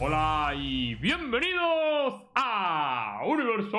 [0.00, 3.76] Hola y bienvenidos a Universo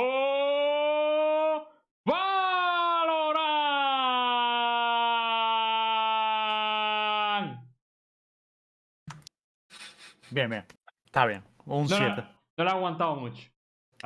[6.22, 7.60] Valorant.
[10.30, 10.66] Bien, bien.
[11.06, 11.44] Está bien.
[11.66, 12.06] Un No, 7.
[12.06, 12.16] no,
[12.58, 13.50] no lo he aguantado mucho.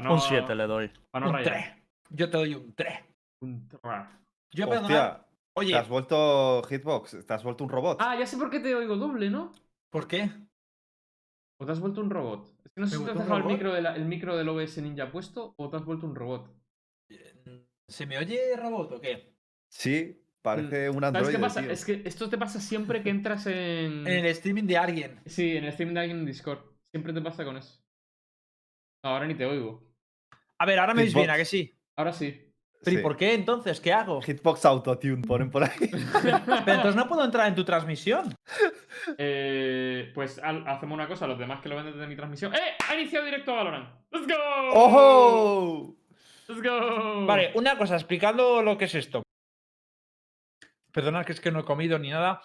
[0.02, 0.92] No- Un 7 le doy.
[1.12, 1.54] Para no un rayar.
[1.54, 1.66] 3.
[2.10, 3.00] Yo te doy un 3.
[3.42, 4.10] Un tra-
[4.52, 4.86] Yo perdona.
[4.88, 5.22] Hostia,
[5.58, 7.98] Oye, te has vuelto Hitbox, te has vuelto un robot.
[8.02, 9.54] Ah, ya sé por qué te oigo doble, ¿no?
[9.90, 10.30] ¿por qué?
[11.58, 12.48] ¿O te has vuelto un robot?
[12.66, 14.36] Es que no sé ¿Me si te has dejado el micro, de la- el micro
[14.36, 16.54] del OBS Ninja puesto o te has vuelto un robot.
[17.88, 19.36] ¿Se me oye robot o qué?
[19.70, 21.32] Sí, parece un ¿Sabes androide.
[21.34, 21.62] qué pasa?
[21.62, 21.72] tío.
[21.72, 23.54] Es que esto te pasa siempre que entras en...
[24.08, 25.20] En el streaming de alguien.
[25.26, 26.60] Sí, en el stream de alguien en Discord.
[26.92, 27.82] Siempre te pasa con eso.
[29.04, 29.94] Ahora ni te oigo.
[30.58, 31.30] A ver, ahora me veis bien.
[31.30, 31.72] ¿a que sí?
[31.96, 32.54] Ahora sí.
[32.86, 33.04] ¿Pero y Sí.
[33.04, 33.82] por qué entonces?
[33.82, 34.22] ¿Qué hago?
[34.22, 35.72] Hitbox Autotune, ponen por ahí.
[36.22, 36.38] Pero
[36.78, 38.34] entonces no puedo entrar en tu transmisión.
[39.18, 42.54] Eh, pues al- hacemos una cosa, los demás que lo ven desde mi transmisión.
[42.56, 42.60] ¡Eh!
[42.88, 43.90] ¡Ha iniciado directo Valorant!
[44.12, 44.34] ¡Let's go!
[44.74, 45.96] ¡Ojo!
[46.48, 47.26] ¡Let's go!
[47.26, 49.24] Vale, una cosa, explicando lo que es esto.
[50.92, 52.42] Perdona que es que no he comido ni nada.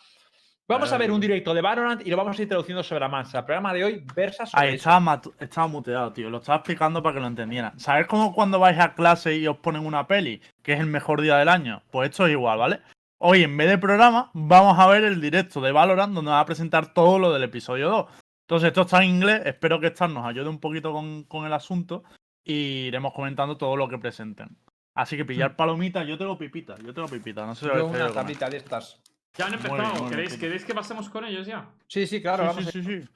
[0.71, 3.09] Vamos a ver un directo de Valorant y lo vamos a ir traduciendo sobre la
[3.09, 3.41] marcha.
[3.41, 6.31] El programa de hoy versa sobre Ahí estaba, estaba muteado, tío.
[6.31, 7.77] Lo estaba explicando para que lo entendieran.
[7.81, 11.23] ¿Sabes cómo cuando vais a clase y os ponen una peli, que es el mejor
[11.23, 11.83] día del año?
[11.91, 12.79] Pues esto es igual, ¿vale?
[13.19, 16.47] Hoy, en vez de programa, vamos a ver el directo de Valorant, donde va a
[16.47, 18.07] presentar todo lo del episodio 2.
[18.43, 19.43] Entonces, esto está en inglés.
[19.47, 22.05] Espero que Star nos ayude un poquito con, con el asunto.
[22.45, 24.57] Y iremos comentando todo lo que presenten.
[24.95, 26.07] Así que pillar palomitas.
[26.07, 26.77] Yo tengo pipita.
[26.79, 27.45] Yo tengo pipita.
[27.45, 29.01] No sé si Yo una tablita de estas.
[29.37, 29.93] Ya han Muy bien, empezado.
[29.93, 30.39] muy bien, ¿Queréis, sí.
[30.39, 31.67] ¿Queréis que pasemos con ellos ya?
[31.89, 32.45] Sí, sí, claro.
[32.45, 33.09] Sí, vamos sí, sí, sí.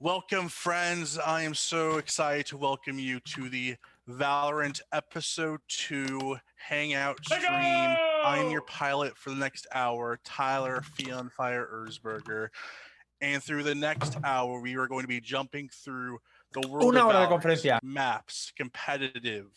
[0.00, 1.18] Welcome, friends.
[1.18, 3.76] I am so excited to welcome you to the
[4.08, 7.96] Valorant Episode 2 Hangout Let's stream.
[8.24, 10.82] I'm your pilot for the next hour, Tyler
[11.36, 12.48] Fire Erzberger.
[13.20, 16.20] And through the next hour, we are going to be jumping through
[16.52, 17.80] the world Una of hora de conferencia.
[17.82, 19.48] maps, competitive,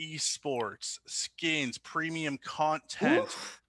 [0.00, 3.24] esports, skins, premium content,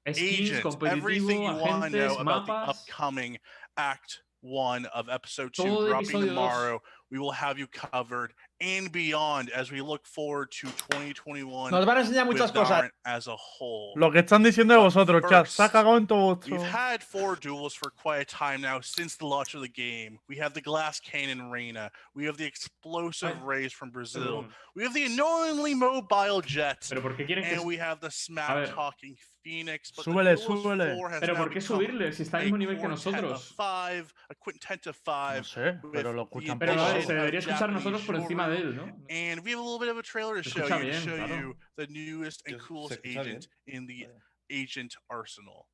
[0.05, 3.37] agents, everything you want to know agentes, about the upcoming
[3.77, 6.27] Act One of Episode Two Todo dropping episodio dos.
[6.29, 6.81] tomorrow.
[7.11, 11.97] We will have you covered and beyond as we look forward to 2021 Nos van
[11.97, 12.89] a enseñar muchas cosas.
[13.05, 13.93] As a whole.
[13.95, 15.47] Lo que están diciendo de vosotros, chat.
[15.47, 16.39] Se ha cagado en todo.
[16.49, 20.19] We've had four duels for quite a time now since the launch of the game.
[20.27, 21.91] We have the Glass Cannon Reina.
[22.15, 24.45] We have the explosive Ay, Rays from Brazil.
[24.75, 26.89] We have the annoyingly mobile Jets.
[26.89, 27.55] Pero ¿por qué quieren que...
[27.55, 29.91] And we have the smack talking Phoenix.
[29.91, 30.95] But Súbele, the súbele.
[30.97, 33.53] 4 has Pero ¿por qué subirle si está al a mismo nivel que nosotros?
[33.55, 35.43] Five, a quintet of No five.
[35.45, 38.69] sé, with pero lo escuchan Pero no, se debería escuchar nosotros por encima de genre.
[38.69, 38.83] él, ¿no?
[39.09, 41.09] And we have a little bit of a trailer to Se show you, bien, to
[41.09, 41.35] show claro.
[41.41, 43.35] you the newest and Se- se coolest escucha bien.
[43.37, 44.07] agent in the
[44.49, 45.67] agent arsenal.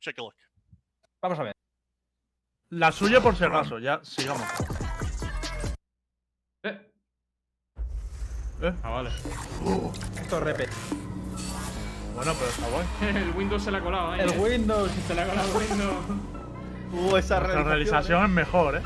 [0.00, 0.34] Check a look.
[1.22, 1.52] Vamos a ver.
[2.70, 4.46] La suya por si acaso, ya sigamos.
[6.64, 6.78] Eh.
[8.62, 8.72] Eh.
[8.82, 9.10] Ah, vale.
[10.20, 10.68] Esto es repe.
[12.14, 12.86] Bueno, pero está guay.
[13.22, 14.20] El Windows se la ha colado ahí.
[14.20, 14.38] El ¿eh?
[14.38, 14.90] Windows.
[15.06, 16.04] Se la ha colado Windows.
[16.94, 17.66] Uh, esa La realización.
[17.66, 18.82] realización es mejor, ¿eh?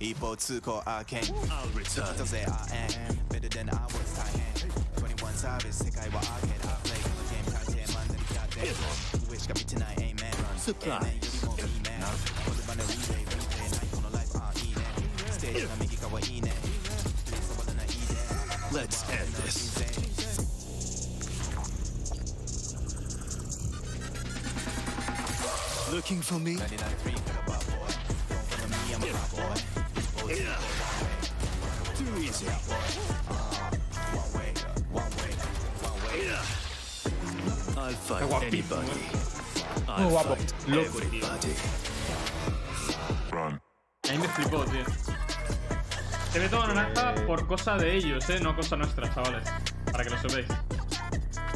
[0.00, 0.82] 2 core.
[0.86, 1.04] I'll
[1.74, 2.26] return.
[2.26, 4.18] Say I am better than I was.
[4.18, 5.74] I am 21 savage.
[5.74, 6.64] Think I will arcade.
[6.64, 7.24] I play the
[7.74, 7.90] game.
[7.94, 8.06] Man.
[8.08, 8.76] Then goddamn.
[9.30, 9.98] Wish got me tonight.
[9.98, 10.32] Amen.
[10.38, 10.56] Run.
[10.82, 11.20] Amen.
[11.22, 12.02] You want me, man.
[12.02, 13.22] Hold it by the relay.
[13.24, 13.68] Replay.
[13.72, 14.30] Night on life.
[15.32, 15.62] Stage.
[15.62, 16.60] I make it go E-man.
[17.26, 18.72] Please, I wanna eat that.
[18.72, 19.58] Let's end this.
[25.92, 26.54] Looking for me?
[26.54, 26.78] 99
[39.96, 40.36] Qué guapo.
[40.66, 40.98] Loco.
[44.08, 44.84] A me flipó, tío.
[46.32, 49.48] Se ve todo naranja por cosa de ellos, eh, no cosa nuestra, chavales.
[49.90, 50.46] Para que lo sepáis.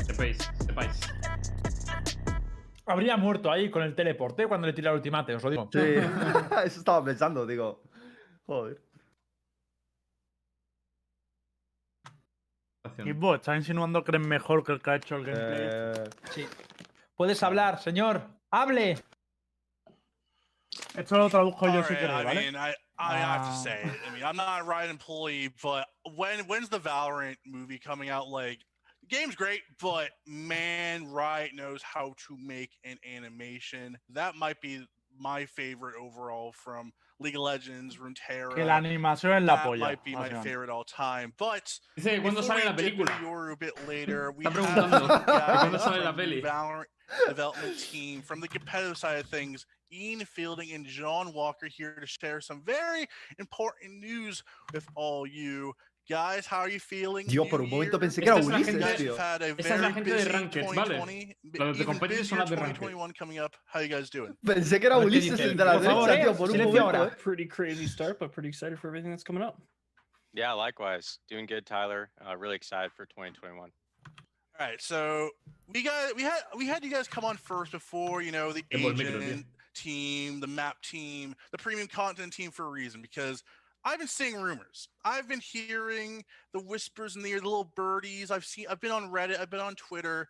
[0.06, 1.00] Sepáis, sepáis.
[2.86, 5.68] Habría muerto ahí con el teleporte cuando le tiré el ultimate, os lo digo.
[5.72, 5.78] Sí,
[6.64, 7.82] eso estaba pensando, digo.
[8.46, 8.80] Joder.
[13.04, 15.68] Y vos, ¿estás insinuando que eres mejor que el que ha hecho el gameplay?
[15.72, 16.46] Eh, Sí.
[17.14, 18.22] Puedes hablar, señor.
[18.50, 18.98] ¡Hable!
[20.96, 22.40] Esto lo traduzco yo All si right, queréis, I ¿vale?
[22.40, 23.60] mean, I, I have to Ah.
[23.62, 23.82] say.
[24.06, 25.86] I mean, I'm not a Riot employee, but
[26.16, 28.28] when when's the Valorant movie coming out?
[28.28, 28.58] Like,
[29.12, 33.98] game's great, but man, Riot knows how to make an animation.
[34.10, 34.86] That might be
[35.18, 38.54] my favorite overall from League of Legends, Runeterra.
[38.54, 39.78] Que la animación es la that polla.
[39.78, 41.34] might be my favorite all time.
[41.38, 43.20] But Dice, ¿cuándo before sale we la dip into película?
[43.22, 46.42] Yoru a bit later, we Está have preguntando, some ¿cuándo sale la the peli?
[46.42, 46.84] Valorant
[47.28, 49.66] development team from the competitive side of things.
[49.92, 53.06] Ian Fielding and John Walker here to share some very
[53.38, 54.42] important news
[54.72, 55.74] with all you
[56.08, 56.46] guys.
[56.46, 57.26] How are you feeling?
[57.26, 58.00] Dios, New por un momento year.
[58.00, 59.12] pensé que era Esta es la Ulises, gente- tío.
[59.12, 60.96] have had a Esta es la very gente de busy Rankeds, ¿vale?
[60.98, 62.80] 2020, b- Los de even competitive busier son las de Rankeds.
[62.80, 63.56] 2021 coming up.
[63.72, 64.36] How you guys doing?
[64.44, 65.56] Pensé que era A ver qué Ulises dice el él.
[65.56, 66.98] de la Por favor, derecha, eh, tío, por un silencio momento.
[66.98, 67.12] ahora.
[67.12, 67.16] eh.
[67.22, 69.56] Pretty crazy start, but pretty excited for everything that's coming up.
[70.34, 71.18] Yeah, likewise.
[71.28, 72.10] Doing good, Tyler.
[72.20, 73.70] Uh, really excited for 2021.
[74.58, 75.30] All right, so
[75.68, 78.62] we got we had we had you guys come on first before you know the
[78.70, 82.70] Yeah, well, make it agent team, the map team, the premium content team for a
[82.70, 83.42] reason because
[83.84, 84.88] I've been seeing rumors.
[85.04, 88.30] I've been hearing the whispers in the ear, the little birdies.
[88.30, 90.28] I've seen I've been on Reddit, I've been on Twitter.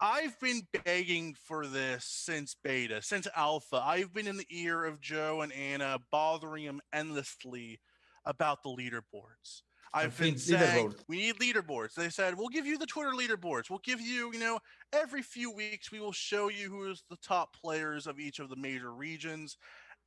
[0.00, 3.80] I've been begging for this since beta, since alpha.
[3.84, 7.80] I've been in the ear of Joe and Anna, bothering them endlessly
[8.24, 9.62] about the leaderboards.
[9.94, 11.94] I've been saying we need leaderboards.
[11.94, 13.68] They said we'll give you the Twitter leaderboards.
[13.68, 14.58] We'll give you, you know,
[14.92, 18.48] every few weeks we will show you who is the top players of each of
[18.48, 19.56] the major regions,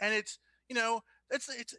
[0.01, 0.39] and it's
[0.69, 1.75] you know it's it's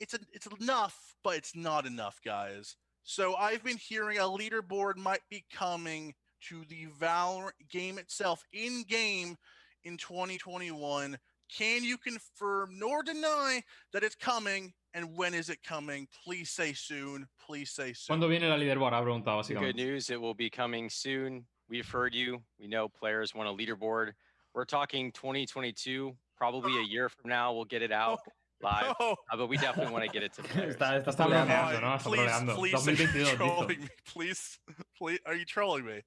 [0.00, 2.76] it's a, it's enough, but it's not enough, guys.
[3.02, 6.14] So I've been hearing a leaderboard might be coming
[6.48, 9.36] to the Valorant game itself in game
[9.84, 11.18] in 2021.
[11.54, 13.62] Can you confirm nor deny
[13.92, 14.72] that it's coming?
[14.94, 16.06] And when is it coming?
[16.24, 17.26] Please say soon.
[17.44, 18.20] Please say soon.
[18.20, 18.92] ¿Cuándo viene la leaderboard?
[18.92, 19.76] Ha preguntado, Good básicamente.
[19.76, 21.46] news, it will be coming soon.
[21.68, 22.42] We've heard you.
[22.58, 24.12] We know players want a leaderboard.
[24.54, 28.32] We're talking 2022, probably a year from now, we'll get it out oh.
[28.62, 28.94] Live.
[29.00, 30.76] Oh, Uh, but we definitely want to get it to players.
[30.76, 31.80] Está, está Está troleando.
[31.80, 31.88] ¿no?
[31.96, 32.54] Está please, troleando.
[32.56, 33.36] please say 2022, you're listo.
[33.36, 33.88] trolling me.
[34.06, 34.58] Please,
[34.98, 36.00] please, are you trolling me?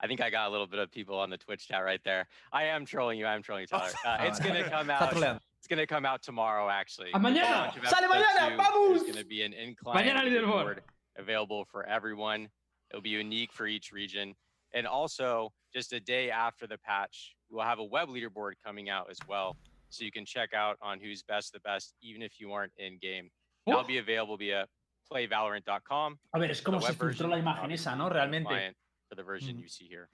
[0.00, 2.28] I think I got a little bit of people on the Twitch chat right there.
[2.52, 3.24] I am trolling you.
[3.26, 3.90] I am trolling you, Tyler.
[4.06, 5.12] Uh, it's gonna come out.
[5.58, 7.10] It's gonna come out tomorrow, actually.
[7.14, 7.72] ¡A with mañana!
[7.88, 8.50] ¡Sale mañana!
[8.50, 8.56] two.
[8.56, 9.00] ¡Vamos!
[9.02, 10.66] There's gonna be an incline Mañana leaderboard.
[10.66, 10.78] leaderboard
[11.18, 12.48] available for everyone.
[12.90, 14.34] It'll be unique for each region.
[14.74, 19.08] And also, just a day after the patch, we'll have a web leaderboard coming out
[19.10, 19.56] as well.
[19.88, 22.98] So you can check out on who's best the best, even if you aren't in
[23.00, 23.30] game.
[23.66, 24.66] That'll Oh, be available via
[25.10, 26.18] playvalorant.com.
[26.32, 28.08] A ver, es como the se web filtró la version, imagen obviously, esa, ¿no?
[28.08, 28.48] the Realmente.
[28.48, 28.76] client
[29.08, 29.60] For the version Mm.
[29.62, 30.08] you see here.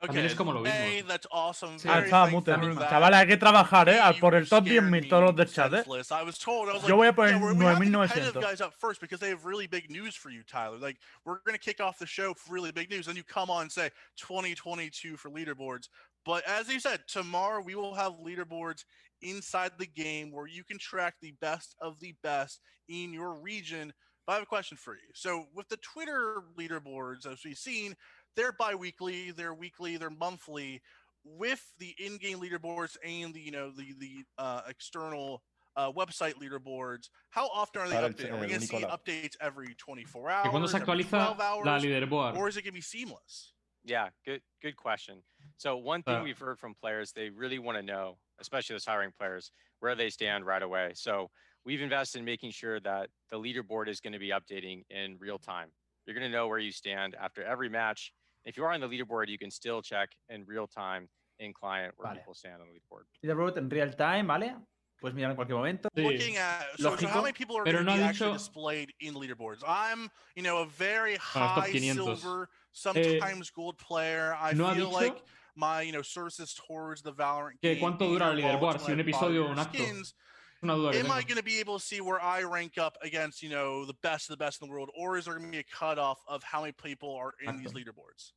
[0.00, 0.74] También es como lo mismo.
[0.76, 1.76] Hey, that's awesome.
[1.84, 2.74] Ah, Very estaba thankful mute.
[2.74, 2.90] for that.
[2.90, 4.00] Chavales, hay que trabajar, ¿eh?
[4.00, 5.76] Al- You Por el top scared 10.000 me todos los de chat, ¿eh?
[5.76, 6.10] senseless.
[6.10, 7.84] I was told, I was Yo voy a like, poner yeah, we're, we have the
[7.84, 8.08] 9.900.
[8.08, 10.76] competitive guys up first because they have really big news for you, Tyler.
[10.78, 13.06] Like, we're going to kick off the show for really big news.
[13.06, 15.88] And you come on and say 2022 for leaderboards.
[16.24, 18.84] But as you said, tomorrow we will have leaderboards
[19.22, 23.92] inside the game where you can track the best of the best in your region.
[24.26, 25.10] But I have a question for you.
[25.14, 27.96] So, with the Twitter leaderboards, as we've seen,
[28.36, 30.80] they're bi-weekly, they're weekly, they're monthly.
[31.24, 35.42] With the in-game leaderboards and the you know the the uh, external
[35.76, 38.02] uh, website leaderboards, how often are they updated?
[38.02, 38.32] el- updating?
[38.32, 41.40] Are we going to see updates every 24 ¿Que hours, cuándo se every actualiza 12
[41.40, 42.36] hours, la leaderboard?
[42.36, 43.52] or is it going to be seamless?
[43.84, 45.22] Yeah, good good question.
[45.62, 48.84] So one thing Uh, we've heard from players, they really want to know, especially those
[48.84, 50.90] hiring players, where they stand right away.
[50.96, 51.30] So
[51.64, 55.38] we've invested in making sure that the leaderboard is going to be updating in real
[55.38, 55.68] time.
[56.04, 58.12] You're going to know where you stand after every match.
[58.44, 61.94] If you are on the leaderboard, you can still check in real time in client
[61.96, 62.18] where Vale.
[62.18, 63.04] people stand on the leaderboard.
[63.22, 64.56] Leaderboard en real time, ¿vale?
[65.00, 65.88] Puedes mirar en cualquier momento.
[65.96, 66.02] Sí.
[66.02, 68.38] Looking at so, so how many people are pero going no be ha actually dicho-
[68.38, 69.62] displayed in leaderboards?
[69.64, 74.36] I'm, you know, a very high silver, sometimes gold player.
[74.40, 75.22] I no feel dicho like
[75.56, 79.00] my, you know, services towards the Valorant que game cuánto dura el leaderboard, si un
[79.00, 79.74] episodio o un acto.
[79.74, 80.14] skins.
[80.62, 81.10] Una duda Am.
[81.10, 83.94] I going to be able to see where I rank up against, you know, the
[84.02, 86.20] best of the best in the world, or is there going to be a cutoff
[86.28, 88.32] of how many people are in these leaderboards?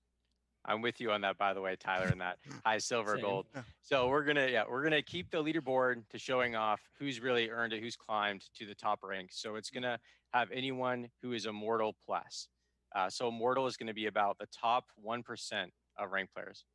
[0.68, 3.22] I'm with you on that, by the way, Tyler, in that high silver Same.
[3.22, 3.46] gold.
[3.84, 7.74] So we're gonna, yeah, we're gonna keep the leaderboard to showing off who's really earned
[7.74, 9.30] it, who's climbed to the top rank.
[9.32, 10.00] So it's gonna
[10.34, 12.48] have anyone who is immortal plus.
[12.96, 16.66] Uh, so immortal is gonna be about the top one percent of rank players.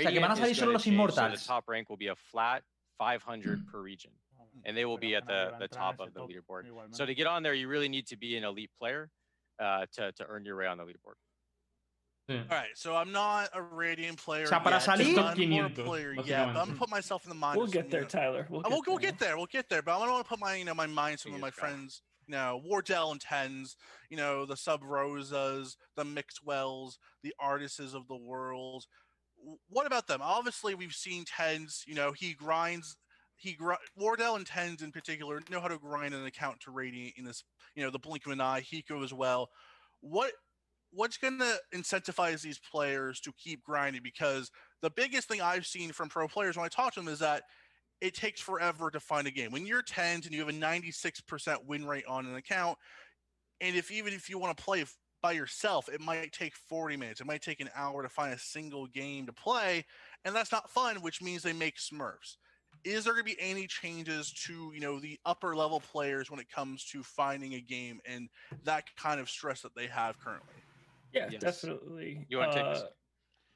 [0.00, 2.08] Sea, que van a salir is solo los change, so the top rank will be
[2.08, 2.62] a flat
[2.98, 4.10] 500 per region,
[4.64, 6.64] and they will be at the the top of the leaderboard.
[6.92, 9.10] So to get on there, you really need to be an elite player
[9.60, 11.16] uh, to to earn your way on the leaderboard.
[12.30, 12.38] Sí.
[12.50, 14.46] All right, so I'm not a Radiant player.
[14.46, 17.24] sea, para yet, salir- I'm more a 500, player yet, but I'm gonna put myself
[17.24, 17.56] in the mind.
[17.56, 18.46] We'll of some, get you there, know- Tyler.
[18.48, 19.10] We'll Uh, get we'll, we'll there.
[19.10, 19.36] get there.
[19.36, 19.82] We'll get there.
[19.82, 21.72] But I want to put my, you know, my mind, some of my Fingers crossed.
[21.74, 23.74] friends, you know, Wardell and TenZ,
[24.08, 28.86] you know, the Subrozas, the Mixwells, the Artists of the world
[29.68, 30.20] what about them?
[30.22, 31.86] Obviously, we've seen TenZ.
[31.86, 32.96] You know, he grinds.
[33.36, 37.14] He gr- Wardell and TenZ in particular know how to grind an account to Radiant
[37.16, 37.44] in this.
[37.74, 38.62] You know, the blink of an eye.
[38.62, 39.50] Hiko as well.
[40.00, 40.32] What
[40.92, 44.02] what's going to incentivize these players to keep grinding?
[44.02, 44.50] Because
[44.82, 47.44] the biggest thing I've seen from pro players when I talk to them is that
[48.00, 49.52] it takes forever to find a game.
[49.52, 52.76] When you're TenZ and you have a 96% win rate on an account,
[53.60, 54.84] and if even if you want to play
[55.22, 57.20] by yourself, it might take 40 minutes.
[57.20, 59.84] It might take an hour to find a single game to play,
[60.24, 62.36] and that's not fun, which means they make Smurfs.
[62.84, 66.40] Is there going to be any changes to, you know, the upper level players when
[66.40, 68.28] it comes to finding a game and
[68.64, 70.54] that kind of stress that they have currently?
[71.12, 71.40] Yeah, yes.
[71.40, 72.26] definitely.
[72.28, 72.82] You want to uh, take this?
[72.82, 72.92] Uh,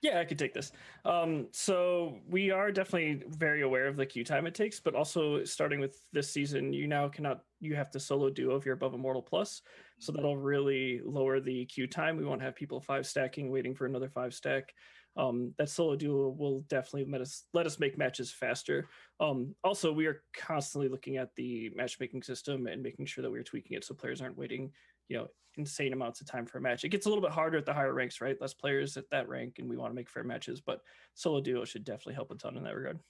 [0.03, 0.73] yeah, I could take this.
[1.05, 5.43] Um, so we are definitely very aware of the queue time it takes, but also
[5.45, 8.95] starting with this season, you now cannot you have to solo duo if you're above
[8.95, 9.63] Immortal Plus.
[9.99, 12.17] So that'll really lower the queue time.
[12.17, 14.75] We won't have people five stacking waiting for another five stack.
[15.17, 18.91] Um, that solo duo will definitely let us let us make matches faster.
[19.19, 23.39] Um, also, we are constantly looking at the matchmaking system and making sure that we
[23.39, 24.73] are tweaking it so players aren't waiting,
[25.09, 26.85] you know, insane amounts of time for a match.
[26.85, 28.39] It gets a little bit harder at the higher ranks, right?
[28.39, 30.61] Less players at that rank, and we want to make fair matches.
[30.61, 30.83] But
[31.15, 33.01] solo duo should definitely help a ton in that regard.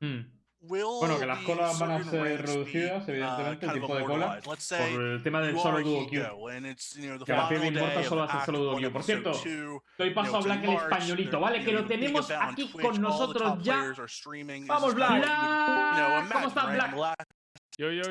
[0.00, 0.37] Hmm.
[0.60, 4.58] Bueno, que las colas van a ser reducidas, evidentemente, el tipo de cola, por
[5.00, 6.28] el tema del solo duo queue.
[7.24, 8.90] Que la de Immortal solo hace solo duo queue.
[8.90, 9.32] Por cierto,
[9.96, 11.64] doy paso a Black el españolito, ¿vale?
[11.64, 13.94] Que lo tenemos aquí con nosotros ya.
[14.66, 15.26] ¡Vamos, Black!
[16.32, 17.16] ¿Cómo estás, Black?
[17.76, 18.02] Yo, yo,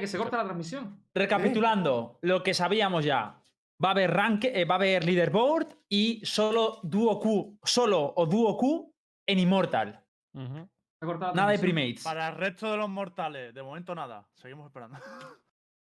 [0.00, 1.04] que se corta la transmisión.
[1.14, 3.36] Recapitulando, lo que sabíamos ya.
[3.82, 8.26] Va a haber rank, eh, va a haber leaderboard y solo duo Q, solo o
[8.26, 8.94] duo Q
[9.26, 9.99] en Immortal.
[10.34, 12.04] Nada de primates.
[12.04, 14.28] Para el resto de los mortales, de momento nada.
[14.34, 14.98] Seguimos esperando.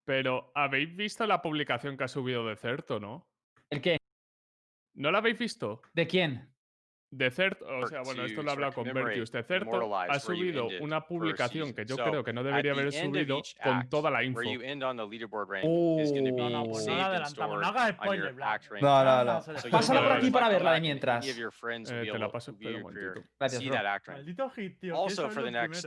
[0.05, 3.27] Pero, ¿habéis visto la publicación que ha subido de Certo, no?
[3.69, 3.97] ¿El qué?
[4.95, 5.81] ¿No la habéis visto?
[5.93, 6.51] ¿De quién?
[7.11, 9.31] The Cert, o sea, bueno, esto lo habla con Vertius.
[9.31, 9.67] The Cert
[10.09, 14.23] ha subido una publicación que yo creo que no debería haber subido con toda la
[14.23, 14.41] info.
[15.63, 15.97] Oh.
[16.37, 17.19] No, no, pues no la.
[17.61, 18.71] No hagas spoiler, Black.
[18.81, 19.41] No, no, no.
[19.71, 21.25] Pásala por aquí para verla de mientras.
[21.27, 23.27] Eh, te la paso, pero un momentito.
[23.39, 23.61] Gracias.
[24.07, 24.95] Maldito hit, tío.
[24.95, 25.85] Also, for the next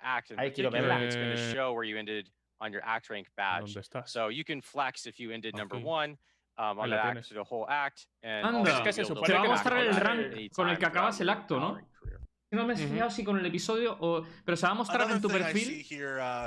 [0.00, 1.02] act, Ahí quiero verla.
[1.04, 3.74] It's going to show where you ended on your act rank badge.
[3.74, 4.08] ¿Dónde estás?
[4.08, 6.18] So you can flex if you ended number one
[6.56, 8.06] um, on act, the whole act.
[8.22, 10.86] And Anda, es que se supone te va a mostrar el rank con el que
[10.86, 11.78] acabas el acto, ¿no?
[12.50, 14.24] No me he fijado si con el episodio o...
[14.44, 15.84] Pero se va a mostrar en tu perfil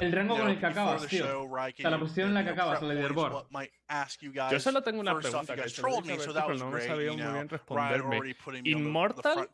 [0.01, 1.43] el rango con el que acabas, tío.
[1.43, 3.47] O sea, la posición en la que acabas, el leaderboard
[3.87, 4.51] ask you guys.
[4.51, 6.87] Yo solo tengo una pregunta off, que trolled me, so este that was no great,
[6.87, 8.35] sabía you know, muy bien responderme.
[8.63, 9.49] Immortal,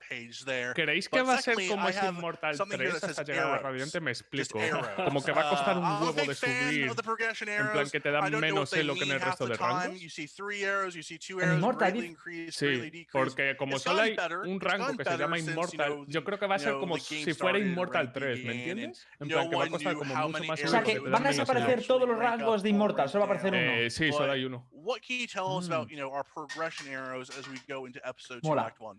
[0.76, 4.00] ¿creéis que va a ser como es Immortal 3 hasta llegar a Radiante?
[4.00, 4.60] Me explico.
[5.04, 6.92] Como que va a costar un huevo de subir.
[7.48, 10.00] En plan que te da menos elo que en el resto de rangos.
[11.54, 12.18] Immortal.
[12.50, 16.56] Sí, porque como solo hay un rango que se llama Immortal, yo creo que va
[16.56, 19.08] a ser como si fuera Immortal 3, ¿me entiendes?
[19.20, 20.64] En plan que va a costar como mucho más.
[20.64, 23.54] O sea que van a desaparecer todos los rangos de Immortal, solo va a aparecer
[23.54, 23.90] uno.
[23.90, 24.64] Sí, Uno.
[24.72, 25.92] What can you tell us about mm.
[25.92, 28.64] you know our progression arrows as we go into episode two, Mola.
[28.64, 28.98] act one?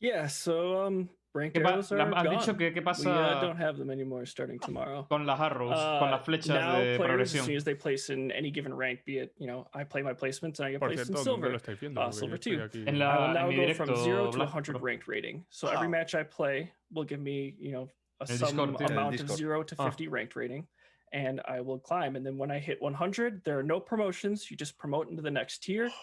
[0.00, 2.26] Yeah, so um, rank arrows are gone.
[2.26, 3.08] dicho que qué pasa.
[3.08, 5.06] We uh, don't have them anymore starting tomorrow.
[5.08, 7.40] Con las arrows, uh, con las flechas now de players, progresión.
[7.40, 10.02] As soon as they place in any given rank, be it you know, I play
[10.02, 12.68] my placements and I get placed cierto, in silver, viendo, uh, silver two.
[12.86, 15.44] En la, I will now go directo, from zero to 100 ranked rating.
[15.50, 15.74] So wow.
[15.74, 17.88] every match I play will give me you know
[18.20, 19.84] a sum Discord, amount of zero to ah.
[19.84, 20.10] 50 ah.
[20.10, 20.66] ranked rating
[21.14, 22.16] and I will climb.
[22.16, 24.50] And then when I hit 100, there are no promotions.
[24.50, 25.90] You just promote into the next tier.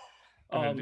[0.54, 0.78] Um,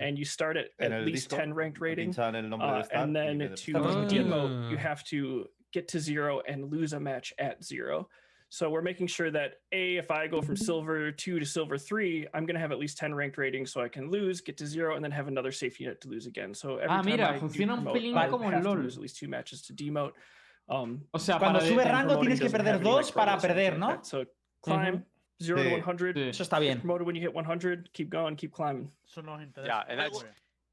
[0.00, 1.44] and you start at at least Discord?
[1.44, 2.10] 10 ranked rating.
[2.18, 7.32] Uh, and then to demote, you have to get to zero and lose a match
[7.38, 8.06] at zero.
[8.50, 12.26] So we're making sure that A, if I go from silver two to silver three,
[12.34, 14.66] I'm going to have at least 10 ranked ratings so I can lose, get to
[14.66, 16.52] zero, and then have another safety net to lose again.
[16.52, 19.28] So every ah, time mira, I, do promote, I have to lose at least two
[19.28, 20.12] matches to demote.
[20.66, 21.06] Um,
[21.38, 24.02] cuando sube rango tienes que perder 2 para perder, ¿no?
[24.02, 24.24] So
[24.62, 25.04] climb
[25.38, 26.16] 0 to 100.
[26.30, 26.80] Eso está bien.
[26.80, 28.90] Promoted when you hit 100, keep going, keep climbing.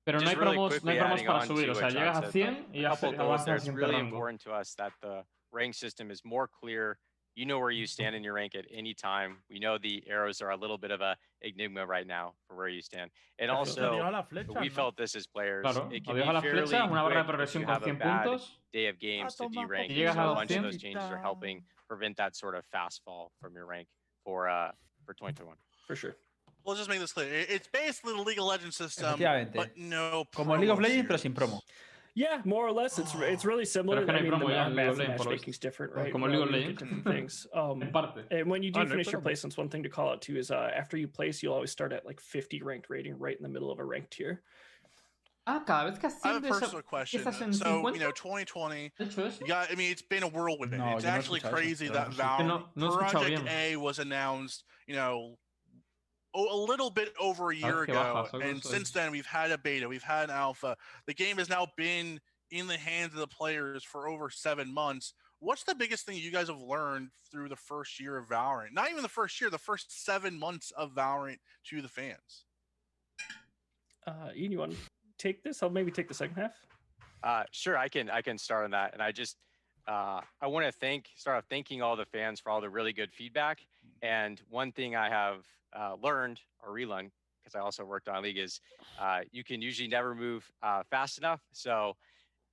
[0.03, 3.77] Pero no hay promos, para subir, o sea, llegas a 100 y ya avanzas en
[3.77, 3.87] rango.
[3.87, 4.41] Really important
[7.35, 9.37] You know where you stand in your rank at any time.
[9.49, 12.67] We know the arrows are a little bit of a enigma right now for where
[12.67, 13.09] you stand.
[13.39, 14.23] And also,
[14.59, 15.63] we felt this as players.
[15.63, 15.89] Claro.
[15.91, 16.67] It can be fairly.
[16.67, 18.39] flecha, una barra de
[18.73, 20.13] Day of games ah, to derank.
[20.13, 23.53] So a bunch of those changes are helping prevent that sort of fast fall from
[23.53, 23.87] your rank
[24.23, 24.71] for uh
[25.05, 25.55] for 2021.
[25.87, 26.15] For sure.
[26.63, 27.27] We'll just make this clear.
[27.49, 29.19] It's basically the League of Legends system,
[29.53, 31.61] but no Como League of Legends, pero sin promo.
[32.13, 32.99] Yeah, more or less.
[32.99, 33.99] It's it's really similar.
[33.99, 36.11] I mean, the math, math, matchmaking's different, right?
[36.11, 37.47] Como well, um, different things.
[37.53, 37.83] Um,
[38.31, 40.71] and when you do finish your placements, one thing to call out too is uh,
[40.75, 43.71] after you place, you'll always start at like 50 ranked rating, right in the middle
[43.71, 44.41] of a ranked tier.
[45.47, 47.53] Ah, cara, es que I have a personal question.
[47.53, 48.91] So, you know, 2020,
[49.47, 50.71] yeah, I mean, it's been a whirlwind.
[50.73, 55.37] No, it's actually crazy that Valve, Project A was announced, you know,
[56.35, 59.51] a, a little bit over a year que ago, baja, and since then we've had
[59.51, 60.77] a beta, we've had an alpha.
[61.07, 62.19] The game has now been
[62.51, 65.13] in the hands of the players for over seven months.
[65.39, 68.73] What's the biggest thing you guys have learned through the first year of Valorant?
[68.73, 72.45] Not even the first year, the first seven months of Valorant to the fans.
[74.05, 74.77] Uh, Ian, you want to
[75.17, 75.63] take this?
[75.63, 76.51] I'll maybe take the second half.
[77.23, 79.37] Uh, sure, I can I can start on that, and I just
[79.87, 82.93] uh, I want to thank start off thanking all the fans for all the really
[82.93, 83.59] good feedback.
[84.01, 85.45] And one thing I have
[85.77, 88.61] uh, learned or relearned because I also worked on league is
[88.99, 91.41] uh, you can usually never move uh, fast enough.
[91.51, 91.95] So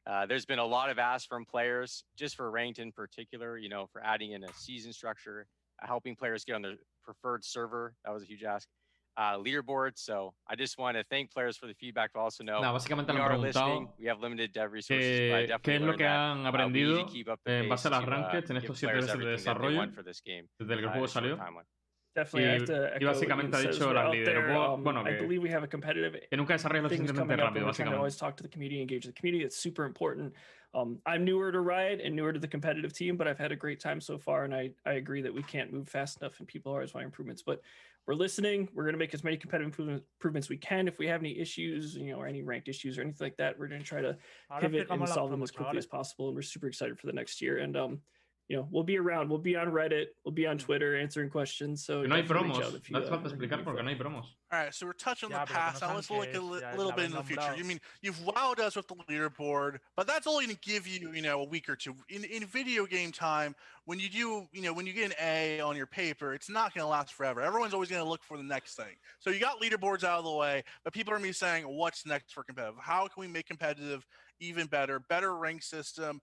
[0.07, 3.59] uh, there's been a lot of asks from players just for ranked in particular.
[3.59, 5.47] You know, for adding in a season structure,
[5.81, 7.95] helping players get on their preferred server.
[8.05, 8.69] That was a huge ask.
[9.19, 9.95] Uh, leaderboard.
[9.97, 13.19] So I just want to thank players for the feedback, but also know básicamente we
[13.19, 13.89] are listening.
[13.99, 16.39] We have limited dev resources, but I definitely qué es lo learned que that, han
[16.39, 18.57] uh, need aprendido to keep up the en base a pace las uh, rankeds en
[18.59, 21.09] estos siete players meses de that desarrollo for this game, desde que el uh, juego
[21.09, 21.37] salió.
[22.11, 22.15] Timeline.
[22.15, 23.77] Definitely, I have to y echo what básicamente Ian ha says.
[23.77, 24.57] dicho We're la out there.
[24.57, 27.41] Um, bueno, I believe we have a competitive Que nunca desarrolles lo things suficientemente coming
[27.41, 29.45] up, rápido, and we're trying to always talk to the community, engage the community.
[29.45, 30.33] It's super important.
[30.75, 33.57] Um, I'm newer to Riot and newer to the competitive team, but I've had a
[33.57, 36.49] great time so far, and I I agree that we can't move fast enough, and
[36.49, 37.43] people always want improvements.
[37.43, 37.63] But
[38.07, 38.71] we're listening.
[38.75, 40.89] We're going to make as many competitive improvement- improvements we can.
[40.89, 43.59] If we have any issues, you know, or any ranked issues or anything like that,
[43.59, 44.17] we're going to try to
[44.61, 46.29] pivot and solve them as quickly as possible.
[46.29, 47.59] And we're super excited for the next year.
[47.59, 48.01] And um,
[48.49, 49.29] you know, we'll be around.
[49.29, 50.07] We'll be on Reddit.
[50.25, 51.85] We'll be on Twitter answering questions.
[51.85, 52.63] So Que no hay promos.
[52.65, 54.25] out if you, No hace uh, falta explicar porque no hay promos.
[54.51, 55.83] All right, so we're touching Ya, on the pero no past.
[55.83, 57.55] Now saben let's look a li- ya little bit in the future.
[57.55, 61.13] You mean you've wowed us with the leaderboard, but that's only going to give you,
[61.13, 61.95] you know, a week or two.
[62.09, 65.61] In in video game time, when you do, you know, when you get an A
[65.61, 67.43] on your paper, it's not going to last forever.
[67.43, 68.97] Everyone's always going to look for the next thing.
[69.19, 71.65] So you got leaderboards out of the way, but people are going to be saying,
[71.65, 72.79] "What's next for competitive?
[72.81, 74.07] How can we make competitive
[74.41, 74.99] even better?
[74.99, 76.23] Better rank system."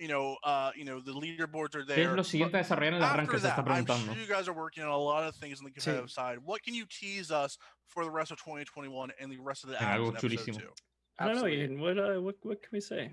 [0.00, 2.16] You know, uh, you know, the leaderboards are ¿Qué es there.
[2.16, 3.40] lo siguiente a desarrollar en las After rankings?
[3.42, 5.66] Se that, está I'm sure you guys are working on a lot of things on
[5.66, 6.38] the competitive side.
[6.42, 9.76] What can you tease us for the rest of 2021 and the rest of the
[9.76, 10.58] Venga, algo episode chulísimo.
[10.58, 10.68] two?
[11.18, 11.60] I don't know, Absolutely.
[11.60, 11.80] Ian.
[11.80, 13.10] What uh, what what can we say?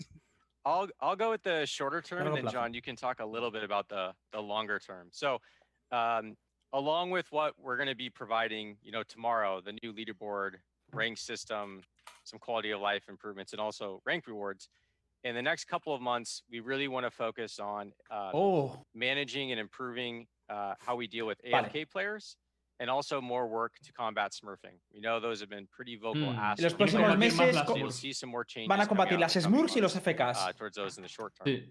[0.63, 2.51] I'll I'll go with the shorter term, and then plazo.
[2.53, 5.09] John, you can talk a little bit about the the longer term.
[5.11, 5.39] So,
[5.91, 6.37] um,
[6.71, 10.51] along with what we're going to be providing, you know, tomorrow, the new leaderboard,
[10.93, 11.81] rank system,
[12.23, 14.69] some quality of life improvements, and also rank rewards.
[15.27, 19.51] In the next couple of months, we really want to focus on uh, Oh, managing
[19.51, 21.63] and improving uh, how we deal with Vale.
[21.63, 22.37] AFK players,
[22.79, 24.77] and also more work to combat smurfing.
[24.93, 26.37] We know those have been pretty vocal Mm.
[26.37, 26.61] asks.
[26.61, 28.13] Y los from Tiene que próximos players, combatir más meses las co- so you'll see
[28.13, 30.37] some more changes van a combatir las in the coming Smurfs y los months, FKs.
[30.47, 31.45] uh, towards those in the short term.
[31.47, 31.63] Sí.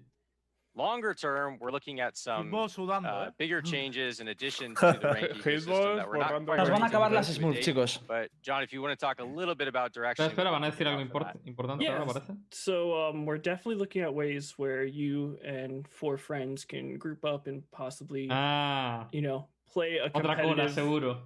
[0.77, 3.31] Longer term, we're looking at some Fútbol sudando, uh, eh.
[3.39, 6.77] bigger changes in addition to the ranking system that we're not borrando quite Nos van
[6.77, 7.81] a ready to acabar las implement Smurfs, today.
[7.81, 7.99] chicos.
[8.07, 10.61] But John, if you want to talk a little bit about direction, Espera, espera, we're
[10.61, 11.47] van a decir algo for import- that.
[11.47, 11.97] importante Yeah.
[11.97, 12.37] ahora, parece.
[12.51, 17.47] So um, we're definitely looking at ways where you and four friends can group up
[17.47, 21.23] and possibly, Ah, you know, play a otra cola, competitive seguro.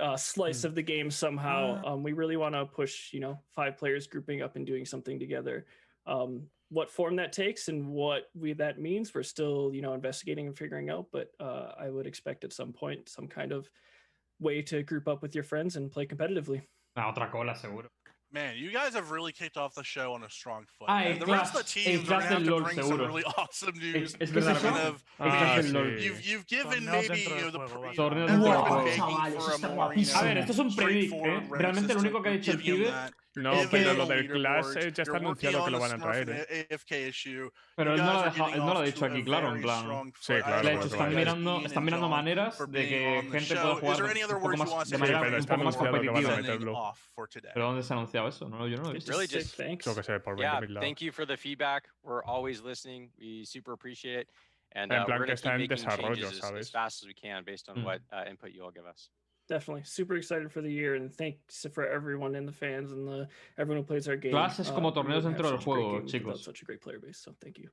[0.00, 0.66] uh, slice Mm.
[0.66, 1.82] of the game somehow.
[1.84, 1.94] Ah.
[1.94, 5.18] Um, we really want to push, you know, five players grouping up and doing something
[5.18, 5.66] together.
[6.06, 10.46] Um, what form that takes and what we that means, we're still, you know, investigating
[10.46, 11.06] and figuring out.
[11.12, 13.68] But uh, I would expect at some point some kind of
[14.40, 16.62] way to group up with your friends and play competitively.
[16.96, 17.88] Ah, otra cola, seguro.
[18.32, 20.86] Man, you guys have really kicked off the show on a strong foot.
[20.88, 21.20] Ah, man.
[21.20, 22.84] the rest of the Clash- el teams are gonna have del to LOL, bring some
[22.86, 23.06] seguro.
[23.06, 24.14] really awesome news.
[24.14, 24.56] Es, es que es ¿Verdad?
[24.56, 24.68] eso.
[24.72, 25.98] Kind of- Es que Ah, es el LOL.
[26.00, 28.26] You've you've given Torneos maybe dentro you know del the juego, pre- vaya.
[28.26, 28.96] Dentro del juego.
[28.96, 30.18] Chavales, for a está more, you guapísimo.
[30.18, 31.48] A know, ver, esto es un predict, straightforward ¿eh?
[31.62, 32.92] Realmente lo único que ha dicho el pibe.
[33.36, 34.28] No, pero lo del.
[34.28, 36.46] Clash ya está anunciado que lo van a traer.
[36.48, 36.66] eh.
[37.76, 39.24] Pero él no lo ha are dejado- getting él no lo ha off dicho aquí
[39.24, 40.12] claro, en plan.
[40.20, 44.56] Sí, claro, están mirando, están and mirando maneras de que gente pueda jugar un poco
[44.76, 46.36] más, de manera pero un está poco más anunciado que van a competitiva.
[46.36, 46.94] meterlo.
[47.28, 47.50] today?
[47.54, 48.48] ¿Pero dónde se ha anunciado eso?
[48.48, 49.12] No, yo no lo he visto.
[49.12, 49.84] Really just- thanks.
[49.84, 50.86] Yo que sé, por Yeah, 20.000 lados.
[50.86, 51.88] thank you for the feedback.
[52.02, 53.10] We're always listening.
[53.18, 54.28] We super appreciate it.
[54.76, 56.70] And En uh, plan we're que going to está keep en desarrollo, as, as ¿sabes?
[56.70, 57.84] fast as we can based on Mm.
[57.84, 59.10] what uh, input you all give us.
[59.46, 63.28] Definitely super excited for the year and thanks for everyone in the fans and the
[63.58, 64.32] everyone who plays our game.
[64.32, 66.38] Clash es como uh, we torneos wouldn't dentro del such a great juego, chicos.
[66.44, 67.68] Such a great player base, so thank you.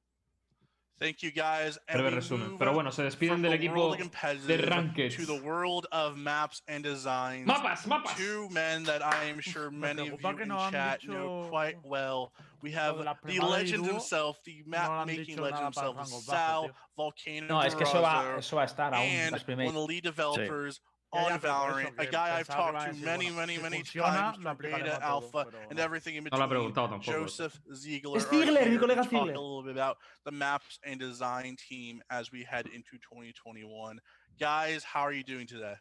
[1.01, 1.79] Thank you guys.
[1.87, 2.57] and Breve we resumen.
[2.59, 5.15] Pero bueno, se despiden del equipo world of de competitive Rankeds.
[5.15, 7.47] to the world of maps and designs.
[7.47, 8.15] ¡Mapas, mapas!
[8.15, 11.77] Two men that I am sure many of you in no han chat know quite
[11.83, 12.33] well.
[12.61, 16.69] We have the legend himself, the map making dicho legend himself, Sal.
[16.95, 17.47] Volcano.
[17.47, 19.01] No, es que eso va, eso va a estar aún.
[19.01, 19.69] and Las one primeras.
[19.69, 22.93] of the lead developers Ya, on ya, pero por eso Valorant, a guy I've talked
[22.93, 26.47] to many, many, many times lo through aplicaremos beta, alpha, and everything in No lo
[26.47, 27.01] ha between.
[27.01, 28.17] Joseph Ziegler.
[28.17, 32.01] Es are Ziegler, mi here talk A little bit about the maps and design team
[32.09, 33.99] as we head into 2021.
[34.39, 35.75] Guys, how are you doing today?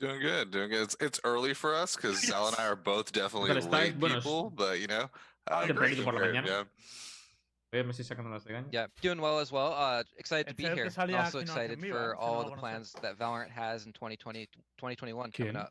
[0.00, 0.82] Doing good, doing good.
[0.82, 4.80] It's, it's early for us because Sal and I are both definitely late people, but
[4.80, 5.10] you know,
[5.50, 5.94] uh, agree.
[5.94, 6.64] doing por great, yeah.
[7.70, 8.66] Voy a ver, me estoy las de caña.
[8.72, 9.74] Yeah, doing well as well.
[9.76, 10.84] Uh, excited to be es el que here.
[10.86, 14.46] And salía also excited for all lo the plans that Valorant has in 2020,
[14.78, 15.70] 2021 coming up.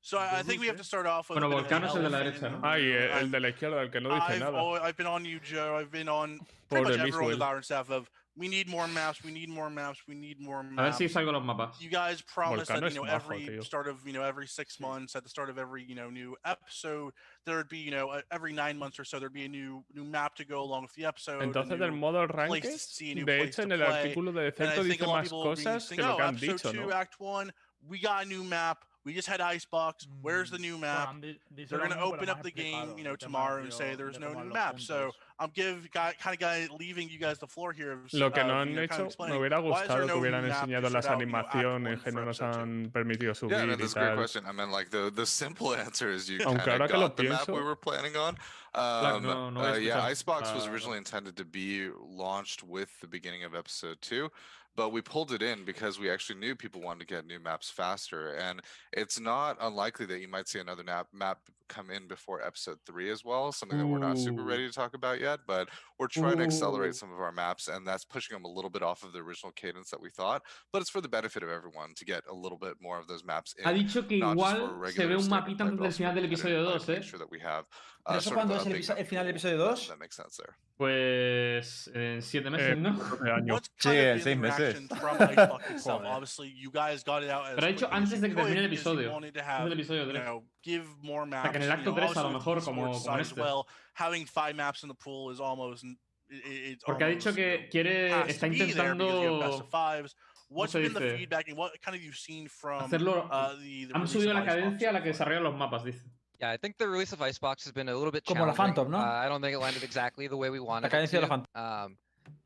[0.00, 1.38] So I, I think we have to start off with.
[1.38, 2.60] Bueno, a bit of an Volcano es el de la derecha, ¿no?
[2.62, 4.62] the Ay, el, el de la izquierda, el que no dice I've, nada.
[4.82, 5.76] I've been on you, Joe.
[5.76, 8.86] I've been on pretty Pobre much everyone in the Valorant staff of we need more
[8.86, 10.96] maps, we need more maps, we need more A ver maps.
[10.98, 11.80] si salgo los mapas.
[11.80, 13.64] You guys promised Volcano that you know es majo, every tío.
[13.64, 16.36] start of you know every six months, at the start of every you know new
[16.44, 17.12] episode,
[17.44, 20.04] there'd be you know uh, every nine months or so there'd be a new new
[20.04, 21.42] map to go along with the episode.
[21.42, 23.78] Entonces, del modo place to ranked, see, a new de place hecho, to en el
[23.78, 24.14] play.
[24.14, 26.02] artículo de And I think dice a lot of más people will be cosas que
[26.02, 26.92] lo oh, que han episode dicho, two, ¿no?
[26.92, 27.52] Act one,
[27.88, 28.84] we got a new map.
[29.08, 30.06] We just had Icebox.
[30.20, 31.14] Where's the new map?
[31.56, 34.52] They're going to open up the game, you know, tomorrow and say there's no new
[34.52, 34.78] map.
[34.80, 38.00] So I'm give guy, kind of guy leaving you guys the floor here.
[38.12, 40.06] Lo que uh, no han know, kind of hecho, me hubiera why is there gustado
[40.08, 42.12] que hubieran new map to enseñado las start out, you know, Act one animaciones que
[42.12, 44.16] no nos han permitido Yeah, subir no, y that's a great tal.
[44.16, 44.44] question.
[44.46, 47.22] I mean, like the the simple answer is you Aunque kind ahora of got the
[47.30, 48.36] map we were planning on.
[48.74, 50.10] Claro, Um, no- no uh, yeah, escuchar.
[50.10, 54.30] Icebox was Ah, originally intended to be launched with the beginning of episode two,
[54.76, 57.70] but we pulled it in because we actually knew people wanted to get new maps
[57.70, 58.60] faster, and
[58.92, 63.10] it's not unlikely that you might see another map map come in before episode three
[63.10, 63.52] as well.
[63.52, 66.94] Something that we're not super ready to talk about yet, but we're trying to accelerate
[66.94, 69.52] some of our maps, and that's pushing them a little bit off of the original
[69.52, 70.42] cadence that we thought.
[70.72, 73.24] But it's for the benefit of everyone to get a little bit more of those
[73.24, 73.64] maps in.
[73.64, 76.14] Ha dicho que not just for igual se ve un mapita play, antes del final
[76.14, 77.02] del episodio play 2, ¿eh?
[77.02, 77.64] sure that we have,
[78.06, 79.88] uh, eso of cuándo es el, el final del episodio 2?
[79.88, 80.54] That makes sense there.
[80.78, 82.92] Pues en siete meses, Eh, ¿no?
[83.22, 83.62] de años.
[83.78, 84.58] Sí, of en seis meses.
[84.58, 86.02] reaction from Icebox itself?
[86.04, 88.68] Obviously, you guys got it out as Pero ha dicho antes de que termine el
[88.68, 89.12] could because you episodio.
[89.12, 90.24] wanted Antes have, del episodio you 3.
[90.24, 91.44] know, give more maps.
[91.44, 92.82] sea, que en el you acto know, 3 a lo obviously with mejor the como-
[92.82, 93.40] esports como en side as este.
[93.40, 95.96] well, having five maps in the pool is almost n-
[96.30, 98.66] it, it's Porque ha dicho almost, you que know, quiere, has está to be there
[98.66, 100.14] because you have best intentando of fives.
[100.50, 103.28] What's se been the feedback and what kind of you've seen from hacerlo.
[103.30, 105.28] uh, the, the Han release subido of la Icebox cadencia a la que so far?
[105.32, 106.00] desarrollan los mapas, dice.
[106.40, 108.74] Yeah, I think the release of Icebox has been a little bit Como la challenging.
[108.76, 108.98] Phantom, ¿no?
[108.98, 111.36] Uh, I don't think it landed exactly the way we wanted cadencia it de la
[111.38, 111.60] to.
[111.60, 111.96] Um,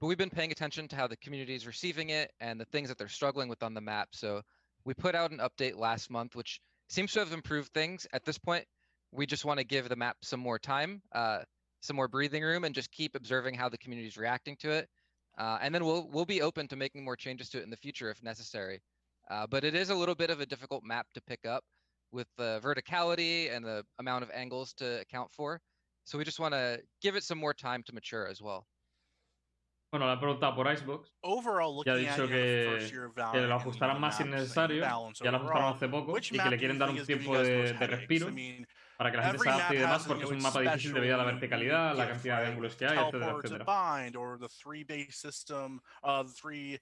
[0.01, 2.89] but we've been paying attention to how the community is receiving it and the things
[2.89, 4.09] that they're struggling with on the map.
[4.13, 4.41] So
[4.85, 6.61] we put out an update last month, which
[6.93, 8.07] seems to have improved things.
[8.13, 8.65] At this point,
[9.13, 11.41] we just want to give the map some more time, uh,
[11.81, 14.89] some more breathing room, and just keep observing how the community is reacting to it.
[15.39, 17.77] Uh, and then we'll we'll be open to making more changes to it in the
[17.77, 18.81] future if necessary.
[19.31, 21.65] Uh, but it is a little bit of a difficult map to pick up
[22.11, 25.61] with the verticality and the amount of angles to account for.
[26.05, 28.67] So we just want to give it some more time to mature as well.
[29.93, 31.13] Bueno, la he preguntado por Icebox.
[31.21, 34.17] Overall, Ya ha dicho que, first year of que lo and, you know, ajustarán más
[34.17, 34.83] si es necesario.
[34.83, 36.17] Ya lo ajustaron hace poco.
[36.17, 38.29] Y que le quieren dar un tiempo de, de respiro
[38.97, 41.19] para que la gente se adapte y demás, porque es un mapa difícil debido a
[41.19, 43.65] la verticalidad, la cantidad de ángulos que hay, etcétera, etcétera.
[43.67, 46.79] bind or the three base system, uh, the three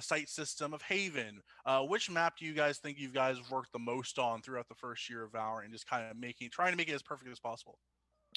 [0.00, 1.40] site system of Haven.
[1.64, 4.74] Uh, which map do you guys think you guys worked the most on throughout the
[4.74, 7.30] first year of Valorant and just kind of making, trying to make it as perfect
[7.30, 7.78] as possible?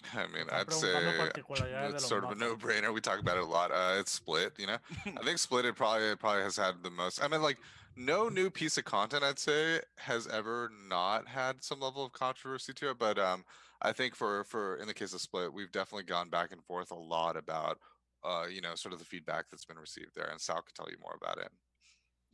[0.13, 2.93] I mean, I'd say preguntando particularidades de it's sort of a no-brainer.
[2.93, 3.71] We talk about it a lot.
[3.71, 4.77] Uh, it's split, you know.
[5.05, 7.23] I think split it probably it probably has had the most.
[7.23, 7.57] I mean, like
[7.95, 12.73] no new piece of content I'd say has ever not had some level of controversy
[12.73, 12.99] to it.
[12.99, 13.45] But um,
[13.81, 16.91] I think for for in the case of split, we've definitely gone back and forth
[16.91, 17.79] a lot about
[18.25, 20.89] uh, you know, sort of the feedback that's been received there, and Sal could tell
[20.89, 21.51] you more about it.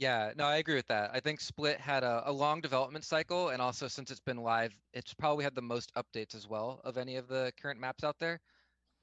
[0.01, 1.11] Yeah, no, I agree with that.
[1.13, 4.73] I think Split had a, a long development cycle, and also since it's been live,
[4.93, 8.17] it's probably had the most updates as well of any of the current maps out
[8.19, 8.39] there.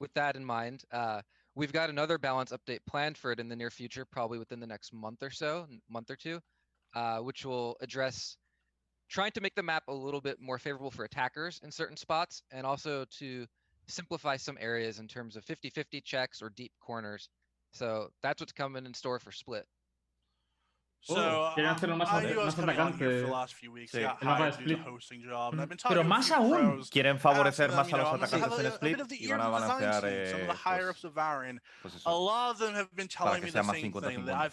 [0.01, 1.21] With that in mind, uh,
[1.55, 4.67] we've got another balance update planned for it in the near future, probably within the
[4.67, 6.41] next month or so, month or two,
[6.95, 8.37] uh, which will address
[9.09, 12.43] trying to make the map a little bit more favorable for attackers in certain spots,
[12.51, 13.47] and also to
[13.87, 17.29] simplify some areas in terms of 50-50 checks or deep corners.
[17.71, 19.65] So that's what's coming in store for Split.
[21.07, 21.15] Oh,
[21.55, 22.09] quieren hacerlo más,
[22.45, 23.33] más atacante.
[23.87, 23.99] Sí.
[25.51, 29.49] Mm, pero más aún quieren favorecer más a los atacantes en Split y van a
[29.49, 30.59] balancear eh, pues,
[31.81, 32.09] pues eso,
[33.23, 34.51] para que sea más 50-50.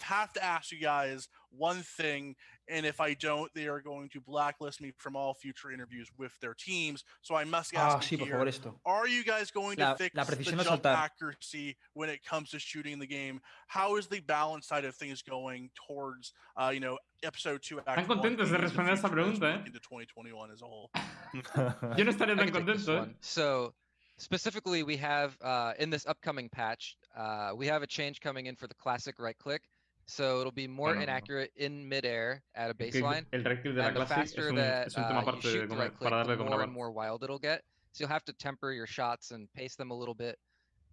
[2.69, 4.09] I've have to ask you guys one thing, and if I don't, they are going
[4.09, 7.03] to blacklist me from all future interviews with their teams.
[7.21, 8.79] So I must Ah, ask sí, you here, favor, esto.
[8.85, 10.93] are you guys going to La- fix la the jump soltar.
[10.95, 13.41] accuracy when it comes to shooting the game?
[13.67, 17.87] How is the balance side of things going towards, uh, you know, episode two, act
[17.87, 19.67] Están contentos de one, and in responder esa future as we pregunta, ¿eh?
[19.67, 20.89] into 2021 as a whole?
[21.97, 23.13] Yo no estaría I tan can take this contento, ¿eh?
[23.21, 23.73] So
[24.17, 28.55] specifically, we have uh, in this upcoming patch, uh, we have a change coming in
[28.55, 29.63] for the classic right click.
[30.07, 31.03] So it'll be more no, no.
[31.03, 33.25] inaccurate in midair at a baseline.
[33.33, 35.41] El de la And the es faster un, that es un uh, tema you aparte
[35.43, 37.61] de the right click, para the darle como more and more wild it'll get.
[37.91, 40.39] So you'll have to temper your shots and pace them a little bit.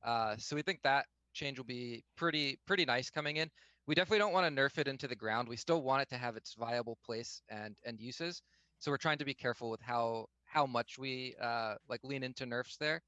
[0.02, 3.50] Uh, so we think that change will be pretty pretty nice coming in.
[3.86, 5.48] We definitely don't want to nerf it into the ground.
[5.48, 8.42] We still want it to have its viable place and and uses.
[8.80, 12.46] So we're trying to be careful with how how much we uh, like lean into
[12.46, 13.02] nerfs there.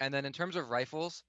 [0.00, 1.22] And then in terms of rifles,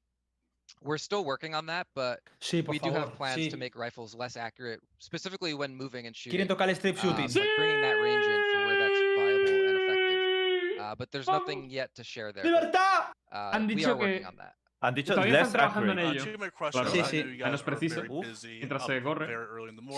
[0.82, 3.00] we're still working on that, but Sí, por we do favor.
[3.00, 3.50] have plans sí.
[3.50, 6.40] to make rifles less accurate, specifically when moving and shooting.
[6.40, 7.26] Quieren tocar el strip um, shooting.
[7.42, 10.82] like bringing that range in for where that's viable and effective.
[10.82, 12.44] uh, but there's nothing yet to share there.
[12.44, 12.76] but,
[13.30, 14.54] Uh, Han we are working que- on that.
[14.80, 16.20] Han dicho todavía less están trabajando accurate.
[16.20, 16.48] en ello.
[16.48, 16.90] Uh, claro.
[16.92, 17.24] Sí, sí.
[17.24, 18.04] Menos preciso.
[18.04, 19.28] Mientras se corre.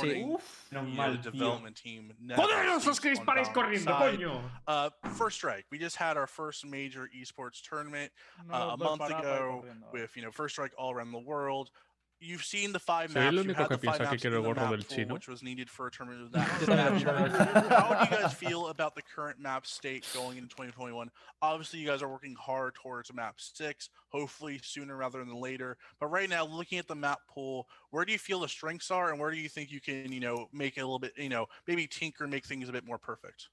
[0.01, 0.23] Sí.
[0.25, 0.71] Uf.
[0.71, 4.41] No mal, ¡Joder, esos que disparáis corriendo, coño!
[4.67, 5.65] Uh, first Strike.
[5.69, 8.11] We just had our first major esports tournament
[8.49, 11.71] uh, a month ago with, you know, First Strike all around the world.
[12.21, 13.35] You've seen the five Soy el maps.
[13.45, 14.71] You único had que the five piensa que maps quiero in el the gorro map
[14.71, 15.13] del pool, chino.
[15.13, 16.61] which was needed for a tournament of that.
[16.61, 17.69] Yo también.
[17.69, 21.09] How do you guys feel about the current map state going into 2021?
[21.41, 25.77] Obviously, you guys are working hard towards map six, hopefully sooner rather than later.
[25.99, 29.11] But right now, looking at the map pool, where do you feel the strengths are,
[29.11, 31.29] and where do you think you can, you know, make it a little bit, you
[31.29, 33.47] know, maybe tinker, make things a bit more perfect?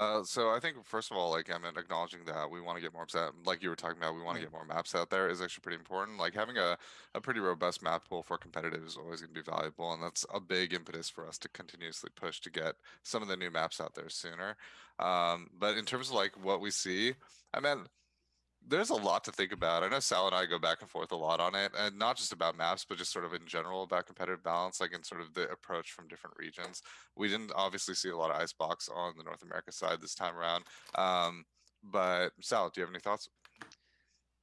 [0.00, 2.82] Uh, so I think first of all, like I mean, acknowledging that we want to
[2.82, 4.94] get more maps out, like you were talking about, we want to get more maps
[4.94, 6.18] out there is actually pretty important.
[6.18, 6.78] Like having a,
[7.14, 10.24] a pretty robust map pool for competitive is always going to be valuable, and that's
[10.32, 13.78] a big impetus for us to continuously push to get some of the new maps
[13.78, 14.56] out there sooner.
[14.98, 17.12] Um, but in terms of like what we see,
[17.52, 17.84] I mean,
[18.66, 19.82] there's a lot to think about.
[19.82, 22.16] I know Sal and I go back and forth a lot on it, and not
[22.16, 25.20] just about maps, but just sort of in general about competitive balance, like in sort
[25.20, 26.82] of the approach from different regions.
[27.16, 30.36] We didn't obviously see a lot of Icebox on the North America side this time
[30.36, 30.64] around.
[30.94, 31.44] Um,
[31.82, 33.28] but Sal, do you have any thoughts?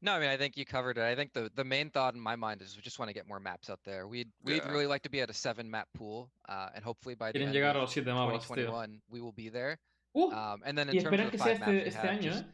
[0.02, 1.04] No, I mean I think you covered it.
[1.04, 3.28] I think the the main thought in my mind is we just want to get
[3.28, 4.08] more maps out there.
[4.08, 4.72] We'd we'd Yeah.
[4.72, 7.56] really like to be at a seven map pool, uh, and hopefully by the end
[7.56, 9.80] of los siete 2021 we will be there.
[10.16, 12.44] Um, and then in y terms of the five maps we este, este have, just
[12.44, 12.48] ¿eh?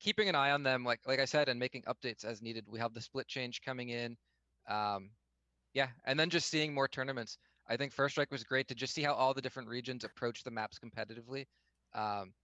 [0.00, 2.66] Keeping an eye on them, like like I said, and making updates as needed.
[2.68, 4.16] We have the split change coming in.
[4.68, 5.10] Um,
[5.74, 7.38] yeah, and then just seeing more tournaments.
[7.68, 10.42] I think First Strike was great to just see how all the different regions approach
[10.42, 11.46] the maps competitively.
[11.94, 12.34] Um,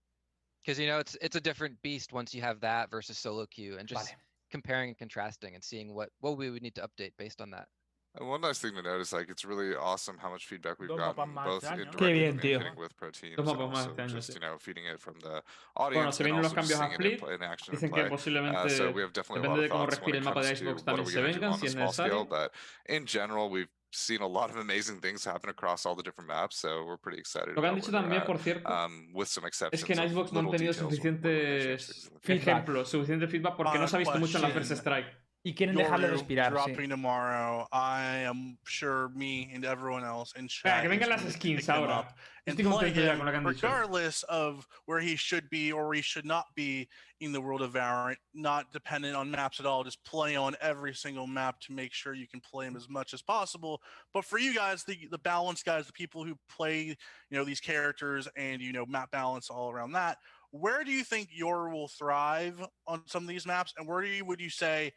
[0.63, 3.77] because you know it's it's a different beast once you have that versus solo queue,
[3.77, 4.17] and just Vale.
[4.51, 7.67] comparing and contrasting and seeing what what we would need to update based on that.
[8.15, 10.87] And one nice thing to note is like it's really awesome how much feedback we've
[10.87, 11.83] Dos gotten más both este año, ¿no?
[11.83, 12.77] indirectly Qué bien, tío.
[12.77, 14.33] with pro teams and also este just sí.
[14.35, 15.41] you know feeding it from the
[15.73, 17.19] Bueno, audience se and los also just cambios a seeing it in, Flip.
[17.19, 18.49] pl- in action and que play.
[18.55, 20.17] Uh, so we have definitely a depende lot de of cómo thoughts when respire it
[20.17, 21.53] el mapa de comes to Icebox, what también are we se going to do vengan
[21.53, 22.05] on si a es small scale.
[22.05, 22.25] necesario.
[22.29, 22.51] But
[22.93, 26.55] in general, we've seen a lot of amazing things happen across all the different maps,
[26.57, 28.69] so we're pretty excited Lo que han about dicho where we're también, at, por cierto,
[28.69, 31.01] um, with some exceptions es que en of Icebox no han little tenido details where-
[31.01, 32.21] where we're gonna suficientes in the future.
[32.21, 32.47] Feedback.
[32.57, 34.49] ejemplos, suficiente feedback porque no se ha visto mucho en la.
[34.49, 35.22] First Strike.
[35.45, 36.51] Y quieren dejarle Yoru respirar, sí.
[36.53, 37.67] dropping tomorrow.
[37.73, 41.65] I am sure me and everyone else in Venga, chat que vengan las gonna skins
[41.65, 41.93] pick him ahora.
[41.99, 43.67] up and Estoy play contento ya con lo que han dicho.
[43.67, 46.87] regardless of where he should be or where he should not be
[47.19, 48.15] in the world of Valorant.
[48.33, 49.83] Not dependent on maps at all.
[49.83, 53.13] Just play on every single map to make sure you can play him as much
[53.13, 53.81] as possible.
[54.13, 56.95] But for you guys, the the balance guys, the people who play, you
[57.37, 60.19] know, these characters and you know map balance all around that.
[60.51, 64.07] Where do you think Yoru will thrive on some of these maps, and where do
[64.07, 64.93] you would you say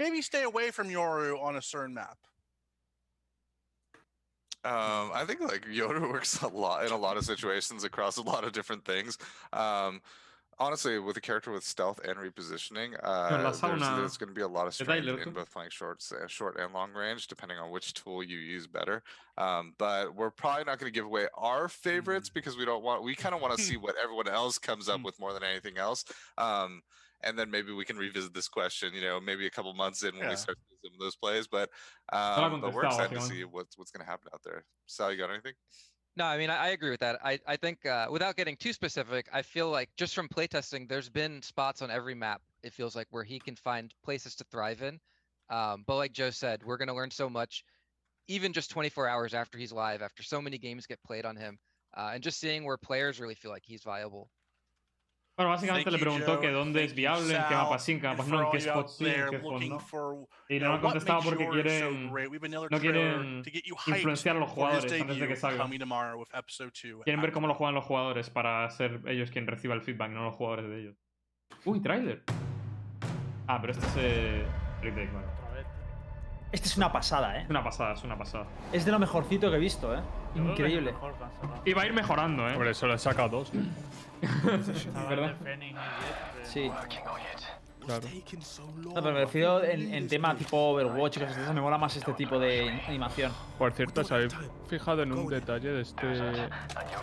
[0.00, 2.16] maybe stay away from Yoru on a certain map?
[4.64, 8.22] Um, I think like Yoru works a lot in a lot of situations across a
[8.22, 9.16] lot of different things.
[9.52, 10.00] Um,
[10.58, 14.42] honestly, with a character with stealth and repositioning, uh, la there's, there's going to be
[14.42, 17.56] a lot of de strength in both playing shorts, uh, short and long range, depending
[17.56, 19.02] on which tool you use better.
[19.38, 23.02] Um, but we're probably not going to give away our favorites because we don't want.
[23.02, 25.78] We kind of want to see what everyone else comes up with more than anything
[25.78, 26.04] else.
[26.36, 26.82] Um,
[27.22, 30.14] and then maybe we can revisit this question, you know, maybe a couple months in
[30.14, 30.30] when Yeah.
[30.30, 31.46] we start to see some of those plays.
[31.46, 31.70] But
[32.12, 34.64] um, but we're excited to see what's what's going to happen out there.
[34.86, 35.54] Sal, you got anything?
[36.16, 37.18] No, I mean I, I agree with that.
[37.24, 41.08] I I think uh, without getting too specific, I feel like just from playtesting, there's
[41.08, 42.42] been spots on every map.
[42.62, 45.00] It feels like where he can find places to thrive in.
[45.50, 47.64] Um, but like Joe said, we're gonna learn so much,
[48.28, 51.58] even just 24 hours after he's live, after so many games get played on him,
[51.96, 54.30] uh, and just seeing where players really feel like he's viable.
[55.40, 58.24] Bueno, básicamente le preguntó que dónde es viable, en qué mapa 5, en qué mapa
[58.28, 60.28] no, en qué spot sí, en fondo.
[60.50, 63.42] Y no han contestado porque quieren, no quieren
[63.86, 65.66] influenciar a los jugadores antes de que salga.
[65.66, 70.24] Quieren ver cómo lo juegan los jugadores para ser ellos quien reciba el feedback, no
[70.24, 70.96] los jugadores de ellos.
[71.64, 72.22] Uy, trailer.
[73.46, 74.44] Ah, pero este es eh,
[74.82, 75.39] bueno.
[76.52, 77.42] Este es una pasada, ¿eh?
[77.42, 78.44] Es una pasada, es una pasada.
[78.72, 80.00] Es de lo mejorcito que he visto, ¿eh?
[80.34, 80.94] Increíble.
[81.64, 82.54] Y va a ir mejorando, ¿eh?
[82.54, 83.52] Por eso le saca dos.
[85.08, 85.36] ¿Verdad?
[86.44, 86.70] Sí.
[87.86, 88.06] Claro.
[88.76, 91.78] No, pero me refiero en, en tema tipo Overwatch y cosas de esas, me mola
[91.78, 93.32] más este tipo de animación.
[93.58, 94.36] Por cierto, ¿os habéis
[94.68, 96.06] fijado en un detalle de este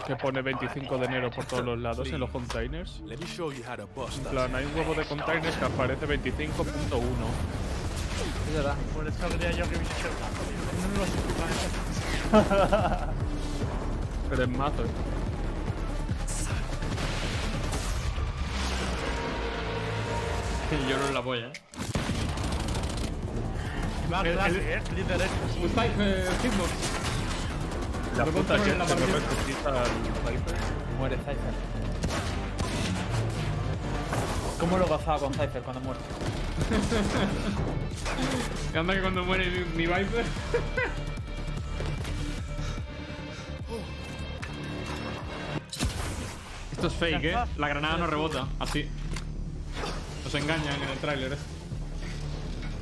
[0.05, 3.01] que pone 25 de enero por todos los lados en los containers?
[3.09, 6.47] En plan, hay un huevo de containers que aparece 25.1.
[8.47, 8.75] Es verdad.
[8.95, 10.59] Por eso creía yo que hubiese hecho el mazo, tío.
[10.81, 10.97] No me
[12.39, 13.07] vas a
[14.29, 14.87] Pero es mazo, eh.
[20.89, 21.51] Yo no la voy, eh.
[24.11, 25.31] Va, el, el, eh, líder es.
[25.71, 26.71] Spike, eh, hitbox.
[28.17, 29.83] La puta que la partida.
[30.97, 31.53] Muere Cypher.
[34.59, 35.99] ¿Cómo lo gafaba con Cypher cuando muere?
[38.71, 40.25] Que anda que cuando muere mi, mi Viper.
[46.71, 47.35] Esto es fake, eh.
[47.57, 48.47] La granada no rebota.
[48.59, 48.87] Así.
[50.23, 51.33] Nos engañan en el tráiler.
[51.33, 51.37] eh.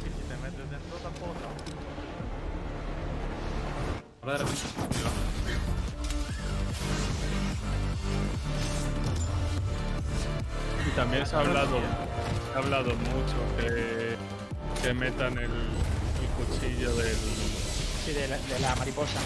[0.04, 1.34] Si te metes dentro tampoco.
[4.22, 4.46] Ahora de.
[10.88, 11.80] Y también se ha hablado,
[12.56, 14.15] ha hablado mucho que,
[14.82, 17.18] que metan el, el cuchillo del.
[18.06, 19.20] Sí, de la, de la mariposa.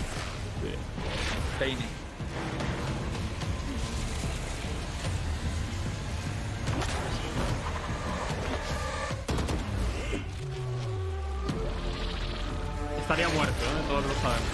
[1.59, 1.85] Peine.
[12.99, 13.83] Estaría muerto, ¿eh?
[13.87, 14.49] Todos lo sabemos.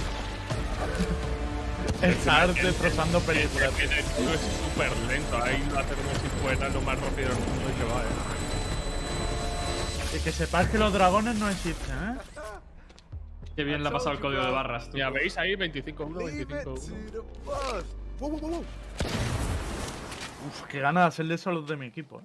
[2.02, 3.72] Estar destrozando películas.
[3.80, 5.38] Es súper lento.
[5.42, 8.45] Ahí lo hace como si fuera lo más rápido del mundo y que va, eh.
[10.15, 12.17] Y que sepáis que los dragones no existen, ¿eh?
[13.56, 14.97] Qué bien le ha pasado el código de barras, tú.
[14.97, 18.63] Ya veis ahí 25-1, 25-1.
[20.47, 22.19] Uf, qué ganas de hacerle eso a los de mi equipo.
[22.19, 22.23] ¿eh?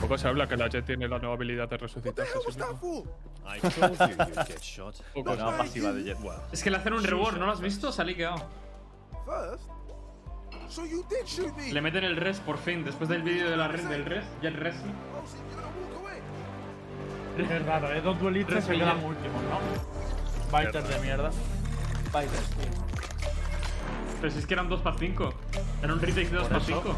[0.00, 2.02] Poco se habla que la Jet tiene la nueva habilidad de mismo.
[5.14, 6.18] Poco se Una pasiva de Jet.
[6.52, 7.92] Es que le hacen un reward, ¿no lo has visto?
[7.92, 8.36] Se ha liqueado.
[11.72, 14.48] Le meten el res por fin, después del vídeo de la red del res, ya
[14.48, 14.74] el res.
[17.36, 18.00] Es raro, ¿eh?
[18.00, 19.58] Dos duelistas se quedan últimos, ¿no?
[20.50, 21.30] Fighters de mierda.
[22.12, 22.70] Fighters, tío.
[24.20, 25.34] Pero si es que eran 2 para 5.
[25.82, 26.82] Era un retake de 2 Por para eso.
[26.82, 26.96] 5.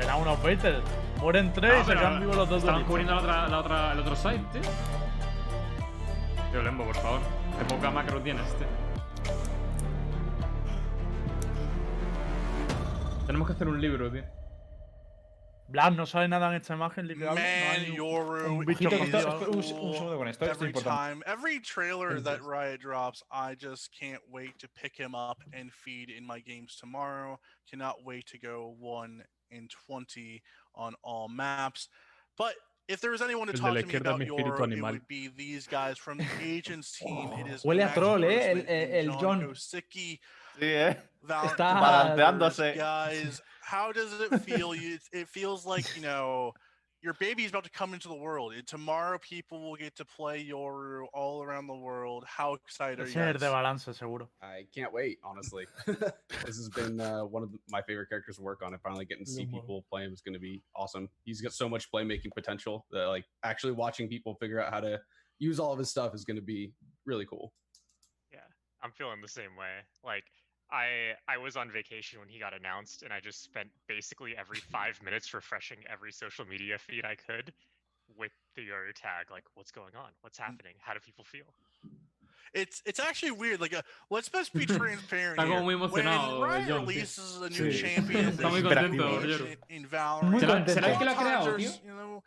[0.00, 0.82] Eran unos fighters.
[1.20, 4.00] Mueren tres y se quedan vivos los dos Estaban cubriendo la otra, la otra, el
[4.00, 4.62] otro side, tío.
[6.50, 7.20] Tío, Lembo, por favor.
[7.58, 8.66] Qué poca macro tienes, tío.
[13.26, 14.24] Tenemos que hacer un libro, tío.
[15.72, 17.34] Blas no sabe nada en esta imagen, literal.
[17.34, 20.68] Man, no un- Yoru, un bicho cool un- un segundo con esto, esto es every
[20.68, 21.12] importante.
[21.14, 22.40] time, every trailer that.
[22.42, 26.76] Riot drops, I just can't wait to pick him up and feed in my games
[26.76, 27.40] tomorrow.
[27.70, 30.42] Cannot wait to go one in twenty
[30.74, 31.88] on all maps.
[32.36, 32.54] But
[32.88, 34.58] if there was anyone to talk la to me izquierda es about mi espíritu Yoru,
[34.58, 34.90] it animal.
[34.92, 37.30] would be these guys from the Agents team.
[37.38, 39.48] It is Huele a troll, eh, el- el- John John.
[39.48, 40.20] Kosicki.
[40.58, 40.96] Sí, eh.
[41.24, 42.74] Está- Balanceándose.
[42.76, 43.40] guys
[43.72, 46.52] how does it feel you it- it feels like you know
[47.00, 50.36] your baby's about to come into the world and tomorrow people will get to play
[50.52, 54.28] yoru all around the world how excited are you es de balance, seguro.
[54.42, 55.64] I can't wait, honestly.
[55.86, 59.06] this has been uh, one of the- my favorite characters to work on, and finally
[59.06, 61.08] getting to see Yeah, people play him is going to be awesome.
[61.24, 65.00] He's got so much playmaking potential that, like, actually watching people figure out how to
[65.38, 66.72] use all of his stuff is going to be
[67.06, 67.52] really cool.
[68.32, 68.46] Yeah,
[68.82, 69.74] I'm feeling the same way.
[70.04, 70.24] Like
[70.72, 74.58] I I was on vacation when he got announced and I just spent basically every
[74.58, 77.52] 5 minutes refreshing every social media feed I could
[78.16, 80.10] with the Yoru tag like what's going on?
[80.22, 80.74] What's happening?
[80.80, 81.44] How do people feel?
[82.54, 83.80] it's it's actually weird like uh,
[84.10, 85.54] let's best be transparent Está here.
[85.54, 85.64] when
[86.42, 89.56] Riot releases a new champion Está muy there's contento, innovation Yoru.
[89.70, 90.74] in Valorant Muy ¿Será, contento.
[90.74, 91.84] será que lo ha Sometimes there's, tío?
[91.86, 92.22] you know,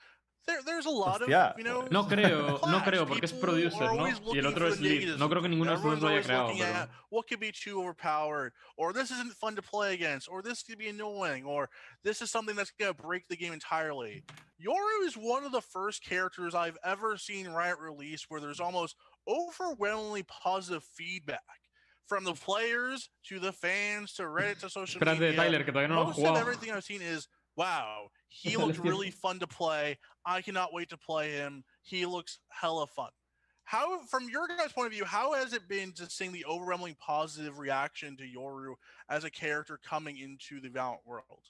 [0.48, 1.54] there, there's a lot Hostia.
[1.54, 4.00] of you know No creo, no creo, porque es People producer, are ¿no?
[4.00, 5.18] always Y el looking otro es lead.
[5.18, 6.64] No creo que ninguno de los dos lo haya creado, pero...
[6.64, 10.64] at what could be too overpowered, or this isn't fun to play against, or this
[10.64, 11.70] could be annoying, or
[12.04, 14.24] this is something that's gonna break the game entirely.
[14.60, 18.96] Yoru is one of the first characters I've ever seen Riot release where there's almost
[19.28, 21.42] overwhelmingly positive feedback
[22.08, 25.36] from the players to the fans to Reddit to social Espérate, media.
[25.36, 27.28] Tyler, que todavía no lo Most of everything I've seen is
[27.58, 29.98] wow, he Dale looked really fun to play.
[30.26, 31.64] I cannot wait to play him.
[31.82, 33.10] He looks hella fun.
[33.64, 36.96] How, from your guys' point of view, how has it been to seeing the overwhelming
[37.00, 38.76] positive reaction to Yoru
[39.10, 41.42] as a character coming into the Valorant world?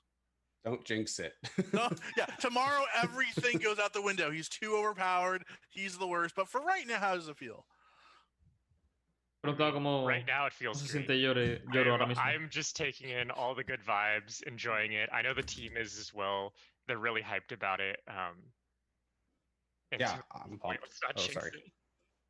[0.64, 1.34] Don't jinx it.
[1.74, 4.32] No, oh, yeah, tomorrow everything goes out the window.
[4.32, 5.44] He's too overpowered.
[5.70, 6.36] He's the worst.
[6.36, 7.66] But for right now, how does it feel?
[9.46, 11.08] Preguntaba cómo, Right now it feels se great.
[11.08, 12.18] siente Llore, Lloro I'm.
[12.18, 15.10] I'm just taking in all the good vibes, enjoying it.
[15.14, 16.54] I know the team is as well.
[16.88, 17.98] They're really hyped about it.
[18.08, 18.36] Um,
[20.00, 20.80] yeah, I'm pumped.
[21.18, 21.52] Oh, sorry.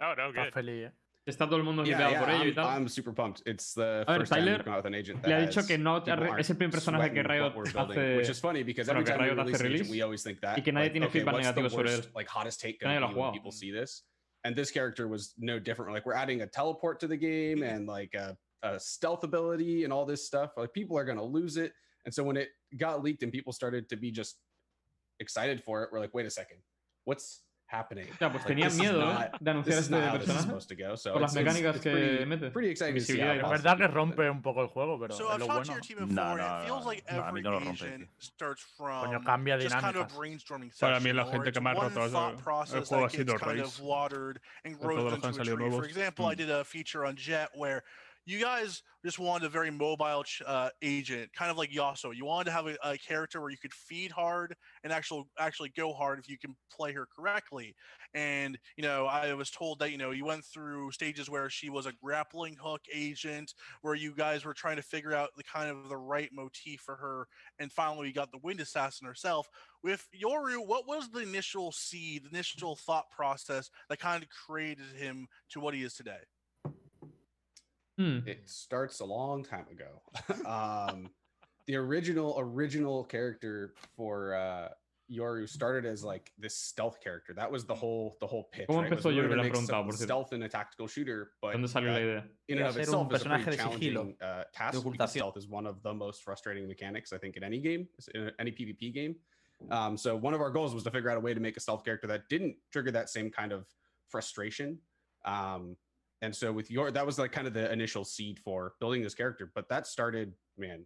[0.02, 0.54] Oh no, good.
[0.54, 0.90] feliz.
[1.28, 2.68] Está todo el mundo Yeah, yeah, por ello y I'm, tal.
[2.68, 3.42] I'm super pumped.
[3.48, 5.40] It's the A ver, first time Tyler we've come out with an agent le ha
[5.40, 7.64] dicho has- que no people arre- aren't es el primer personaje que sweating Riot we're
[7.72, 10.22] building, hace- which is funny because every que time we Riot release agent, we always
[10.22, 12.06] think that y que nadie like, tiene okay, feedback what's the negativo sobre él.
[12.14, 13.34] like hottest take gonna be when jugado.
[13.34, 14.04] people see this.
[14.44, 15.94] And this character was no different.
[15.94, 19.92] Like we're adding a teleport to the game and like a, a stealth ability and
[19.92, 20.52] all this stuff.
[20.56, 21.74] Like people are gonna lose it.
[22.06, 24.38] And so when it got leaked and people started to be just
[25.20, 26.58] excited for it, we're like, wait a second,
[27.06, 28.06] what's happening.
[28.22, 29.30] Ya, pues Like, tenían this is miedo, ¿eh?
[29.32, 30.42] not- de anunciar este not how this is personaje.
[30.46, 32.52] supposed to go, so Por las it's- it's- mecánicas it's que pretty- mete.
[32.52, 33.64] Pretty excited to see Visibilidad how y it Es demás.
[33.64, 35.74] verdad que rompe un poco el juego, pero So es I've lo talked to bueno.
[35.74, 37.52] your team before, No, and no, it feels no, like no, a mí every no
[37.52, 41.50] lo rompe, Asian starts Coño, from cambia just kind of brainstorming Para mí la gente
[41.50, 43.62] it's que más one roto thought el process juego ha that sido kind Raze.
[43.66, 45.66] of watered and De todos grows los que into han salido tree.
[45.66, 45.88] For nuevos.
[45.88, 46.38] example, I Mm.
[46.38, 47.84] did a feature on Jett where
[48.26, 52.16] you guys just wanted a very mobile uh, agent, kind of like Yasuo.
[52.16, 55.70] You wanted to have a, a character where you could feed hard and actually actually
[55.70, 57.76] go hard if you can play her correctly.
[58.16, 61.70] And you know, I was told that you know you went through stages where she
[61.70, 65.70] was a grappling hook agent, where you guys were trying to figure out the kind
[65.70, 67.28] of the right motif for her,
[67.60, 69.48] and finally we got the wind assassin herself.
[69.84, 74.88] With Yoru, what was the initial seed, the initial thought process that kind of created
[74.98, 76.22] him to what he is today?
[77.98, 78.20] Hmm.
[78.26, 80.02] It starts a long time ago.
[80.46, 81.10] um,
[81.68, 84.70] the original original character for uh,
[85.12, 87.34] Yoru started as like this stealth character.
[87.34, 88.68] That was the whole the whole pitch.
[88.68, 88.92] ¿Cómo right?
[88.92, 89.30] Was empezó we Yoru?
[89.30, 92.00] Le han make some por stealth in a tactical shooter, but ¿Dónde salió la uh,
[92.00, 92.24] idea?
[92.48, 93.94] in and of itself un is a pretty personaje de sigilo.
[93.94, 94.84] challenging uh, task.
[94.84, 95.12] Because.
[95.12, 98.52] Stealth is one of the most frustrating mechanics I think in any game, in any
[98.52, 99.16] PvP game.
[99.72, 101.60] Um, so one of our goals was to figure out a way to make a
[101.60, 103.66] stealth character that didn't trigger that same kind of
[104.10, 104.80] frustration.
[105.24, 105.78] Um,
[106.22, 109.16] and so with your that was like kind of the initial seed for building this
[109.16, 110.86] character, but that started, man,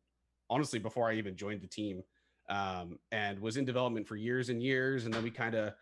[0.49, 2.01] honestly before I even joined the team,
[2.49, 5.73] um, and was in development for years and years, and then we kind of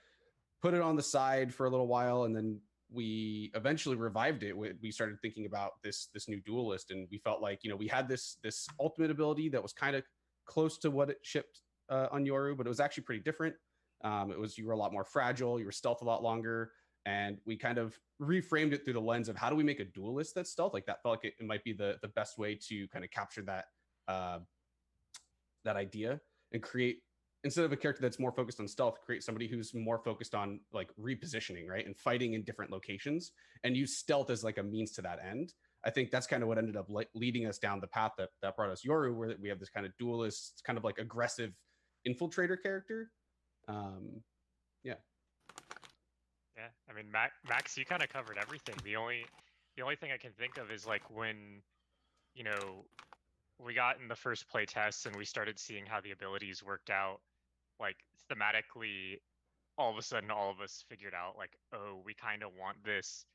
[0.62, 2.60] put it on the side for a little while, and then
[2.92, 4.56] we eventually revived it.
[4.58, 7.88] We, started thinking about this this new duelist, and we felt like you know we
[7.88, 10.04] had this this ultimate ability that was kind of
[10.46, 13.56] close to what it shipped uh, on Yoru, but it was actually pretty different.
[14.04, 16.72] Um, it was you were a lot more fragile, you were stealth a lot longer,
[17.08, 19.86] and we kind of reframed it through the lens of how do we make a
[19.86, 20.74] duelist that's stealth?
[20.74, 23.42] Like that felt like it, might be the the best way to kind of capture
[23.44, 23.66] that
[24.10, 24.40] uh,
[25.64, 26.20] that idea
[26.52, 26.98] and create
[27.46, 30.60] instead of a character that's more focused on stealth, create somebody who's more focused on
[30.74, 33.32] like repositioning, right, and fighting in different locations,
[33.64, 35.54] and use stealth as like a means to that end.
[35.86, 38.30] I think that's kind of what ended up le- leading us down the path that
[38.42, 41.54] that brought us Yoru, where we have this kind of duelist, kind of like aggressive
[42.06, 43.12] infiltrator character.
[43.70, 44.24] Um,
[44.84, 44.96] yeah.
[46.58, 48.76] Yeah, I mean, Max, Max you kind of covered everything.
[48.84, 49.26] The only,
[49.76, 51.62] the only thing I can think of is like when,
[52.34, 52.86] you know,
[53.64, 56.90] we got in the first play tests and we started seeing how the abilities worked
[56.90, 57.20] out.
[57.80, 57.98] Like
[58.32, 59.20] thematically,
[59.78, 62.84] all of a sudden, all of us figured out like, oh, we kind of want
[62.84, 63.26] this,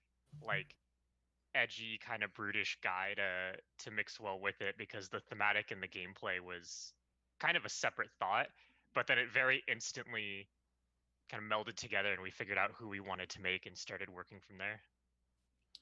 [0.44, 0.74] like,
[1.54, 3.52] edgy kind of brutish guy to
[3.84, 6.94] to mix well with it because the thematic and the gameplay was
[7.40, 8.46] kind of a separate thought,
[8.94, 10.48] but then it very instantly
[11.32, 14.08] kind of melded together and we figured out who we wanted to make and started
[14.10, 14.80] working from there.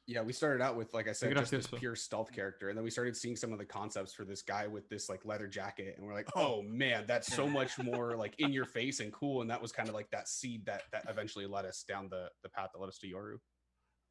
[0.07, 1.79] Yeah, we started out with, like I said, just this gracioso.
[1.79, 4.67] pure stealth character, and then we started seeing some of the concepts for this guy
[4.67, 8.35] with this like leather jacket, and we're like, oh man, that's so much more like
[8.39, 11.05] in your face and cool, and that was kind of like that seed that that
[11.09, 13.37] eventually led us down the the path that led us to Yoru.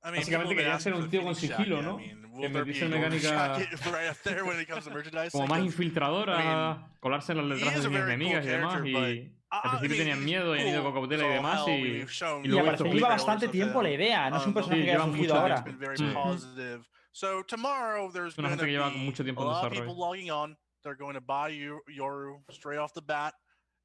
[0.01, 1.81] I mean, Básicamente people have been quería asking ser un for the tío con sigilo,
[1.83, 1.95] ¿no?
[1.95, 4.67] I mean, Que will there be metiese a mecánica jacket right up there when it
[4.69, 5.31] comes to merchandise?
[5.33, 8.45] como más Because infiltrador mean, colarse en las letras de a líneas very cool enemigas
[8.45, 8.71] y demás.
[8.73, 11.23] character, but Y I- al I principio tenían miedo y han ido cool, con cautela
[11.23, 11.67] y so demás.
[11.67, 14.91] Y, y luego lleva bastante tiempo la idea, no es un the personaje Sí, que
[14.91, 15.61] haya surgido ahora.
[15.61, 15.83] Mm.
[18.27, 19.81] Es una gente que lleva be mucho a tiempo en lot of desarrollo.
[19.91, 20.57] people logging on.
[20.83, 23.33] They're going to buy Yu- Yoru straight off the bat.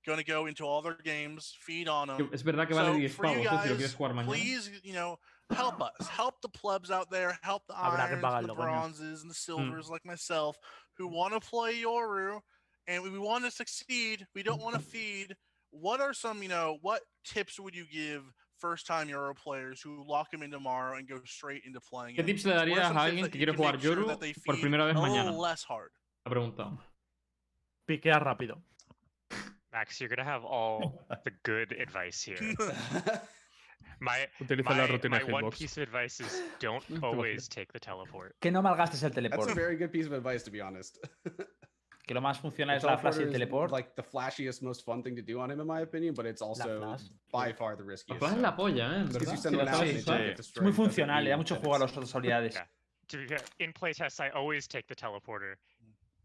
[0.07, 2.29] Going to go into all their games, feed on them.
[2.33, 3.62] Es verdad que vale So 10 for you pavos, ¿eh?
[3.62, 4.27] si lo quieres jugar mañana.
[4.27, 5.19] please, you know,
[5.51, 9.89] help us, help the plebs out there, help the irons, the bronzes, and the silvers
[9.89, 10.59] like myself
[10.99, 12.39] who want to play Yoru
[12.87, 14.27] and we want to succeed.
[14.35, 15.35] We don't want to feed.
[15.81, 18.22] What are some, you know, what tips would you give
[18.59, 22.16] first time Yoru players who lock him in tomorrow and go straight into playing?
[22.16, 22.27] ¿Qué it?
[22.27, 23.83] tips le What are darías some a tips alguien que you quiere can jugar make
[23.83, 25.25] sure Yoru that they por feed primera vez a mañana?
[25.25, 25.91] little less hard?
[26.25, 26.79] Ha preguntado.
[27.87, 28.62] Piquea rápido.
[29.72, 32.39] Max, you're gonna have all the good advice here.
[34.01, 37.81] My Utiliza my, la rutina my one piece of advice is don't always take the
[37.81, 38.35] teleport.
[38.41, 40.99] Que no malgastes el That's a very good piece of advice, to be honest.
[42.07, 43.73] Que lo más funciona The es la flash y el teleporter is, teleport.
[43.73, 46.43] like the flashiest, most fun thing to do on him, in my opinion, but it's
[46.43, 46.97] also
[47.33, 48.19] by far the riskiest.
[48.19, 49.05] Flash es la polla, ¿eh?
[49.05, 49.35] Verdad.
[49.35, 49.53] usar.
[49.53, 52.55] doesn't get Es muy funcional, le da mucho juego a las otras habilidades.
[52.55, 52.67] Yeah.
[53.09, 55.57] To be fair, in playtests, I always take the teleporter.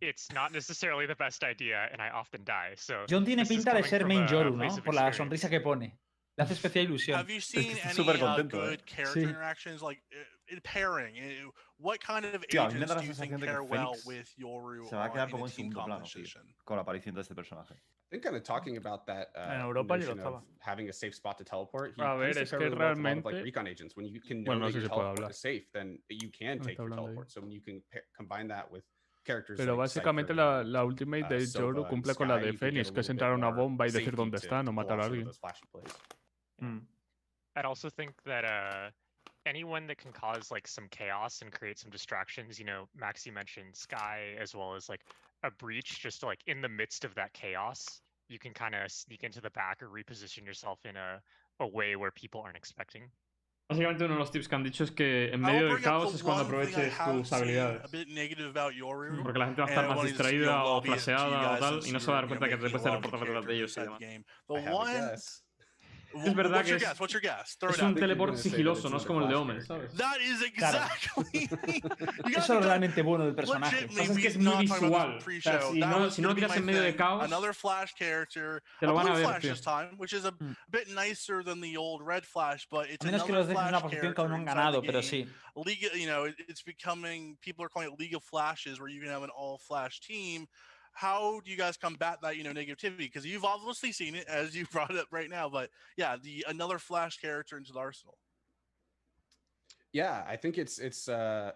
[0.02, 2.74] It's not necessarily the best idea, and I often die.
[2.76, 4.68] So John tiene pinta de ser main Yoru, ¿no?
[4.84, 5.98] Por la sonrisa que pone.
[6.38, 7.20] Le hace especial ilusión.
[7.20, 8.70] Have you seen any súper uh, contento, eh.
[8.72, 9.24] good character Sí.
[9.24, 10.26] interactions like uh, in
[10.64, 11.16] pairing?
[11.18, 13.39] Uh, What kind of Tío, a mí me agents da la do you think sensación
[13.39, 15.47] de que pair well Fénix with Yoru se va a on- quedar in como a
[15.47, 16.56] en team segundo plano, tío, composition?
[16.66, 17.74] con la aparición de este personaje.
[17.76, 20.43] I think kind of talking about that uh, En Europa ya lo notion of estaba.
[20.62, 21.93] having a safe spot to teleport.
[21.95, 23.68] He A ver, plays the es que card really with a lot of, like recon
[23.68, 23.95] agents.
[23.95, 25.32] When you can know Bueno, no that sé your si puedo teleport hablar.
[25.32, 27.32] is safe, then you can No take está your hablando teleport.
[27.32, 28.84] So when you can pa- combine that with
[29.24, 32.28] characters Pero like básicamente Cypher, la, la ultimate uh, de Sova, Yoru and cumple con
[32.30, 33.52] la Skye, de you can get Fénix, a que es little entrar a bit una
[33.52, 35.26] more bomba y decir safety dónde to está, no pull matar a some of alguien.
[35.26, 35.93] those flashy plays.
[36.62, 36.82] Mm.
[37.56, 38.91] I'd also think that uh,
[39.46, 43.76] anyone that can cause like some chaos and create some distractions, you know, Maxi mentioned
[43.76, 45.02] Skye as well as like
[45.44, 49.24] a breach, just like in the midst of that chaos, you can kind of sneak
[49.24, 51.22] into the back or reposition yourself in a,
[51.60, 53.04] a way where people aren't expecting.
[53.70, 55.74] Básicamente uno de los tips que han dicho es que en I will medio del
[55.76, 57.86] bring up caos the es cuando one thing I aproveches have tus seen habilidades.
[57.86, 59.22] A bit negative about Yoru.
[59.22, 61.12] Porque la gente va a and estar más you know, distraída o lobby it to
[61.12, 62.90] you flasheada o tal y no se va a dar cuenta que te puedes a
[62.90, 63.78] lot of teleportar detrás de ellos
[66.14, 66.99] Es verdad What's que your es- guess?
[66.99, 67.57] What's your guess?
[67.57, 69.62] Throw Es un teleport sigiloso, no es como el de Omen.
[69.66, 69.93] ¿sabes?
[69.95, 71.47] That is exactly.
[72.26, 73.86] Eso es lo realmente bueno del personaje.
[73.89, 75.18] es que es muy visual.
[75.20, 75.51] O pre-show.
[75.51, 78.64] sea, si no, si no lo tiras en medio de caos, Another Flash character.
[78.80, 79.51] te lo van a ver, Flash tío.
[79.51, 80.34] this time, which is a
[80.70, 83.68] bit nicer than the old Red Flash, but it's A menos que los dejes en
[83.70, 85.28] una posición que aún no han ganado, pero sí.
[85.55, 87.38] League, you know, it, it's becoming.
[87.41, 90.47] People are calling it League of Flashes, where you can have an all Flash team.
[91.00, 92.97] How do you guys combat that, you know, negativity?
[92.97, 95.47] Because you've obviously seen it, as you brought it up right now.
[95.47, 98.18] But yeah, the another Flash character into the arsenal.
[99.93, 101.52] Yeah, I think it's it's uh,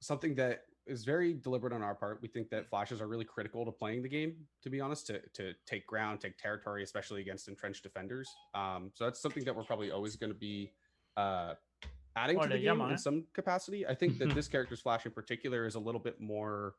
[0.00, 2.18] something that is very deliberate on our part.
[2.22, 4.34] We think that flashes are really critical to playing the game.
[4.64, 8.28] To be honest, to to take ground, take territory, especially against entrenched defenders.
[8.52, 10.72] Um, so that's something that we're probably always going to be
[11.16, 11.54] uh,
[12.16, 13.86] adding to the le game llaman, in some capacity.
[13.86, 16.74] I think that this character's flash in particular is a little bit more.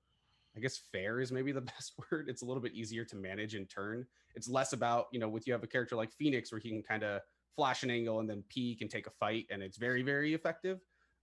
[0.55, 2.29] I guess fair is maybe the best word.
[2.29, 4.05] It's a little bit easier to manage and turn.
[4.35, 6.83] It's less about, you know, with you have a character like Phoenix where he can
[6.83, 7.21] kind of
[7.55, 10.79] flash an angle and then peek and take a fight, and it's very, very effective.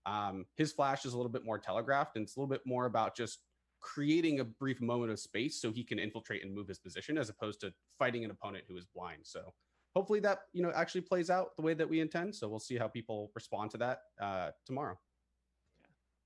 [0.06, 2.86] Um, his flash is a little bit more telegraphed, and it's a little bit more
[2.86, 3.40] about just
[3.80, 7.30] creating a brief moment of space so he can infiltrate and move his position as
[7.30, 9.22] opposed to fighting an opponent who is blind.
[9.24, 9.52] So
[9.94, 12.34] hopefully that you know actually plays out the way that we intend.
[12.34, 14.98] So we'll see how people respond to that uh, tomorrow.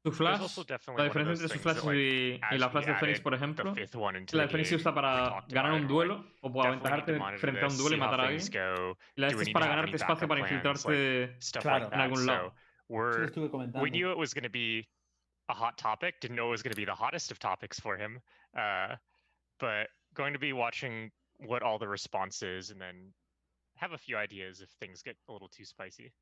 [0.05, 1.94] Su There's flash, also la definitely one of diferencia those entre su things flash that,
[1.94, 4.59] y, y la flash de Fénix, por the ejemplo, fifth one into la the de
[4.59, 7.40] Fénix se usa we para ganar un duelo o para definitely need to aventajarte monitor
[7.40, 8.76] frente a un duelo y matar a things alguien.
[8.76, 11.90] go, Y la do esta we es para ganarte espacio para infiltrarte Claro.
[11.90, 12.52] en algún lado.
[12.90, 13.30] We're
[13.80, 14.86] we knew it was going to be
[15.48, 16.20] a hot topic.
[16.20, 18.20] Didn't know it was going to be the hottest of topics for him.
[18.55, 18.96] Uh,
[19.59, 23.14] but going to be watching what all the response is, and then
[23.76, 26.12] have a few ideas if things get a little too spicy.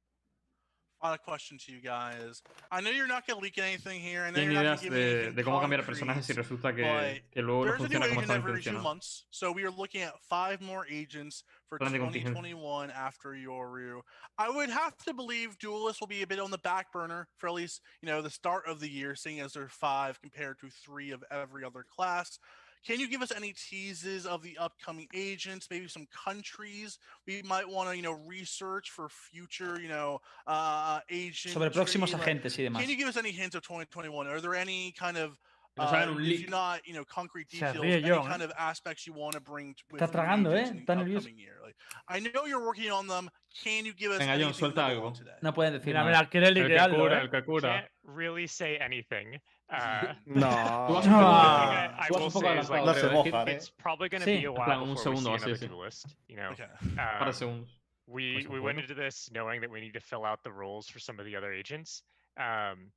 [1.02, 2.44] Final question to you guys.
[2.70, 4.84] I know you're not going to leak anything here, and Tienen you're not ideas to
[4.84, 7.76] give me de, anything de cómo cambiar personajes si resulta que, que luego no a
[7.76, 8.82] funciona como estaba intencionado.
[8.84, 14.02] months, so we are looking at five more agents for Plan 2021 after Yoru.
[14.38, 17.48] I would have to believe Duelists will be a bit on the back burner for
[17.48, 20.60] at least you know the start of the year, seeing as there are five compared
[20.60, 22.38] to three of every other class.
[22.84, 27.68] Can you give us any teases of the upcoming agents, maybe some countries we might
[27.68, 32.18] want to, you know, research for future, you know, uh, agent Sobre próximos tree?
[32.18, 32.80] Like, agentes y demás.
[32.80, 34.26] Can you give us any hints of 2021?
[34.26, 35.38] Are there any kind of
[35.74, 38.44] Que uh, if you're not, you know, concrete details, any John, kind ¿eh?
[38.44, 40.68] of aspects you want to bring to, with Está tragando, ¿eh?
[40.68, 41.16] in the Está nervioso.
[41.28, 41.54] upcoming year?
[41.64, 41.74] Like,
[42.08, 43.30] I know you're working on them.
[43.64, 45.14] Can you give us Venga, John, anything suelta little algo.
[45.16, 45.30] today?
[45.40, 46.10] No pueden decir Mira, nada.
[46.10, 47.22] mira, quiere El que liquearlo, cura, ¿eh?
[47.22, 47.68] el que cura.
[47.72, 49.38] Can't really say anything.
[49.72, 50.48] Uh, Tú No.
[50.50, 51.96] vas the un poco- only Ah.
[51.98, 53.30] I, I tú will say is like adelantado, No se creo, ¿eh?
[53.30, 54.40] mojan, it's probably going to Sí.
[54.40, 55.68] be a while plan, un before we see segundo, así, another así.
[55.68, 56.06] duelist.
[56.28, 57.44] You know, Okay.
[57.46, 57.66] Um,
[58.06, 60.98] we we went into this knowing that we need to fill out the roles for
[60.98, 62.02] some of the other agents.
[62.36, 62.92] Um,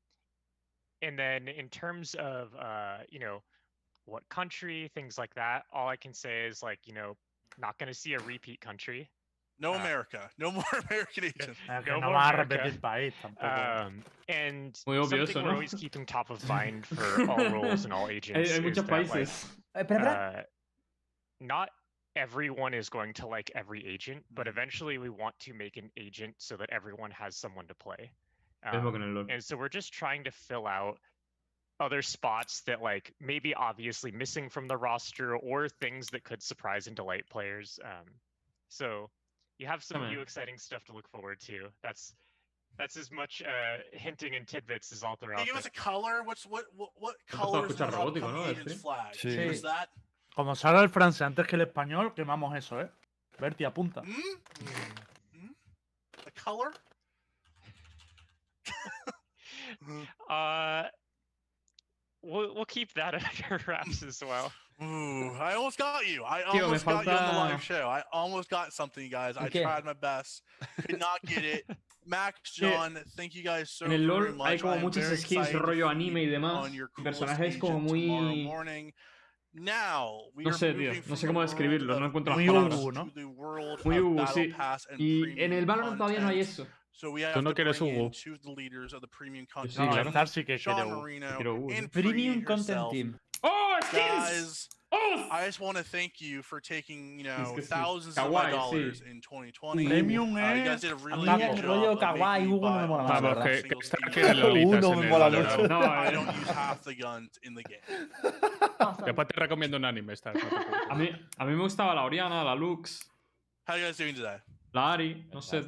[1.01, 3.41] and then in terms of uh, you know,
[4.05, 7.15] what country, things like that, all I can say is like, you know,
[7.57, 9.09] not going to see a repeat country.
[9.59, 10.29] No Uh, America.
[10.37, 11.59] No more American agents.
[11.87, 12.55] No no a America.
[12.57, 13.85] repetir país tampoco.
[13.87, 15.53] Um, and Muy obvio something eso, we're ¿no?
[15.53, 18.85] always keeping top of mind for all roles and all Hay, agents hay is muchos
[18.85, 19.45] that, like, países.
[19.75, 20.39] Eh, Espera, espera.
[20.39, 20.43] uh,
[21.41, 21.69] not
[22.15, 24.49] everyone is going to like every agent, but Mm.
[24.51, 28.11] eventually we want to make an agent so that everyone has someone to play.
[28.63, 29.25] Um, en el LoL.
[29.29, 30.97] and so we're just trying to fill out
[31.79, 36.87] other spots that like maybe obviously missing from the roster or things that could surprise
[36.87, 37.79] and delight players.
[37.83, 38.05] Um,
[38.69, 39.09] so
[39.57, 40.23] you have some Come new on.
[40.23, 41.69] exciting stuff to look forward to.
[41.83, 42.13] That's
[42.77, 45.71] that's as much uh, hinting and tidbits as I'll throw Can you give us a
[45.71, 46.23] color?
[46.23, 48.43] What's what what, what Empezó a colors escuchar the robótico, ¿no?
[48.43, 48.81] agent's Este.
[48.81, 49.13] flag?
[49.15, 49.29] Sí.
[49.51, 49.89] Is that
[50.35, 52.89] Cuando salga el francés antes que el español, quemamos eso, ¿eh?
[53.39, 54.01] Berti, apunta.
[54.01, 54.11] hmm?
[55.33, 55.53] Hmm?
[56.27, 56.73] a color?
[60.29, 60.83] Uh,
[62.25, 63.13] we'll we'll keep that
[63.49, 64.51] under wraps as well.
[64.83, 66.23] Ooh, I almost got you.
[66.25, 67.87] I Tío, almost got you on the live show.
[67.87, 69.37] I almost got something, guys.
[69.37, 70.41] I ¿El tried my best.
[70.87, 71.63] Could not get it.
[72.07, 74.47] Max, John, thank you guys so En el LoL much.
[74.47, 76.65] hay como muchas skins rollo anime y demás.
[76.65, 78.43] on your Y coolest personajes como muy...
[78.43, 78.91] morning.
[79.53, 80.89] Now, we No are sé, tío.
[80.89, 82.79] moving No sé cómo world describirlos, no encuentro las Muy palabras.
[82.79, 83.05] Ubu, ¿no?
[83.05, 84.53] to the world Muy of Ubu, Battle sí.
[84.53, 86.67] Pass and Y en el Valorant todavía no hay eso.
[86.97, 89.77] So we have Tú no to quieres of the leaders of the premium sí, content.
[89.79, 90.11] No, claro.
[90.11, 91.01] Zar sí que quiere Sean Ubu.
[91.01, 91.91] Marino Quiero Ubu, and sí.
[91.91, 92.89] Premium Content.
[92.91, 93.19] Team.
[93.43, 93.99] ¡Oh, skins!
[93.99, 95.27] Guys, ¡Oh!
[95.29, 97.67] I just want to thank you for taking, you know, que sí.
[97.67, 99.11] thousands of my Kawaii, dollars sí.
[99.11, 99.87] in 2020.
[99.89, 100.55] Premium, Uh, eh.
[100.55, 102.81] you guys did a really good job rollo of kawaii making me Hugo no me
[102.81, 103.43] buy mola all nada, Vamos, ¿verdad?
[103.43, 104.07] que, que single está skin.
[104.07, 105.57] aquí en lolitas Uno en me el mola Valorant.
[105.57, 105.67] mucho.
[105.67, 108.09] No, I eh, don't use half the guns in the game.
[109.05, 110.13] Después te recomiendo un anime.
[110.13, 110.79] Está, no te preocupes.
[110.89, 113.01] A mí, a mí me gustaba la Oriana, la Lux,
[113.67, 114.37] How you guys doing today?
[114.71, 115.61] la Ari, no sé.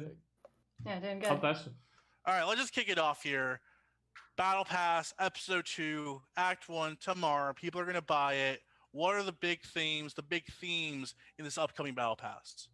[0.86, 1.28] Yeah, doing good.
[1.28, 1.70] Falta eso.
[2.26, 3.60] All right, let's just kick it off here.
[4.36, 7.52] Battle Pass, Episode 2, Act 1, tomorrow.
[7.52, 8.60] People are going to buy it.
[8.92, 12.68] What are the big themes, the big themes in this upcoming Battle Pass?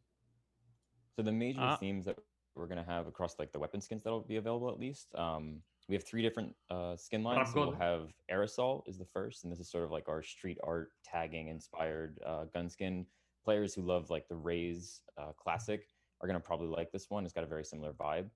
[1.17, 1.77] So the major Ah.
[1.77, 2.19] themes that
[2.57, 5.13] we're gonna have across like the weapon skins that'll be available at least.
[5.17, 7.53] Um, we have three different uh, skin lines.
[7.53, 10.59] So we'll have Aerosol is the first, and this is sort of like our street
[10.65, 13.07] art tagging inspired uh, gun skin.
[13.45, 15.87] Players who love like the Rays uh, classic
[16.21, 17.25] are gonna probably like this one.
[17.25, 18.31] It's got a very similar vibe.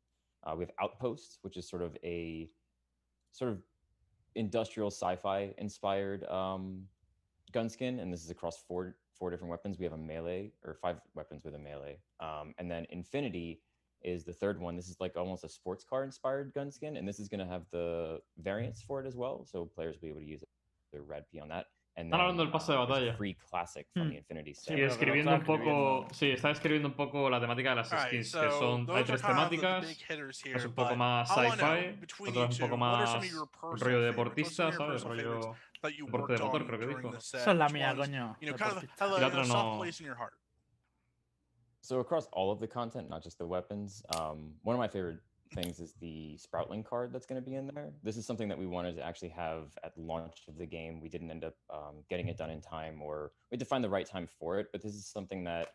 [0.44, 2.48] Uh, we have Outposts, which is sort of a
[3.32, 3.58] sort of
[4.34, 6.82] industrial sci-fi inspired um,
[7.52, 9.78] gun skin, and this is across four four different weapons.
[9.78, 13.60] We have a melee or five weapons with a melee, um, and then Infinity
[14.02, 14.76] is the third one.
[14.76, 17.46] This is like almost a sports car inspired gun skin, and this is going to
[17.46, 20.40] have the variants for it as well, so players will be able to use
[20.92, 21.66] their red P on that.
[22.04, 23.16] Están hablando del paso de batalla.
[23.94, 24.12] Hmm.
[24.12, 28.50] Y escribiendo un poco, sí, está escribiendo un poco la temática de las skins, que
[28.50, 29.84] son hay tres temáticas,
[30.44, 33.18] es un poco más sci-fi, otro es un poco más
[33.60, 35.02] rollo deportista, ¿sabes?
[35.02, 37.16] Rollo deporte de motor, creo que dijo.
[37.16, 38.36] Esa la mía, coño.
[38.40, 39.82] Y la otra no.
[41.80, 45.20] So across all of the content, not just the weapons, um, one of my favorite
[45.50, 47.90] things is the Sproutling card that's going to be in there.
[48.02, 51.00] This is something that we wanted to actually have at launch of the game.
[51.00, 53.82] We didn't end up um, getting it done in time, or we had to find
[53.82, 54.68] the right time for it.
[54.72, 55.74] But this is something that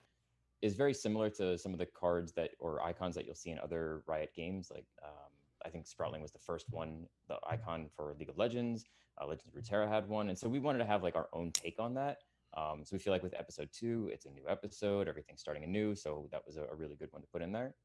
[0.61, 3.59] is very similar to some of the cards that or icons that you'll see in
[3.59, 4.71] other Riot games.
[4.73, 5.31] Like um,
[5.65, 8.85] I think Sproutling was the first one, the icon for League of Legends.
[9.21, 11.51] Uh, Legends of Runeterra had one, and so we wanted to have like our own
[11.51, 12.19] take on that.
[12.55, 15.95] Um, so we feel like with episode two, it's a new episode, everything's starting anew.
[15.95, 17.75] So that was a, a really good one to put in there.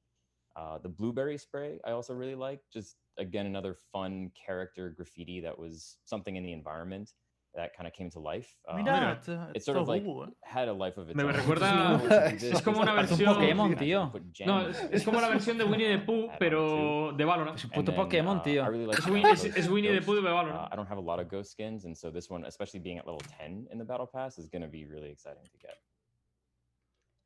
[0.59, 2.61] Uh, the blueberry spray, I also really like.
[2.73, 7.13] Just again, another fun character graffiti that was something in the environment
[7.55, 8.57] that kind of came to life.
[8.69, 10.27] Um, Mira, esto, it esto sort of like Hugo, eh.
[10.43, 11.33] had a life of its Me own.
[11.33, 14.13] recuerda- es como una versión- Pokémon, tío.
[14.47, 17.57] No, es, es como la versión de Winnie the Pooh, pero de Valorant.
[17.57, 18.65] Es un puto Pokémon, tío.
[18.65, 19.05] I really like Es,
[19.43, 20.57] the es, es Winnie the Pooh de Valorant.
[20.57, 22.99] Uh, I don't have a lot of ghost skins, and so this one, especially being
[22.99, 25.77] at level 10 in the battle pass, is going to be really exciting to get.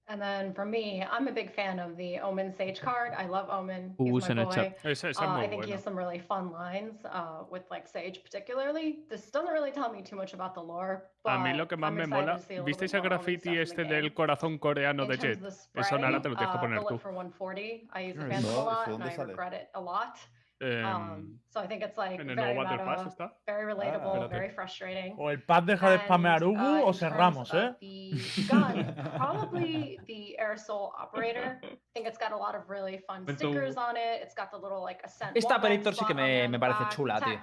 [0.08, 3.12] And then for me, I'm a big fan of the Omen Sage card.
[3.16, 3.94] I love Omen.
[3.98, 4.50] Uh, He's my boy.
[4.52, 4.78] chat.
[4.84, 7.86] Esa, esa es Uh, I think he has some really fun lines uh, with like
[7.86, 8.98] Sage particularly.
[9.08, 11.76] This doesn't really tell me too much about the lore, A mí but lo que
[11.76, 14.58] más I'm me excited mola, a ¿visteis el graffiti stuff in the este del corazón
[14.58, 15.36] coreano de terms Jett?
[15.36, 17.00] of the Eso spray, nada te lo tienes que uh, poner bullet tú.
[17.00, 17.88] for 140.
[17.94, 20.18] I use the No, a lot, and I regret it a lot.
[20.64, 23.32] Em, Um, so I think it's like en el very nuevo Battle Pass está.
[23.46, 25.16] very relatable, very frustrating.
[25.18, 27.66] O el pad deja de spamear Hugo uh, o cerramos, ¿eh?
[27.70, 28.12] of The
[28.48, 31.58] gun, probably the aerosol operator.
[31.64, 34.22] I think it's got a lot of really fun stickers on it.
[34.22, 35.36] It's got the little like ascent.
[35.36, 37.40] Esta Operator sí que me- me parece chula, tío.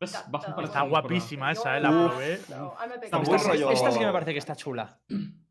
[0.00, 2.36] Está guapísima esa, eh, la probé.
[2.36, 4.98] So Está muy rollo- esta sí que me parece que está chula.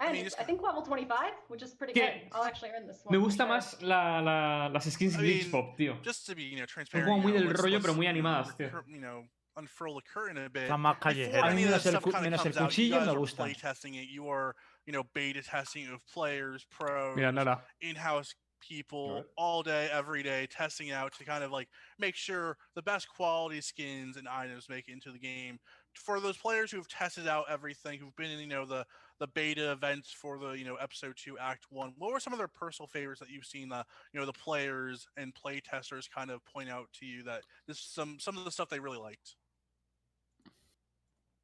[0.00, 2.20] And mean, it's, it's- I think level 25, which is pretty Que- good.
[2.32, 3.16] I'll actually earn this one.
[3.16, 3.48] Me gusta sure.
[3.48, 6.02] más la, la, las skins I Glitch mean, Pop, tío.
[6.02, 7.06] Just to be, you know, Son transparent.
[7.08, 8.82] como you muy know, del let's- rollo, let's, pero muy you know, animadas, tío.
[8.88, 9.24] You know,
[9.56, 10.62] unfurl the curtain a bit.
[10.70, 11.42] Está más callejera.
[11.44, 13.36] A mí of menos el stuff menos el comes out, you cuchillo me are gusta.
[13.42, 14.08] play testing it.
[14.08, 14.54] You are,
[14.86, 17.62] you know, beta testing of players, pros, Mira, Nara.
[17.82, 19.24] in-house people Alright.
[19.38, 23.60] all day, every day, testing out to kind of like make sure the best quality
[23.62, 25.58] skins and items make it into the game.
[25.94, 28.84] For those players who've tested out everything, who've been in, you know, the
[29.20, 32.38] the beta events for the, you know, episode two, act one, what were some of
[32.38, 36.30] their personal favorites that you've seen the, you know, the players and play testers kind
[36.30, 39.36] of point out to you that this some some of the stuff they really liked?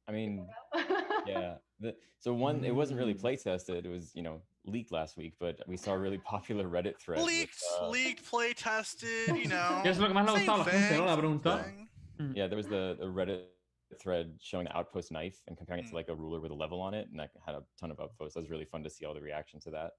[0.07, 0.47] I mean,
[1.27, 1.55] yeah.
[1.79, 3.85] The, so one, it wasn't really play tested.
[3.85, 7.19] It was, you know, leaked last week, but we saw a really popular Reddit thread.
[7.19, 9.81] with, Leaked, uh, leaked, play tested, you know.
[9.83, 11.05] ¿Qué es lo que más le ha same gustado a la gente, thing, no?
[11.05, 11.63] La same pregunta.
[11.63, 12.33] thing.
[12.35, 13.41] Yeah, there was the, the Reddit
[13.99, 15.87] thread showing the outpost knife and comparing Mm.
[15.87, 17.91] it to like a ruler with a level on it, and that had a ton
[17.91, 18.33] of upvotes.
[18.33, 19.93] That was really fun to see all the reaction to that.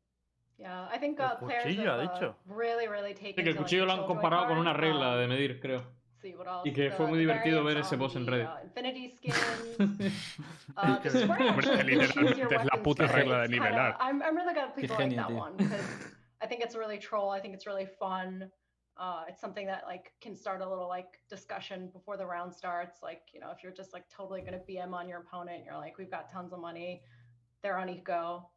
[0.58, 2.34] Yeah, I think uh, players cuchillo, ha have, uh, dicho.
[2.46, 4.72] really, really Sí, taken que el cuchillo the lo han Killjoy comparado con card, una
[4.72, 5.82] regla um, de medir, creo.
[6.20, 6.68] see what else.
[6.68, 8.48] Y que the- fue muy divertido ver ese on boss en the, Reddit.
[8.48, 9.36] uh, Infinity skins.
[10.76, 11.48] uh, the Qué spray bien.
[11.54, 13.96] actually Hombre, literalmente es la puta regla de It's kinda- nivelar.
[14.00, 15.84] I'm, I'm really glad Qué people like that one because
[16.42, 17.30] I think it's really troll.
[17.30, 18.50] I think it's really fun.
[18.98, 22.98] Uh, it's something that like can start a little like discussion before the round starts.
[23.02, 25.98] Like you know, if you're just like totally gonna BM on your opponent, you're like,
[25.98, 27.02] we've got tons of money.
[27.62, 28.48] They're on eco.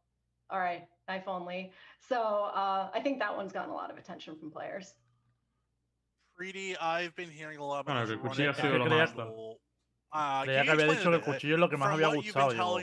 [0.50, 1.72] All right, knife only.
[2.00, 4.94] So uh, I think that one's gotten a lot of attention from players.
[6.36, 7.86] Pretty, I've been hearing a lot
[10.14, 12.52] uh, que había dicho que el eh, cuchillo es lo que más había gustado.
[12.52, 12.76] lo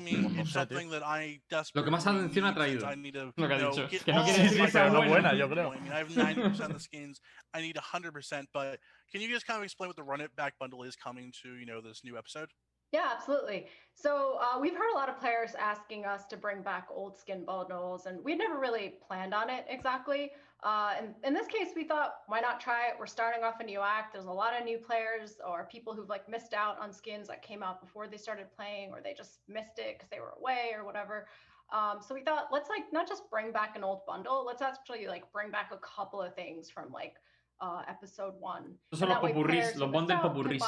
[1.83, 2.89] que más atención ha traído.
[3.35, 3.87] Lo que ha dicho.
[3.87, 5.71] Que no quiere decir que sea buena, yo creo.
[5.73, 7.21] I mean, I have 90% of the skins.
[7.53, 8.47] I need 100%.
[8.51, 8.79] But
[9.11, 11.55] can you just kind of explain what the Run It Back bundle is coming to,
[11.55, 12.49] you know, this new episode?
[12.91, 13.67] Yeah, absolutely.
[13.93, 17.45] So uh, we've heard a lot of players asking us to bring back old skin
[17.45, 20.31] bundles, and we never really planned on it exactly.
[20.61, 22.95] Uh, and in this case, we thought, why not try it?
[22.99, 24.11] We're starting off a new act.
[24.11, 27.41] There's a lot of new players or people who've like missed out on skins that
[27.41, 30.71] came out before they started playing, or they just missed it because they were away
[30.75, 31.27] or whatever.
[31.71, 34.43] Um, so we thought, let's like not just bring back an old bundle.
[34.45, 37.15] Let's actually like bring back a couple of things from like
[37.61, 38.77] uh, episode one.
[38.91, 40.61] Eso son los popurrís, los bundle popurrís.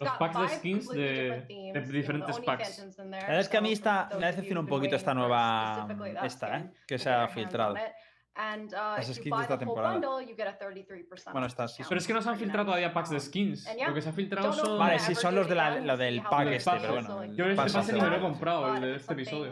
[0.00, 1.44] Los packs de skins de,
[1.74, 2.78] de diferentes packs.
[3.28, 5.86] Es que a mí esta, me ha decepcionado un poquito esta nueva,
[6.22, 7.74] esta, eh, que se ha filtrado.
[8.38, 12.36] And uh, if you buy bundle, 33% bueno, estás, Pero es que no se han
[12.36, 13.66] filtrado todavía packs de skins.
[13.86, 14.78] Lo que se ha filtrado son.
[14.78, 17.24] Vale, sí, son los de la, del pack este, pero bueno.
[17.34, 19.50] Yo este pase ni me lo he comprado, el de este episodio.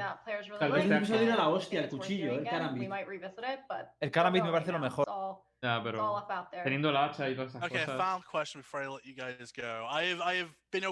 [0.59, 2.45] Tal vez este la hostia, el cuchillo, el
[4.11, 4.45] Karambit.
[4.45, 5.07] Me parece lo mejor.
[5.63, 6.27] Yeah, pero
[6.63, 7.85] teniendo la hacha y todas esas cosas.
[7.85, 9.87] Okay, final question before I let you guys go.
[9.89, 10.85] I have I have been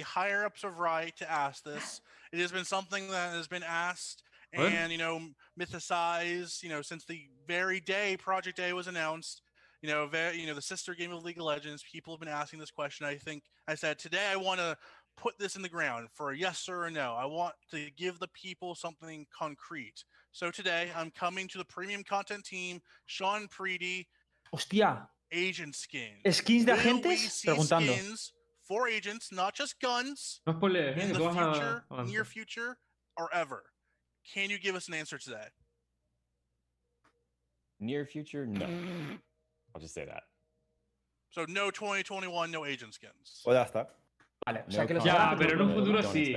[0.00, 2.00] higher ups of Riot to ask this.
[2.32, 3.62] It has been something that has been
[4.54, 4.72] What?
[4.72, 5.20] and you know
[5.58, 9.42] mythicize you know since the very day project a was announced
[9.82, 12.28] you know very, you know the sister game of league of legends people have been
[12.28, 13.06] asking this question.
[13.06, 14.76] I think i said today i want to
[15.16, 17.14] put this in the ground for a yes sir or no.
[17.14, 20.04] I want to give the people something concrete.
[20.32, 24.06] So today i'm coming to the premium content team sean preedy
[24.52, 25.08] hostia.
[25.32, 27.44] Agent skin skins de agentes?
[27.44, 27.92] preguntando.
[27.92, 28.32] skins
[28.62, 32.78] for agents not just guns no in the future near future
[33.16, 33.64] or ever?
[34.32, 35.46] Can you give us an answer today?
[37.80, 38.66] Near future, no.
[39.74, 40.22] I'll just say that.
[41.30, 43.42] So no 2021, no agent skins.
[43.44, 43.90] Well, that's that.
[44.46, 46.34] Vale, o sea que los Ya, pero en un futuro sí.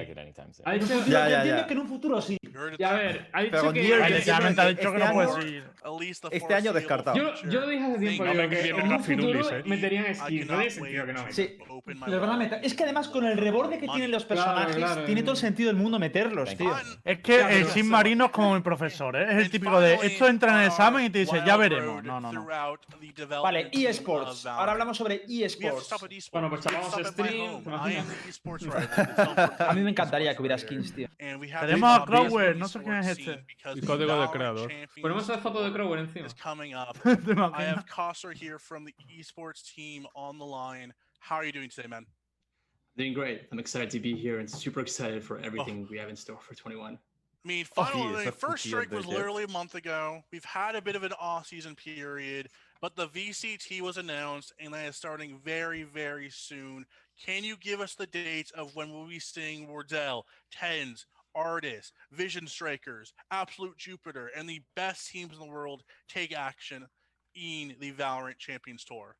[0.64, 1.38] Ha dicho, ya, ya, ya.
[1.38, 2.38] entiendo que en un futuro sí.
[2.78, 4.18] Y a ver, ha dicho que.
[4.18, 6.24] Este no puedes.
[6.32, 7.18] Este año descartado.
[7.18, 9.64] Yo, yo lo dije hace tiempo, en un futuro eh.
[9.66, 10.05] meterían.
[10.18, 12.60] No tiene sentido que no metan.
[12.64, 15.78] Es que además con el reborde que tienen los personajes, tiene todo el sentido del
[15.78, 16.76] mundo meterlos, tío.
[17.03, 19.26] Es que el Sin Marino es como el profesor, ¿eh?
[19.32, 22.03] Es el típico de esto entra en el examen y te dice, ya veremos.
[22.03, 22.47] No, no, no.
[23.41, 24.45] Vale, eSports.
[24.45, 26.30] Ahora hablamos sobre eSports.
[26.32, 27.64] Bueno, pues chavamos stream,
[29.60, 31.08] A mí me encantaría que hubiera skins, tío.
[31.18, 33.45] Tenemos a Crowell, no sé quién es este.
[33.66, 34.72] El código de creador.
[35.02, 36.28] Ponemos la foto de Crowell encima.
[37.54, 40.93] I have Koster here from the esports team on the line.
[41.20, 42.06] How are you doing today, man?
[42.98, 43.48] Doing great.
[43.52, 45.91] I'm excited to be here and super excited for everything oh.
[45.91, 46.98] we have in store for 21.
[47.43, 50.24] I mean, oh, finally, oh, first strike was literally a month ago.
[50.32, 52.50] We've had a bit of an off-season period,
[52.82, 56.86] but the VCT was announced and that is starting very, very soon.
[57.24, 62.47] Can you give us the dates of when we'll be seeing Wardell, TenZ, Artists, Vision
[62.47, 66.86] Strikers, Absolute Jupiter, and the best teams in the world take action
[67.36, 69.15] in the Valorant Champions Tour?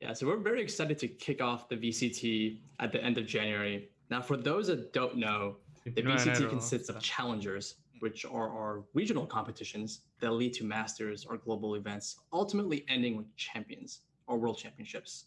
[0.00, 3.90] Yeah, so we're very excited to kick off the VCT at the end of January.
[4.08, 9.26] Now, for those that don't know, the VCT consists of challengers, which are our regional
[9.26, 15.26] competitions that lead to masters or global events, ultimately ending with champions or world championships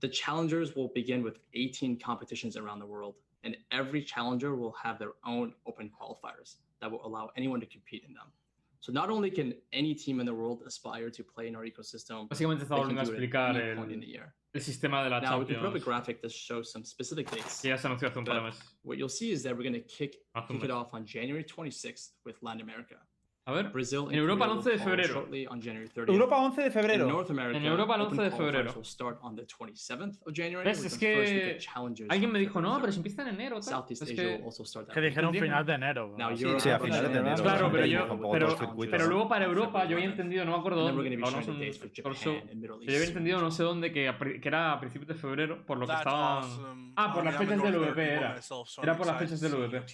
[0.00, 4.98] the challengers will begin with 18 competitions around the world, and every challenger will have
[4.98, 8.26] their own open qualifiers that will allow anyone to compete in them.
[8.80, 12.28] So not only can any team in the world aspire to play in our ecosystem,
[12.28, 13.76] Básicamente está volviendo a explicar el,
[14.54, 15.48] el sistema de la now, Champions.
[15.48, 17.64] We can put up a graphic that shows some specific dates.
[18.82, 20.16] What you'll see is that we're going to kick,
[20.48, 22.96] kick it off on January 26th with Latin America.
[23.48, 25.26] A ver, en Europa el 11 de febrero.
[26.06, 27.24] Europa 11 de febrero.
[27.54, 28.82] en Europa el 11 de febrero.
[30.66, 31.58] Es que
[32.10, 33.58] alguien me dijo, no, pero si empieza en enero.
[33.60, 33.84] Tal.
[33.88, 34.42] Es que...
[34.92, 36.14] que dijeron final de enero.
[36.36, 37.42] Sí, sí, a final de enero.
[37.42, 38.54] Claro, pero, yo, pero,
[38.90, 41.52] pero luego para Europa yo había entendido, no me acuerdo dónde, no, no, yo
[42.86, 45.94] había entendido no sé dónde, que, que era a principios de febrero, por lo que
[45.94, 46.92] estaban...
[46.96, 48.38] Ah, por las fechas del VP era.
[48.82, 49.86] Era por las fechas del VP.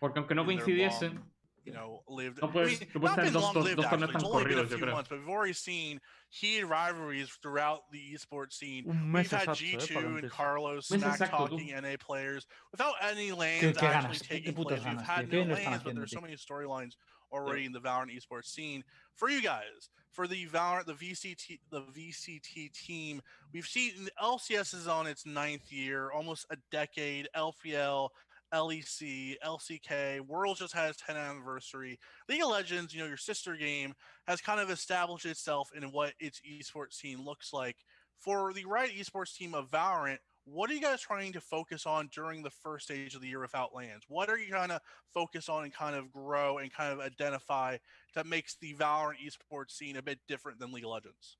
[0.00, 1.22] Porque aunque no coincidiesen...
[1.64, 2.40] you know, lived.
[2.42, 4.14] No, pues, I mean, not been long dos, lived, dos actually.
[4.14, 4.92] It's only been a few creo.
[4.92, 6.00] months, but we've already seen
[6.30, 8.84] heated rivalries throughout the esports scene.
[9.12, 11.72] We've had G2 eh, and Carlos smack talking.
[11.74, 14.80] NA players without any LANs ¿Qué, actually qué taking place.
[14.84, 16.94] We've had no LANs, but there's so many storylines
[17.32, 17.66] already yeah.
[17.66, 18.84] in the Valorant esports scene
[19.14, 19.90] for you guys.
[20.10, 23.22] For the Valorant, the VCT, the VCT team,
[23.54, 23.92] we've seen
[24.22, 27.28] LCS is on its ninth year, almost a decade.
[27.34, 28.10] LPL
[28.52, 31.98] LEC, LCK, Worlds just had its 10th anniversary.
[32.28, 33.94] League of Legends, you know, your sister game,
[34.26, 37.76] has kind of established itself in what its esports scene looks like
[38.22, 42.08] for the Riot Esports team of Valorant, what are you guys trying to focus on
[42.12, 44.04] during the first stage of the year without LANs?
[44.08, 44.80] What are you trying to
[45.12, 47.78] focus on and kind of grow and kind of identify
[48.14, 51.36] that makes the Valorant esports scene a bit different than League of Legends?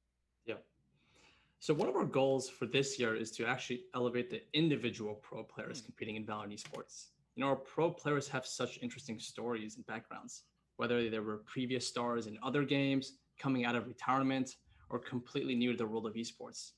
[1.62, 5.44] So one of our goals for this year is to actually elevate the individual pro
[5.44, 5.86] players hmm.
[5.86, 7.10] competing in Valorant esports.
[7.36, 10.42] You know, our pro players have such interesting stories and backgrounds,
[10.74, 14.56] whether they were previous stars in other games, coming out of retirement,
[14.90, 16.72] or completely new to the world of esports.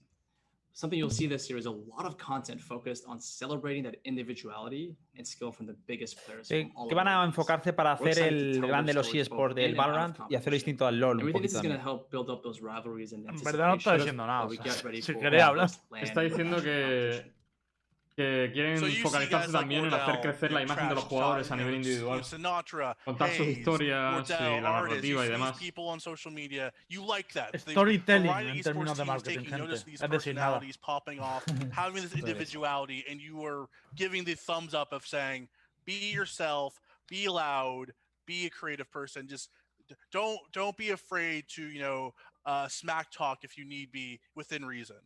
[0.76, 4.96] Something you'll see this year is a lot of content focused on celebrating that individuality
[5.16, 6.48] and skill from the biggest players.
[6.48, 9.54] Sí, from all que over van a enfocarse para hacer el grande de los eSports
[9.54, 11.78] del Valorant y hacerlo distinto al LoL And un we think this is poquito going
[11.78, 12.00] to también.
[12.00, 14.46] help build up those rivalries and En verdad no está diciendo nada.
[14.46, 15.70] o sea, si quería hablar.
[16.02, 17.32] Está diciendo que,
[18.16, 20.66] que quieren So you see focalizarse guys like también en hacer Wardell, crecer la you
[20.66, 22.20] know, imagen de los Trash jugadores Talk, a nivel individual.
[22.24, 25.58] Sinatraa, Contar sus Hayes, historias y la narrativa y demás.
[25.58, 27.50] people on social media, you like that.
[27.52, 29.90] The- the Storytelling Riot en Esports términos de team is marketing, notice gente.
[29.90, 30.46] these Es decir, nada.
[30.60, 35.48] personalities popping off, having this individuality, and you are giving the thumbs up of saying,
[35.84, 37.94] "Be yourself, be loud,
[38.26, 39.26] be a creative person.
[39.26, 39.50] Just
[40.12, 42.14] don't don't be afraid to you know
[42.46, 44.96] uh, smack talk if you need be within reason."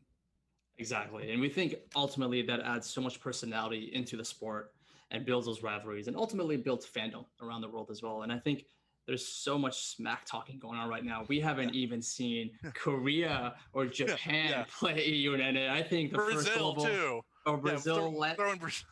[0.78, 1.32] Exactly.
[1.32, 4.72] And we think ultimately that adds so much personality into the sport
[5.10, 8.22] and builds those rivalries and ultimately builds fandom around the world as well.
[8.22, 8.66] And I think
[9.06, 11.24] there's so much smack talking going on right now.
[11.28, 14.64] We haven't even seen Korea or Japan yeah.
[14.78, 17.20] play EU and I think the first Brazil global too.
[17.46, 18.88] or Yeah, Brazil throw- la- throwing Brazil.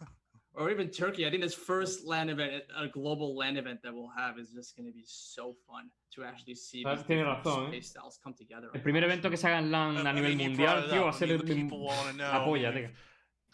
[0.57, 1.27] Or even Turkey.
[1.27, 4.75] I think this first LAN event, a global LAN event that we'll have is just
[4.77, 7.83] going to be so fun to actually see Sabes, these tiene different razón, play ¿eh?
[7.83, 8.71] styles come together.
[8.75, 11.07] El primer evento que se haga en LAN a I nivel mean, mundial, tío, va
[11.07, 11.15] a up.
[11.15, 12.25] I ser mean, el- the people wanna know.
[12.33, 12.91] la polla, We've- tío.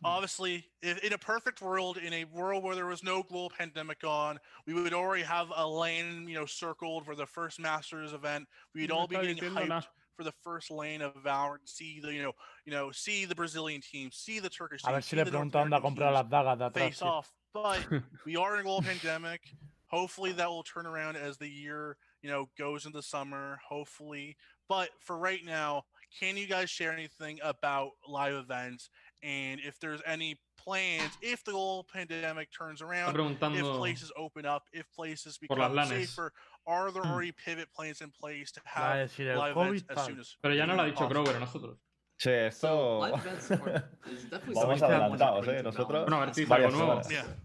[0.05, 4.03] Obviously, if, in a perfect world, in a world where there was no global pandemic
[4.05, 8.48] on, we would already have a LAN, you know, circled for the first Masters event.
[8.74, 9.86] We'd all be getting diciendo hyped nada.
[10.16, 11.66] For the first LAN of Valorant.
[11.66, 12.32] See the, you know,
[12.64, 15.30] you know, see the Brazilian team, see the Turkish A team, ver si le the
[15.30, 16.74] North pregunto dónde ha comprado las dagas de atrás.
[16.74, 17.06] face tío.
[17.06, 17.32] off.
[17.54, 17.80] But
[18.26, 19.40] we are in a global pandemic.
[19.88, 23.58] Hopefully that will turn around as the year, you know, goes into summer.
[23.68, 24.36] Hopefully.
[24.68, 25.84] But for right now,
[26.18, 28.90] can you guys share anything about live events
[29.22, 34.64] and if there's any plans if the global pandemic turns around, if places open up,
[34.72, 36.32] if places become safer,
[36.66, 37.10] are there Hmm.
[37.12, 39.96] already pivot plans in place to Va a have decir el live events COVID as
[39.96, 40.06] tal.
[40.06, 41.22] soon as Pero ya no lo ha soon as dicho possible?
[41.24, 41.78] Grover a nosotros.
[42.18, 42.98] Che, esto.
[43.00, 45.58] live events are- is definitely Vamos something that we wanna adelantados, bring eh.
[45.58, 46.02] to Nosotros.
[46.04, 47.02] Bueno, a ver si dice varias algo nuevo.
[47.02, 47.36] semanas.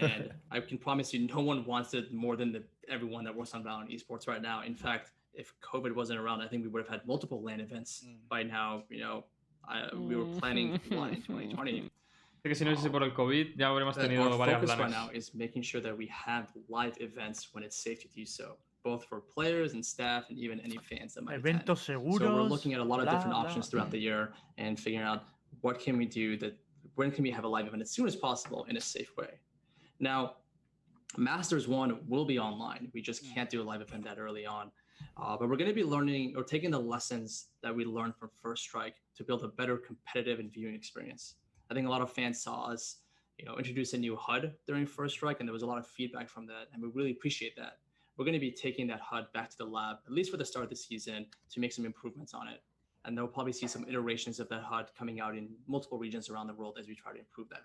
[0.00, 3.54] and I can promise you, no one wants it more than the, everyone that works
[3.54, 4.62] on Valorant esports right now.
[4.62, 8.04] In fact, if COVID wasn't around, I think we would have had multiple LAN events
[8.28, 8.82] by now.
[8.90, 9.24] You know,
[9.66, 11.90] I, we were planning one in 2020.
[12.46, 14.88] Sé que si no hubiese por el COVID, ya habremos But tenido varias focus right
[14.88, 18.56] now is making sure that we have live events when it's safe to do so,
[18.84, 21.64] both for players and staff, and even any fans that might attend.
[21.64, 23.40] Eventos So we're looking at a lot of different bla.
[23.40, 25.24] options throughout the year and figuring out
[25.62, 26.56] what can we do that
[26.94, 29.40] when can we have a live event as soon as possible in a safe way.
[29.98, 30.36] Now,
[31.16, 32.92] Masters One will be online.
[32.94, 34.70] We just can't do a live event that early on.
[35.16, 38.30] Uh, but we're going to be learning or taking the lessons that we learned from
[38.40, 41.34] First Strike to build a better competitive and viewing experience.
[41.70, 42.96] I think a lot of fans saw us,
[43.38, 45.86] you know, introduce a new HUD during First Strike, and there was a lot of
[45.86, 47.78] feedback from that, and we really appreciate that.
[48.16, 50.44] We're going to be taking that HUD back to the lab, at least for the
[50.44, 52.62] start of the season, to make some improvements on it.
[53.04, 56.46] And they'll probably see some iterations of that HUD coming out in multiple regions around
[56.46, 57.62] the world as we try to improve that.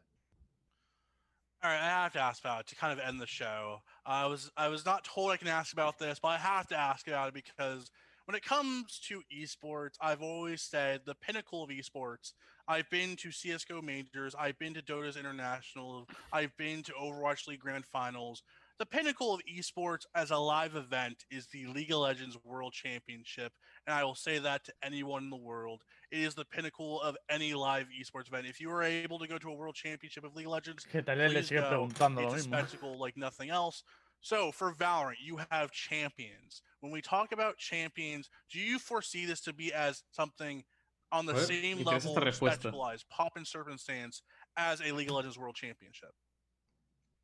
[1.64, 3.84] All right, I have to ask about it to kind of end the show.
[4.04, 6.76] I was I was not told I can ask about this, but I have to
[6.76, 7.92] ask about it because
[8.26, 12.34] when it comes to esports, I've always said the pinnacle of esports.
[12.72, 17.60] I've been to CS:GO majors, I've been to Dota's international, I've been to Overwatch League
[17.60, 18.44] Grand Finals.
[18.80, 23.52] The pinnacle of esports as a live event is the League of Legends World Championship,
[23.86, 25.84] and I will say that to anyone in the world.
[26.14, 28.48] It is the pinnacle of any live esports event.
[28.48, 31.02] If you are able to go to a World Championship of League of Legends, Que
[31.02, 31.90] Talía le please go.
[31.92, 33.84] It's a spectacle like nothing else.
[34.22, 36.62] So for Valorant, you have champions.
[36.80, 40.64] When we talk about champions, do you foresee this to be as something
[41.12, 42.72] on the same level esta of respuesta.
[43.10, 44.24] pop and circumstance
[44.58, 46.12] as a League of Legends World Championship?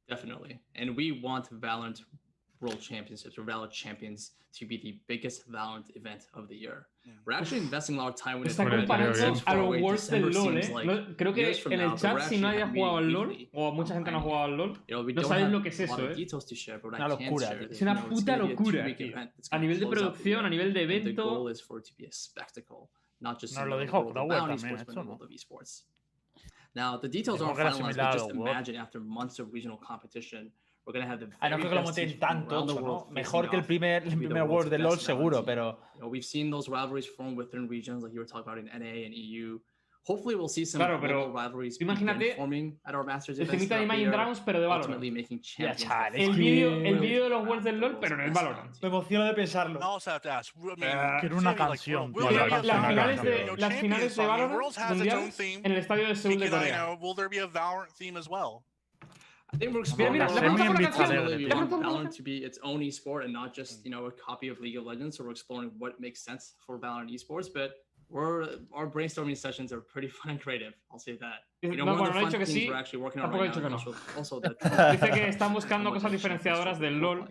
[0.10, 0.60] Definitely.
[0.76, 2.02] And we want Valorant
[2.62, 6.88] World Championships or Valorant Champions to be the biggest Valorant event of the year.
[7.26, 8.68] We're actually investing a lot of time with Está it.
[8.74, 8.88] already.
[8.88, 9.82] comparando Seems a far los away.
[9.82, 10.74] Worlds del December LoL, seems ¿eh?
[10.74, 12.62] like No- creo que years from en now, el but chat, we're si actually nadie
[12.62, 13.50] ha meeting jugado al LoL, weekly.
[13.54, 15.52] o mucha gente no ha jugado al LoL, You know, we no don't sabéis have
[15.54, 16.16] lo que es a lot eso, of ¿eh?
[16.16, 17.66] details to share, but what Una I can locura, share tío.
[17.70, 19.08] is Es una that, you know, it's puta gonna be a locura, two-week tío.
[19.12, 20.90] event that's A gonna nivel de close out the producción, a year, nivel de and
[20.90, 21.24] The evento.
[23.24, 24.86] Goal is for it to be a spectacle, not just in the world of esports,
[24.86, 25.82] but in the world of esports.
[26.76, 30.52] Now, the details aren't finalized, but just imagine after months of regional competition,
[30.88, 32.68] We're gonna have the Ah, no very creo que lo best monten teams from around
[32.68, 33.14] the world ¿no?
[33.14, 35.78] Mejor que el primer, el primer World de LoL seguro, pero...
[35.96, 38.68] You know, we've seen those rivalries form within regions like you were talking about in
[38.68, 39.60] NA and EU.
[40.08, 43.44] Hopefully, we'll see some Claro, pero rivalries tú imagínate begin forming at our Masters el
[43.44, 45.12] events temita de the Imagine year, Dragons, pero de Valorant.
[45.14, 47.80] making Ya, champions chaval, that es El will vídeo, el vídeo de los Worlds del
[47.82, 48.82] LoL, pero en el Valorant.
[48.82, 49.80] Me emociono de pensarlo.
[49.82, 50.54] I also have to ask.
[50.56, 54.04] I mean, Ah, Quiero una canción, there be a Las Valorant finales de, las finales
[54.04, 54.26] de song?
[54.26, 55.62] I mean, Valorant Worlds has its own mundiales theme.
[55.66, 56.78] en el estadio de Seúl de of, you Corea.
[56.78, 58.64] know, will there be a Valorant theme as well?
[59.54, 60.98] I think we're Mira, exploring mira, more le Semi pregunto por la en canción.
[60.98, 61.84] Vista Ultimately, we want.
[61.84, 64.78] Valorant to be its own esport and not just you know a copy of League
[64.78, 65.18] of Legends.
[65.18, 67.72] So we're exploring what makes sense for Valorant esports, but
[68.10, 70.74] we're our brainstorming sessions are pretty fun and creative.
[70.92, 71.44] I'll say that.
[71.62, 72.76] You know, No, one bueno, of no the ha fun dicho que things sí, we're
[72.76, 73.92] actually working on tampoco ha right dicho now que is no.
[74.18, 74.50] also, also the
[74.98, 77.28] Dice que están buscando cosas diferenciadoras del LoL,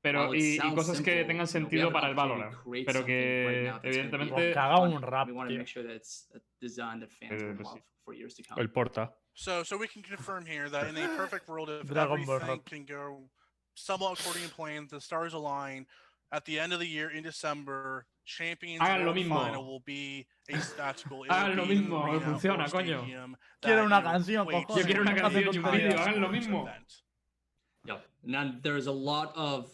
[0.00, 1.94] pero While it y, y sounds cosas que simple, tengan you know, we sentido have
[1.96, 3.88] an para el opportunity Valorant, to create pero something right que now that's gonna be
[3.88, 5.02] evidentemente Pues que haga un fun.
[5.02, 5.58] rap, We want to tío.
[5.58, 7.74] make sure that it's a design that fans Eh, will pues sí.
[7.74, 8.58] love for years to come.
[8.60, 9.12] El porta.
[9.34, 12.56] So, so we can confirm here that in a perfect world, if Dragon Ball everything
[12.58, 12.64] Rap.
[12.64, 13.28] can go
[13.74, 15.86] somewhat according to plan, the stars align.
[16.32, 19.40] At the end of the year in December, Champions Hagan lo World mismo.
[19.40, 21.24] Final will be a spectacle.
[21.28, 23.04] Hagan will lo be mismo, arena funciona, coño.
[23.60, 24.76] Quiero una canción, cojones.
[24.76, 26.62] Yo quiero una canción y un a vídeo, sports hagan lo mismo.
[26.62, 28.02] event.
[28.22, 29.70] Now there's a lot of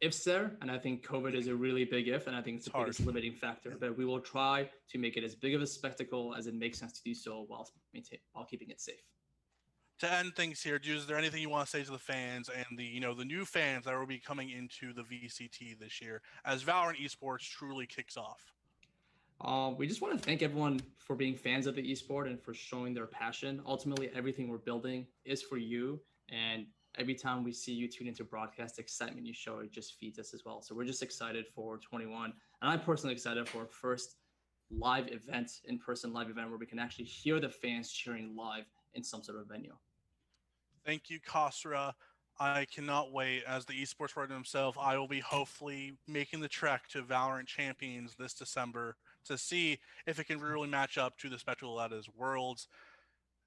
[0.00, 2.66] ifs there, and I think COVID is a really big if, and I think it's
[2.66, 2.86] the hard.
[2.86, 3.76] biggest limiting factor.
[3.78, 6.78] But we will try to make it as big of a spectacle as it makes
[6.78, 9.02] sense to do so while maintain while keeping it safe.
[10.00, 12.48] To end things here, Jude, is there anything you want to say to the fans
[12.48, 16.00] and the you know the new fans that will be coming into the VCT this
[16.00, 18.40] year as Valorant Esports truly kicks off?
[19.42, 22.52] Uh, we just want to thank everyone for being fans of the esport and for
[22.52, 23.62] showing their passion.
[23.66, 26.66] Ultimately, everything we're building is for you, and
[26.98, 30.34] every time we see you tune into broadcast, excitement you show it just feeds us
[30.34, 30.60] as well.
[30.62, 32.32] So we're just excited for 21,
[32.62, 34.16] and I'm personally excited for our first
[34.70, 39.02] live event, in-person live event, where we can actually hear the fans cheering live in
[39.02, 39.74] some sort of venue.
[40.84, 41.92] Thank you, Kasra.
[42.38, 43.42] I cannot wait.
[43.46, 48.14] As the esports writer himself, I will be hopefully making the trek to Valorant Champions
[48.18, 52.08] this December to see if it can really match up to the spectacle that is
[52.16, 52.66] Worlds.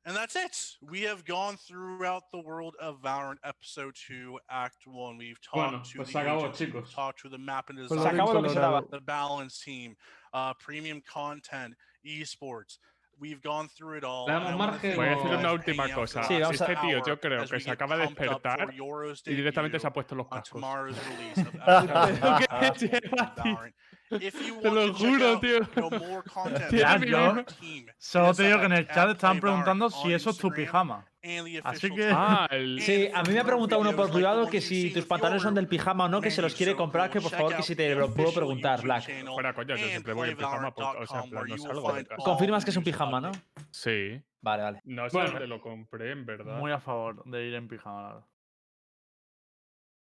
[0.06, 0.58] And that's it.
[0.88, 5.18] We have gone throughout the world of Valorant Episode 2, Act 1.
[5.18, 8.00] We've talked Bueno, to pues the acabó, agency, we've talked to the map and design,
[8.00, 8.88] Se acabó lo que se daba.
[8.92, 9.96] the balance team,
[10.34, 11.74] uh, premium content,
[12.06, 12.78] esports.
[13.20, 14.28] We've gone through it all.
[14.28, 16.24] Voy a decir una última cosa.
[16.24, 20.16] Sí, este tío, yo creo que se acaba de despertar y directamente se ha puesto
[20.16, 20.62] los cascos.
[24.62, 25.60] Te want lo to check juro, out, tío.
[25.60, 27.52] you know, more content Tiene Ya, from mi yo our mismo.
[27.60, 30.50] team, solo te digo que en el at chat están preguntando si eso es tu
[30.52, 31.06] pijama.
[31.26, 32.82] and the Así official que- Ah, el...
[32.82, 35.68] Sí, a mí me ha preguntado uno por privado que si tus pantalones son del
[35.68, 38.14] pijama o no, que se los quiere comprar, que por favor que si te lo
[38.14, 39.06] puedo preguntar, Black.
[39.34, 42.06] Fuera coña, yo siempre voy en pijama, pues, o sea, en plan, no salgo de
[42.06, 42.24] casa.
[42.24, 43.32] Confirmas que es un pijama, ¿no?
[43.72, 44.22] Sí.
[44.42, 44.82] Vale, vale.
[44.84, 45.32] No sé Bueno.
[45.32, 46.58] dónde lo compré, en verdad.
[46.60, 48.26] Muy a favor de ir en pijama, la verdad.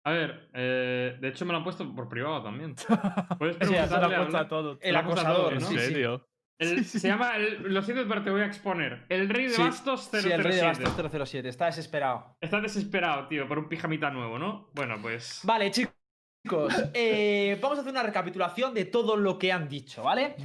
[0.05, 2.75] A ver, eh, de hecho me lo han puesto por privado también.
[3.39, 4.79] Puedes Sí, se lo puesto a.
[4.81, 5.67] Se El acosador, ¿En ¿no?
[5.67, 5.85] sí, sí.
[5.87, 6.27] serio?
[6.59, 9.07] El- Se llama, el- lo siento, pero te voy a exponer.
[9.09, 10.23] El rey de Sí, bastos 007.
[10.29, 10.93] Sí, el rey de Bastos
[11.29, 11.49] 007.
[11.49, 12.37] Está desesperado.
[12.41, 14.71] Está desesperado, tío, por un pijamita nuevo, ¿no?
[14.75, 15.41] Bueno, pues...
[15.45, 15.95] Vale, chicos.
[16.95, 20.37] eh, vamos a hacer una recapitulación de todo lo que han dicho, ¿vale?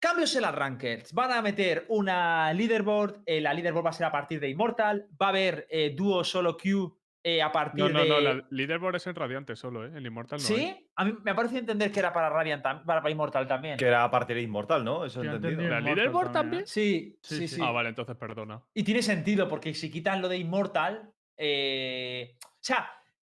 [0.00, 1.12] Cambios en las rankings.
[1.12, 3.22] Van a meter una leaderboard.
[3.26, 5.06] eh, la leaderboard va a ser a partir de Immortal.
[5.20, 8.08] Va a haber eh, dúo solo Q eh, a partir No, no, de.
[8.08, 9.92] no, la leaderboard es en Radiante solo, ¿eh?
[9.96, 10.54] En Immortal no hay.
[10.56, 10.88] ¿Sí?
[10.96, 13.76] A mí me ha parecido entender que era para Radiant para, para Immortal también.
[13.78, 15.04] Que era a partir de Inmortal, ¿no?
[15.04, 15.50] Eso he entendido.
[15.50, 15.70] entendido.
[15.70, 16.64] ¿La Immortal leaderboard también, también?
[16.64, 16.66] ¿eh?
[16.66, 17.54] Sí, Sí, sí, sí.
[17.56, 17.60] sí.
[17.64, 18.62] Ah, vale, entonces perdona.
[18.74, 21.12] Y tiene sentido, porque si quitan lo de Immortal.
[21.36, 22.90] eh, O sea,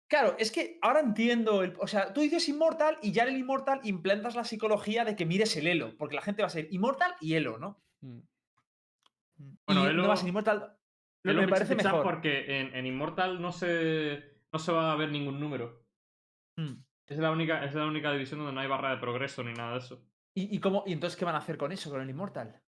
[0.09, 1.63] claro, es que ahora entiendo.
[1.63, 1.75] El...
[1.81, 5.27] O sea, tú dices Immortal y ya en el Immortal implantas la psicología de que
[5.27, 7.83] mires el Elo, porque la gente va a ser Immortal y Elo, ¿no?
[8.01, 8.21] Mm.
[9.67, 10.77] Bueno, y Elo- no va a ser Immortal.
[11.25, 12.03] Lo me parece mejor.
[12.03, 15.85] porque en, en Immortal no se, no se va a ver ningún número.
[16.59, 16.75] Mm.
[17.09, 19.73] Es la, única, es la única división donde no hay barra de progreso ni nada
[19.73, 20.03] de eso.
[20.35, 22.59] ¿Y, y cómo, ¿Y entonces qué van a hacer con eso, con el Immortal?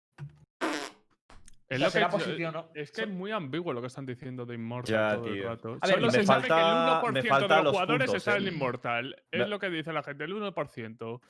[1.66, 4.54] Es, sea, lo será que, es que es muy ambiguo lo que están diciendo de
[4.54, 5.48] Immortal Ya, todo el tío.
[5.48, 5.78] rato.
[5.80, 8.06] A ver, Solo se me sabe que el falta- 1% me de los los jugadores
[8.06, 8.48] puntos, está en eh.
[8.48, 9.22] el Immortal.
[9.30, 11.20] Es Me- lo que dice la gente, el 1%.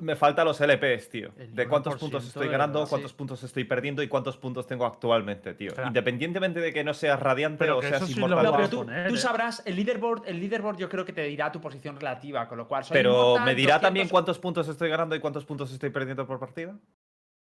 [0.00, 1.30] Me faltan los LPs, tío.
[1.36, 3.16] De cuántos 1% puntos estoy ganando, verdad, cuántos sí.
[3.16, 5.72] puntos estoy perdiendo y cuántos puntos tengo actualmente, tío.
[5.72, 5.88] Claro.
[5.88, 8.44] Independientemente de que no seas radiante Pero o seas sí inmortal.
[8.44, 9.18] No, pero tú, poner, tú ¿eh?
[9.18, 12.68] sabrás, el leaderboard, el leaderboard yo creo que te dirá tu posición relativa, con lo
[12.68, 12.84] cual.
[12.84, 16.26] soy Pero me dirá también 200, cuántos puntos estoy ganando y cuántos puntos estoy perdiendo
[16.26, 16.76] por partida.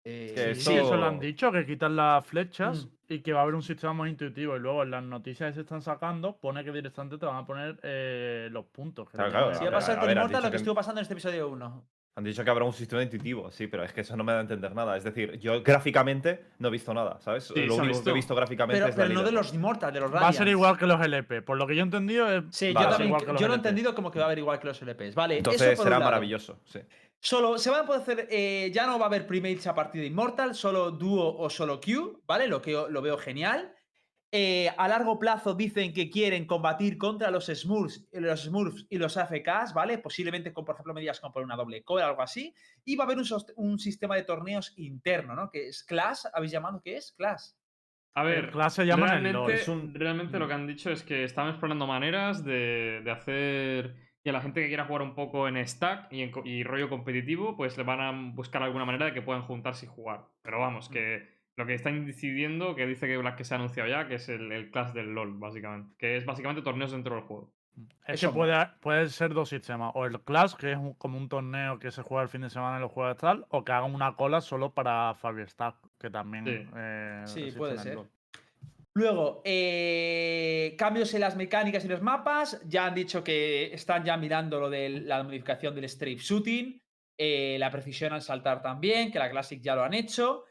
[0.09, 3.13] eh, que Sí, eso- sí, eso lo han dicho, que quitan las flechas Mm.
[3.13, 4.55] y que va a haber un sistema más intuitivo.
[4.55, 7.45] Y luego en las noticias que se están sacando, pone que directamente te van a
[7.45, 9.09] poner eh, los puntos.
[9.09, 9.53] Claro, claro.
[9.55, 11.83] Sí, va a pasar con Immortal lo que que- estuvo pasando en este episodio 1.
[12.17, 14.39] Han dicho que habrá un sistema intuitivo, sí, pero es que eso no me da
[14.39, 14.97] a entender nada.
[14.97, 17.43] Es decir, yo gráficamente no he visto nada, ¿sabes?
[17.43, 19.93] Sí, Lo único que he visto gráficamente Pero, es la pero no de los Immortals,
[19.93, 20.51] de los Va a ser Radiants.
[20.51, 21.43] igual que los LP.
[21.43, 22.43] Por lo que yo he entendido es.
[22.49, 22.85] Sí, Vale.
[22.85, 23.09] yo también.
[23.09, 24.81] igual que los Yo lo he entendido como que va a haber igual que los
[24.81, 25.13] LPs.
[25.13, 26.11] Vale, eso Entonces por será un lado.
[26.11, 26.79] maravilloso, sí.
[27.19, 28.27] Solo se van a poder hacer.
[28.31, 31.79] eh, ya no va a haber premates a partir de Immortal, solo dúo o solo
[31.79, 32.47] Q, ¿vale?
[32.47, 33.73] Lo que lo veo genial.
[34.29, 39.15] Eh, a largo plazo dicen que quieren combatir contra los Smurfs, los Smurfs y los
[39.15, 39.99] AFKs, ¿vale?
[39.99, 42.53] Posiblemente con, por ejemplo, medidas como poner una doble core o algo así.
[42.83, 43.19] Y va a haber
[43.55, 45.49] un, sistema de torneos interno, ¿no?
[45.49, 47.13] Que es Clash, ¿habéis llamado qué es?
[47.13, 47.51] Clash.
[48.15, 49.61] A ver, clase llaman el realmente.
[49.61, 53.95] Es un- realmente lo que han dicho es que están explorando maneras de, de hacer
[54.23, 57.55] que la gente que quiera jugar un poco en stack y, en y rollo competitivo,
[57.55, 60.25] pues le van a buscar alguna manera de que puedan juntarse y jugar.
[60.41, 63.89] Pero vamos, que lo que están decidiendo, que dice que, la que se ha anunciado
[63.89, 65.95] ya, que es el, el class del LOL, básicamente.
[65.97, 67.51] Que es básicamente torneos dentro del juego.
[68.07, 69.91] Es que puede, puede ser dos sistemas.
[69.95, 72.49] O el Clash, que es un- como un torneo que se juega el fin de
[72.51, 76.45] semana y lo juega tal, o que hagan una cola solo para Stack, que también.
[76.45, 76.69] Sí.
[76.75, 77.95] eh, Sí, puede en ser.
[77.95, 78.09] LoL.
[78.93, 82.61] Luego, eh, cambios en las mecánicas y los mapas.
[82.67, 86.79] Ya han dicho que están ya mirando lo de la modificación del strafe shooting,
[87.17, 90.45] eh, la precisión al saltar también, que la Classic ya lo han hecho.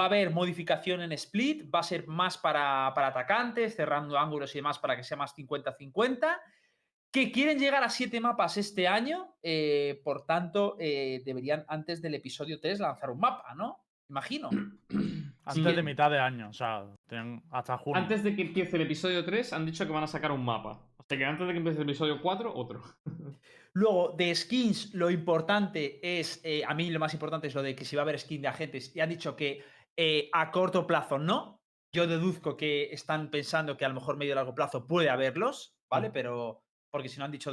[0.00, 4.54] Va a haber modificación en split, va a ser más para, para atacantes, cerrando ángulos
[4.54, 6.38] y demás para que sea más 50-50.
[7.12, 12.14] Que quieren llegar a 7 mapas este año, eh, por tanto, eh, deberían antes del
[12.14, 13.84] episodio 3 lanzar un mapa, ¿no?
[14.08, 14.48] Imagino.
[15.44, 16.84] Antes de mitad de año, o sea,
[17.50, 18.00] hasta junio.
[18.00, 20.80] Antes de que empiece el episodio 3, han dicho que van a sacar un mapa.
[20.96, 22.82] O sea que antes de que empiece el episodio 4, otro.
[23.72, 27.74] Luego, de skins, lo importante es, eh, a mí lo más importante es lo de
[27.74, 29.62] que si va a haber skin de agentes, y han dicho que
[30.02, 31.60] eh, a corto plazo no.
[31.94, 35.76] Yo deduzco que están pensando que a lo mejor medio y largo plazo puede haberlos,
[35.90, 36.10] ¿vale?
[36.10, 37.52] Pero, porque si no han dicho...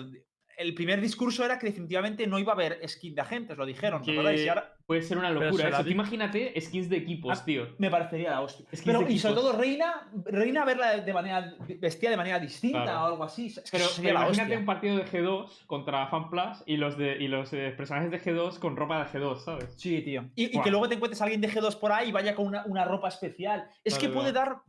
[0.58, 4.02] El primer discurso era que definitivamente no iba a haber skin de agentes, lo dijeron,
[4.02, 5.84] Que ahora puede ser una locura eso.
[5.84, 7.68] Tú imagínate skins de equipos, Ah, tío.
[7.78, 8.66] me parecería la hostia.
[8.74, 13.02] Skins Pero, y sobre todo Reina, Reina verla de manera, vestida de manera distinta Claro.
[13.02, 13.48] o algo así.
[13.48, 14.60] Es que Pero, eso sería pero la imagínate hostia.
[14.60, 18.58] un partido de G2 contra FanPlus y los, de, y los eh, personajes de G2
[18.58, 19.74] con ropa de G2, ¿sabes?
[19.78, 20.28] Sí, tío.
[20.36, 22.66] Y, que luego te encuentres a alguien de G2 por ahí y vaya con una,
[22.66, 23.70] una ropa especial.
[23.84, 24.50] Es Vale, que puede vale.
[24.50, 24.62] dar.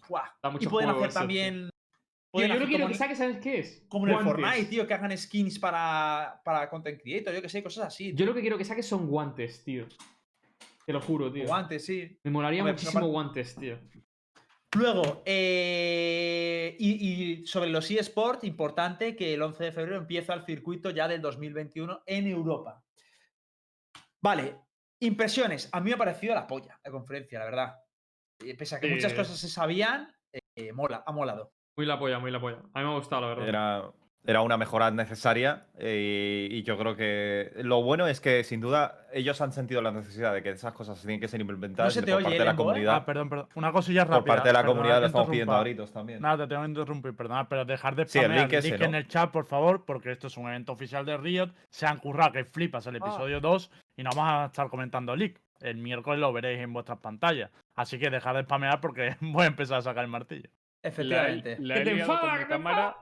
[0.42, 1.54] Da mucho y pueden hacer eso, también.
[1.62, 1.70] Tío,
[2.30, 3.84] pueden yo lo hacer quiero como que saque, ¿sabes qué es?
[3.88, 4.24] Como en el.
[4.24, 8.12] Fortnite, tío, que hagan skins para, para content creator, yo que sé, cosas así.
[8.14, 9.86] Yo lo que quiero que saque son guantes, tío.
[10.84, 11.46] Te lo juro, tío.
[11.46, 12.18] Guantes, sí.
[12.24, 13.78] Me molaría Hombre, pues muchísimo guantes, tío.
[14.76, 20.44] Luego, eh, y, y sobre los eSports, importante que el 11 de febrero empieza el
[20.44, 22.84] circuito ya del 2021 en Europa.
[24.20, 24.56] Vale,
[25.00, 25.68] impresiones.
[25.72, 27.74] A mí me ha parecido la polla la conferencia, la verdad.
[28.44, 30.12] Eh, Pese a que muchas cosas se sabían,
[30.54, 31.54] eh, mola, ha molado.
[31.78, 32.56] Muy la polla, muy la polla.
[32.74, 33.48] A mí me ha gustado, la verdad.
[33.48, 33.82] Era,
[34.26, 39.06] era una mejora necesaria eh, y yo creo que lo bueno es que sin duda
[39.12, 42.02] ellos han sentido la necesidad de que esas cosas tienen que ser implementadas se y
[42.02, 42.56] te por oye, parte de la ¿eh?
[42.56, 42.94] comunidad.
[42.96, 43.48] Ah, perdón, perdón.
[43.54, 44.18] Una cosilla rápida.
[44.18, 46.20] Por parte de la comunidad lo estamos pidiendo a gritos también.
[46.20, 48.80] Nada, te tengo que interrumpir, perdona, pero dejar de Sí, el spamear link ese, link
[48.80, 48.86] ¿no?
[48.86, 51.50] en el chat, por favor, porque esto es un evento oficial de Riot.
[51.70, 52.90] Se han currado que flipas Ah.
[52.90, 55.40] el episodio 2 y no vamos a estar comentando leak.
[55.60, 57.52] El miércoles lo veréis en vuestras pantallas.
[57.76, 60.50] Así que dejad de spamear porque voy a empezar a sacar el martillo.
[60.88, 61.56] Efectivamente.
[61.60, 62.96] La, he ¡Que te liado con mi cámara,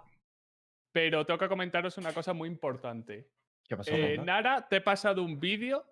[0.93, 3.31] pero tengo que comentaros una cosa muy importante.
[3.69, 3.91] ¿Qué pasó?
[3.93, 4.19] Eh?
[4.19, 5.85] Nara, te he pasado un vídeo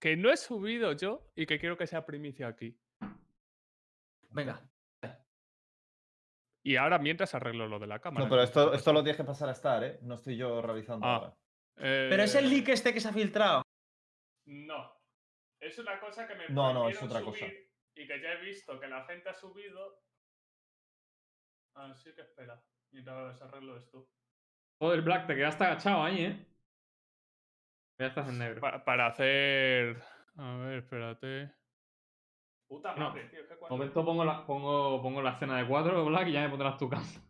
[0.00, 2.76] que no he subido yo y que quiero que sea primicia aquí.
[4.30, 4.60] Venga.
[6.64, 8.24] Y ahora mientras arreglo lo de la cámara.
[8.24, 9.98] No, pero esto, esto lo tienes que pasar a estar, ¿eh?
[10.02, 11.16] No estoy yo realizando Ah.
[11.16, 11.36] ahora.
[11.74, 13.62] Pero es el Eh, leak este que se ha filtrado.
[14.46, 14.92] No.
[15.60, 17.46] Es una cosa que me No, no, es otra cosa.
[17.94, 20.00] Y que ya he visto que la gente ha subido.
[21.74, 22.62] Así que espera.
[22.92, 24.08] Mientras arreglo esto.
[24.80, 26.46] Joder, Black, te quedaste agachado ahí, ¿eh?
[28.00, 28.60] Ya estás en negro.
[28.60, 30.02] Pa- para hacer.
[30.36, 31.52] A ver, espérate.
[32.68, 33.42] Puta No, madre, tío.
[33.42, 33.76] ¿qué De cuadro?
[33.76, 36.88] momento pongo la, pongo, pongo la escena de cuatro, Black, y ya me pondrás tu
[36.88, 37.20] casa.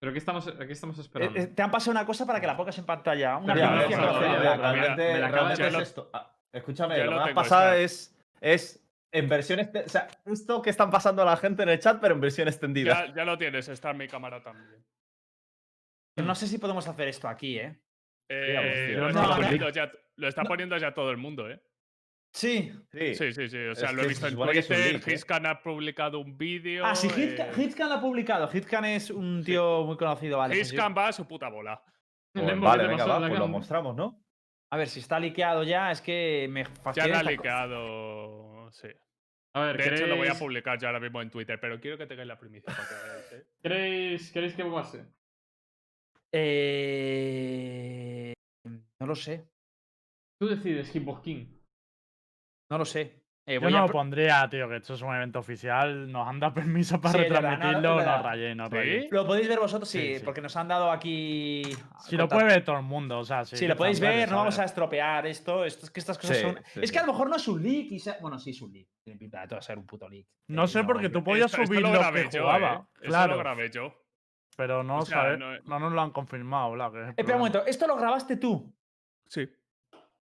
[0.00, 1.40] Pero ¿qué estamos, ¿qué estamos Eh, esperando?
[1.40, 3.36] eh, te han pasado una cosa para que la pongas en pantalla.
[3.38, 3.70] Una no Mira,
[4.56, 6.10] realmente, realmente ya es lo- esto.
[6.12, 7.78] Ah, escúchame, ya lo lo que ha tengo, pasado está.
[7.78, 8.85] es, es
[9.18, 12.00] en versión este- o sea, esto que están pasando a la gente en el chat,
[12.00, 13.06] pero en versión extendida.
[13.06, 14.84] Ya, ya lo tienes, está en mi cámara también.
[16.16, 17.78] No sé si podemos hacer esto aquí, ¿eh?
[18.28, 21.62] Eh, lo, está no, poniendo ya, lo está poniendo ya todo el mundo, ¿eh?
[22.32, 22.72] Sí.
[22.92, 23.14] Sí.
[23.14, 23.58] Sí, sí, sí.
[23.66, 25.00] O sea, Es lo he visto en Twitter.
[25.06, 25.14] ¿eh?
[25.14, 26.84] Hiscan ha publicado un vídeo.
[26.84, 28.50] Ah, sí, Hitcan, eh, lo ha publicado.
[28.52, 30.54] Hitcan es un tío muy conocido, vale.
[30.56, 31.82] pues Hiscan va a su puta bola.
[32.32, 34.22] Pues vale, ¿qué te venga, va, pues lo mostramos, ¿no?
[34.70, 37.06] A ver, si está liqueado ya, es que me Ya fastidia.
[37.12, 38.70] esta co- liqueado.
[38.72, 38.88] Sí.
[39.56, 41.80] A ver, De hecho, lo voy a ¿queréis, publicar ya ahora mismo en Twitter, pero
[41.80, 43.46] quiero que tengáis la primicia para que veáis, ¿eh?
[43.62, 45.06] ¿queréis, ¿queréis que pase?
[46.30, 48.34] Eh,
[49.00, 49.48] no lo sé.
[50.38, 51.46] Tú decides, Hitbox King.
[52.70, 53.25] No lo sé.
[53.48, 56.10] Eh, Yo no a lo pondría, tío, que esto es un evento oficial.
[56.10, 58.02] Nos han dado permiso para Sí, retransmitirlo.
[58.04, 58.74] No, rayéis, no ¿Sí?
[58.74, 59.12] rayéis.
[59.12, 60.24] Lo podéis ver vosotros, sí, Sí, sí.
[60.24, 61.62] porque nos han dado aquí.
[62.00, 63.56] Si lo puede ver todo el mundo, o sea, sí.
[63.56, 64.72] Si lo podéis ver, no vamos a ¿sabes?
[64.72, 65.64] estropear esto.
[65.64, 66.58] esto es que estas cosas Sí, son.
[66.74, 67.92] sí, es que a lo mejor no es un leak.
[67.92, 68.88] Y se- Bueno, sí es un leak.
[69.04, 70.26] Tiene pinta de todo ser un puto leak.
[70.48, 72.88] No Eh, sé, porque tú podías Esto- esto subir lo lo grabé que yo, jugaba.
[73.00, 73.06] ¿eh?
[73.06, 73.34] Claro.
[73.34, 73.94] lo grabé yo.
[74.56, 77.64] Pero no, O sea, sabe- no- no nos lo han confirmado, el Espera un momento,
[77.64, 78.74] ¿esto lo grabaste tú?
[79.28, 79.48] Sí.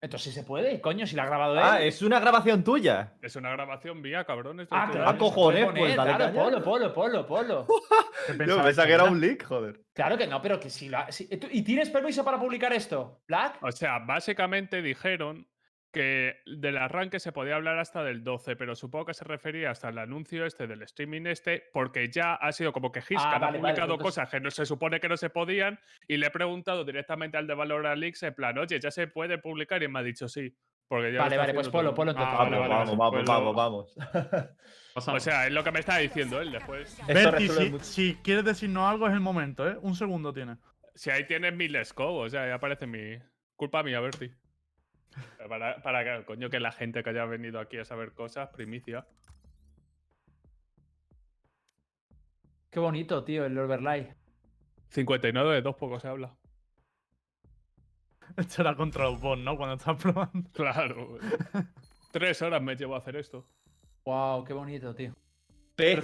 [0.05, 1.61] Entonces sí se puede, coño, si lo ha grabado él.
[1.63, 3.13] Ah, es una grabación tuya.
[3.23, 4.67] Es una grabación mía, cabrones.
[4.69, 5.09] Ah, de claro.
[5.09, 6.33] Ah, cojones, pues dale claro.
[6.35, 7.67] Polo, polo, polo, polo.
[8.27, 9.81] ¿Qué Yo pensabas pensaba que era un leak, joder.
[9.95, 12.71] Claro que no, pero que si lo ha- si- ¿tú- ¿Y tienes permiso para publicar
[12.71, 13.57] esto, Black?
[13.63, 15.47] O sea, básicamente dijeron
[15.95, 19.89] que del arranque se podía hablar hasta del 12, pero supongo que se refería hasta
[19.89, 23.39] el anuncio este del streaming este, porque ya ha sido como que Hiscan Ah, ha
[23.39, 26.17] vale, vale, publicado pues entonces- cosas que no se supone que no se podían, y
[26.17, 29.81] le he preguntado directamente al de Valorant Leaks en plan, oye, ya se puede publicar,
[29.81, 30.55] y me ha dicho sí.
[30.87, 32.35] Porque ya lo Vale, está vale, pues todo polo, polo entonces.
[32.37, 34.49] Ah, vale, Vamos, vale, vamos, pues vamos, vamos, vamos.
[35.15, 36.97] O sea, es lo que me está diciendo él después.
[37.07, 37.49] Berti,
[37.81, 39.77] si, quieres decirnos algo es el momento, ¿eh?
[39.81, 40.57] Un segundo tiene.
[40.93, 43.17] Si ahí tienes mi Let's Go, o sea, ya aparece mi.
[43.55, 44.31] Culpa mía, Berti.
[45.47, 49.05] Para, para que, coño, que la gente que haya venido aquí a saber cosas, primicia.
[52.69, 54.13] Qué bonito, tío, el overlay.
[54.89, 56.35] 59 de dos poco se habla.
[58.37, 59.57] Esto era contra los bots, ¿no?
[59.57, 60.49] Cuando estás probando.
[60.53, 61.17] Claro.
[62.11, 63.47] Tres horas me llevo a hacer esto.
[64.05, 65.13] Wow, qué bonito, tío.
[65.75, 66.01] Pero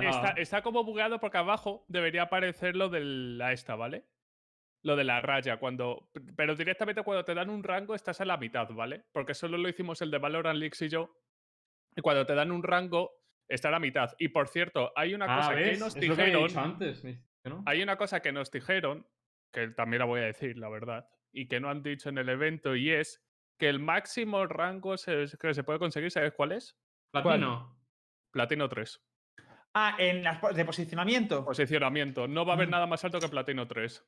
[0.00, 4.04] está, está como bugueado porque abajo debería aparecer lo de la esta, ¿vale?
[4.84, 6.10] Lo de la raya, cuando.
[6.36, 9.04] Pero directamente cuando te dan un rango estás a la mitad, ¿vale?
[9.12, 11.16] Porque solo lo hicimos el de Valorant Leaks y yo.
[11.96, 13.12] Y cuando te dan un rango,
[13.48, 14.14] está a la mitad.
[14.18, 15.70] Y por cierto, hay una Ah, cosa ¿ves?
[15.70, 16.46] que nos Es que dijeron.
[16.48, 17.04] dicho antes.
[17.66, 19.06] Hay una cosa que nos dijeron,
[19.52, 22.28] que también la voy a decir, la verdad, y que no han dicho en el
[22.28, 23.22] evento, y es
[23.58, 26.76] que el máximo rango se- que se puede conseguir, ¿sabes cuál es?
[27.12, 27.78] Platino.
[28.32, 29.00] Platino 3.
[29.74, 31.44] Ah, en las de posicionamiento.
[31.44, 32.26] Posicionamiento.
[32.28, 32.72] No va a haber Mm.
[32.72, 34.04] nada más alto que Platino 3.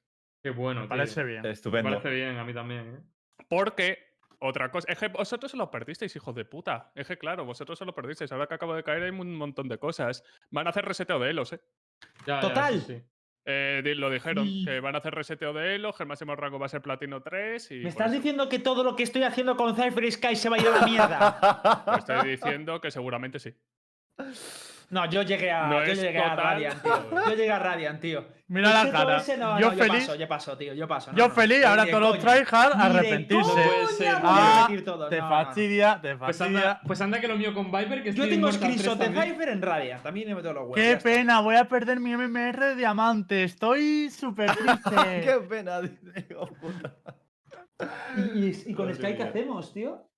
[0.46, 0.96] Qué bueno, Me tío.
[0.96, 1.42] parece bien.
[1.42, 1.90] Me Estupendo.
[1.90, 3.44] parece bien, a mí también, ¿eh?
[3.48, 3.98] Porque,
[4.38, 6.92] otra cosa, es que vosotros se lo perdisteis, hijos de puta.
[6.94, 8.30] Es que claro, vosotros se lo perdisteis.
[8.30, 10.22] Ahora que acabo de caer hay un montón de cosas.
[10.52, 11.60] Van a hacer reseteo de Elos, ¿eh?
[12.28, 12.80] Ya, Total.
[12.80, 13.02] sí.
[13.44, 14.64] Eh, lo dijeron, Sí.
[14.66, 17.20] que van a hacer reseteo de Elos, que el máximo rango va a ser Platino
[17.24, 17.74] 3 y...
[17.80, 18.16] ¿Me estás eso.
[18.18, 20.78] diciendo que todo lo que estoy haciendo con Cypher Sky se va a ir a
[20.78, 21.84] la mierda?
[22.06, 23.52] Te estoy diciendo que seguramente sí.
[24.90, 27.10] No, yo llegué a, No yo llegué a Radiant, tío.
[27.10, 28.24] Yo llegué a Radiant, tío.
[28.48, 29.18] Mira la cara.
[29.38, 29.92] no, yo no, feliz.
[30.06, 30.72] Yo paso, yo paso, tío.
[30.74, 31.10] Yo paso.
[31.10, 33.50] no, yo no, feliz, no, ahora todos los tryhard arrepentirse.
[33.52, 35.08] puede ser, Ah, todo.
[35.08, 35.44] te No, no, no.
[35.44, 36.58] fastidia, te Pues fastidia.
[36.60, 38.98] anda, pues anda que lo mío con Viper, que Yo estoy tengo Immortal 3 screenshot
[38.98, 39.20] de.
[39.30, 40.02] Cypher en Radiant.
[40.04, 40.76] También me meto los huevos.
[40.76, 43.42] Qué pena, voy a perder mi MMR de diamante.
[43.42, 44.90] Estoy súper triste.
[45.24, 45.80] Qué pena,
[46.60, 46.94] puta.
[48.16, 50.08] ¿Y, y- y con Madre Sky qué hacemos, tío?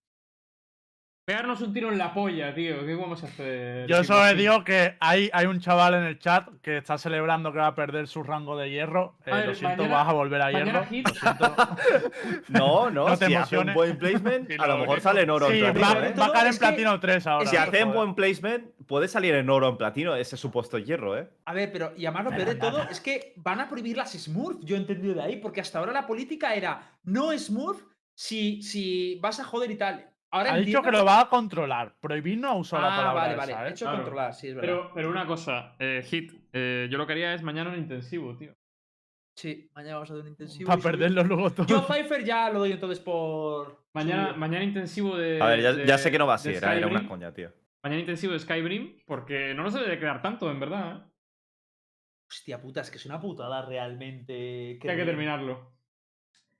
[1.28, 2.86] Pegarnos un tiro en la polla, tío.
[2.86, 3.86] ¿Qué vamos a hacer?
[3.86, 4.36] Yo solo King?
[4.38, 7.74] digo que hay, hay un chaval en el chat que está celebrando que va a
[7.74, 9.18] perder su rango de hierro.
[9.26, 10.84] Eh, ver, lo siento, mañana- vas a volver a hierro.
[10.86, 11.56] Hit- Lo siento.
[12.48, 15.50] No, no, No te si hace un buen placement, a lo mejor sale en oro
[15.50, 16.14] Sí, en platino, ¿eh?
[16.18, 17.44] va a caer en platino 3 ahora.
[17.50, 21.18] Si hace un buen placement, puede salir en oro o en platino ese supuesto hierro,
[21.18, 21.28] ¿eh?
[21.44, 24.12] A ver, pero y además lo peor de todo es que van a prohibir las
[24.12, 27.82] Smurf, yo he entendido de ahí, porque hasta ahora la política era no Smurf
[28.14, 30.06] si, si vas a joder y tal.
[30.30, 31.94] Ahora Ha dicho que lo va a controlar.
[32.00, 33.68] Prohibir no ha usado la Ah, palabra vale, esa, vale.
[33.68, 33.72] ¿eh?
[33.72, 33.98] Hecho Claro.
[33.98, 34.68] controlar, sí, es verdad.
[34.68, 38.36] Pero, pero una cosa, eh, Hit, eh, yo lo que haría es mañana un intensivo,
[38.36, 38.55] tío.
[39.36, 40.66] Sí, mañana vamos a hacer un intensivo.
[40.66, 41.66] Para y subir- perderlo luego todo.
[41.66, 43.84] Yo Pfeiffer ya lo doy entonces por.
[43.94, 45.40] Mañana, mañana intensivo de.
[45.40, 47.50] A ver, ya, sé que no va de así, era, era una coña, tío.
[47.82, 50.96] Mañana intensivo de Skybrim, porque no nos debe de quedar tanto, en verdad.
[50.96, 51.10] ¿eh?
[52.28, 54.78] Hostia puta, es que es una putada realmente.
[54.82, 55.72] Que hay que terminarlo.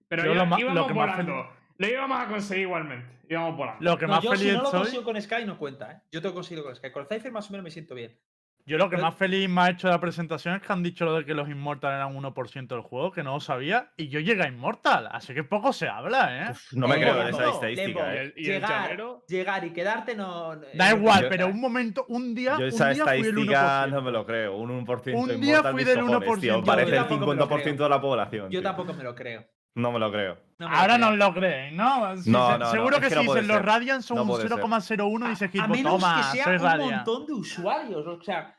[0.07, 1.51] Pero Yo ya lo ma- lo íbamos que más volando.
[1.79, 3.09] Lo íbamos a conseguir igualmente.
[3.31, 3.79] Íbamos volando.
[3.85, 5.97] Lo que No, más yo si feliz no lo consigo con Sky no cuenta, ¿eh?
[6.11, 6.91] Yo te lo consigo con Sky.
[6.91, 8.19] Con Cypher más o menos me siento bien.
[8.67, 10.83] Yo lo que Pero- más feliz me ha hecho de la presentación es que han
[10.83, 14.09] dicho lo de que los Immortal eran 1% del juego, que no lo sabía, y
[14.09, 16.55] yo llegué a Immortal, así que poco se habla, ¿eh?
[16.73, 18.17] No me Eh, creo en Lembo, esa estadística, ¿eh?
[18.17, 20.57] ¿Y el- y el llegar, llegar y quedarte no.
[20.75, 23.27] Da eh, igual, yo- pero un momento, un día, Yo un esa día fui el
[23.27, 23.91] estadística 1%.
[23.95, 24.57] no me lo creo.
[24.57, 26.41] Un 1% Un de día Immortal, fui del cojones, 1%.
[26.59, 26.65] tío.
[26.65, 28.45] Parece el tampoco me lo 50% de la población.
[28.51, 28.63] Yo tío.
[28.63, 29.47] tampoco me lo creo.
[29.79, 30.37] No me lo creo.
[30.59, 31.11] No me Ahora creo.
[31.11, 32.17] no lo creéis, ¿no?
[32.17, 33.63] Si No, se- no, no, seguro es que, no si los.
[33.63, 34.59] Radiant son No un puede ser.
[34.59, 36.93] 0,01 dice A Hitbox, menos toma, que sea un Radiant.
[37.07, 38.07] montón de usuarios.
[38.07, 38.55] O sea.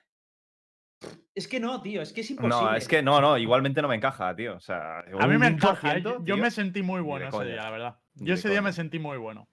[1.36, 2.02] Es que no, tío.
[2.02, 2.56] Es que es imposible.
[2.72, 4.56] No, es que no, no, igualmente no me encaja, tío.
[4.56, 6.02] O sea, A mí me encaja, ¿eh?
[6.04, 6.38] 1%, yo tío.
[6.38, 7.52] me sentí muy bueno ese coña.
[7.52, 7.96] día, la verdad.
[8.16, 8.70] Yo ese día coña.
[8.70, 9.48] me sentí muy bueno.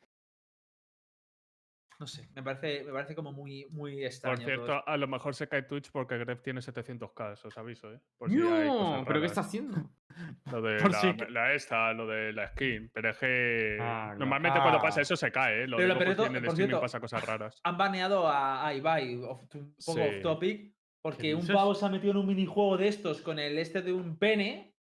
[1.98, 4.36] No sé, me parece, me parece como muy, muy Por extraño.
[4.36, 8.00] todo cierto, a lo mejor se cae Twitch porque Gref tiene 700k, os aviso, ¿eh?
[8.18, 9.90] Por si hay No, cosas pero ¿qué está haciendo?
[10.52, 12.90] Lo de Por la, si que- la esta, lo de la skin.
[12.92, 15.66] Pero es que Ah, normalmente cuando pasa eso se cae, ¿eh?
[15.66, 17.60] Lo Pero porque todo- en el por streaming cierto, pasa cosas raras.
[17.64, 21.88] Han baneado a, a Ibai, off- un poco off topic, porque un pavo se ha
[21.88, 24.74] metido en un minijuego de estos con el este de un pene,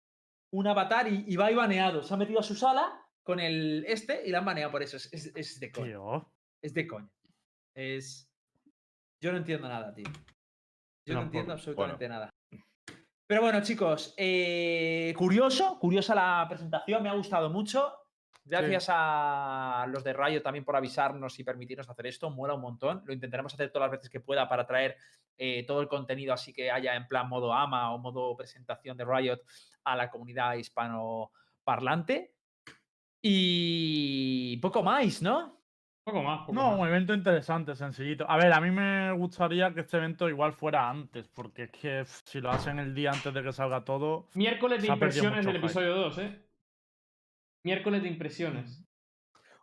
[0.52, 2.02] un avatar, y Ibai baneado.
[2.03, 2.91] Se ha metido a su sala
[3.23, 4.98] con el este y la han baneado por eso.
[4.98, 5.98] Es, es- es de coña.
[6.64, 7.11] Es de coña.
[7.76, 8.31] Es.
[9.22, 10.07] Yo no entiendo nada, tío.
[11.06, 12.30] Yo no entiendo absolutamente nada.
[13.27, 17.94] Pero bueno, chicos, eh, curioso, curiosa la presentación, me ha gustado mucho.
[18.45, 23.02] Gracias a los de Rayo también por avisarnos y permitirnos hacer esto, mola un montón.
[23.06, 24.98] Lo intentaremos hacer todas las veces que pueda para traer
[25.38, 29.06] eh, todo el contenido así que haya en plan modo AMA o modo presentación de
[29.06, 29.40] Riot
[29.85, 32.35] a la comunidad hispanoparlante.
[33.22, 35.62] Y poco más, ¿no?
[36.03, 36.80] Poco más, poco No, más.
[36.81, 38.30] un evento interesante, sencillito.
[38.30, 42.03] A ver, a mí me gustaría que este evento igual fuera antes, porque es que
[42.25, 44.27] si lo hacen el día antes de que salga todo.
[44.34, 45.65] Miércoles de impresiones del hype.
[45.65, 46.45] episodio 2, ¿eh?
[47.63, 48.84] Miércoles de impresiones.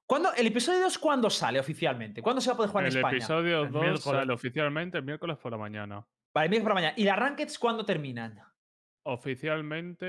[0.06, 2.22] ¿Cuándo, ¿El episodio 2 cuándo sale oficialmente?
[2.22, 3.16] ¿Cuándo se va a poder jugar en El España?
[3.18, 4.02] episodio El 2 miércoles.
[4.02, 6.06] sale oficialmente el miércoles por la mañana.
[6.32, 6.94] Vale, miércoles por la mañana.
[6.96, 8.40] ¿Y las rankeds cuándo terminan?
[9.10, 10.06] Oficialmente,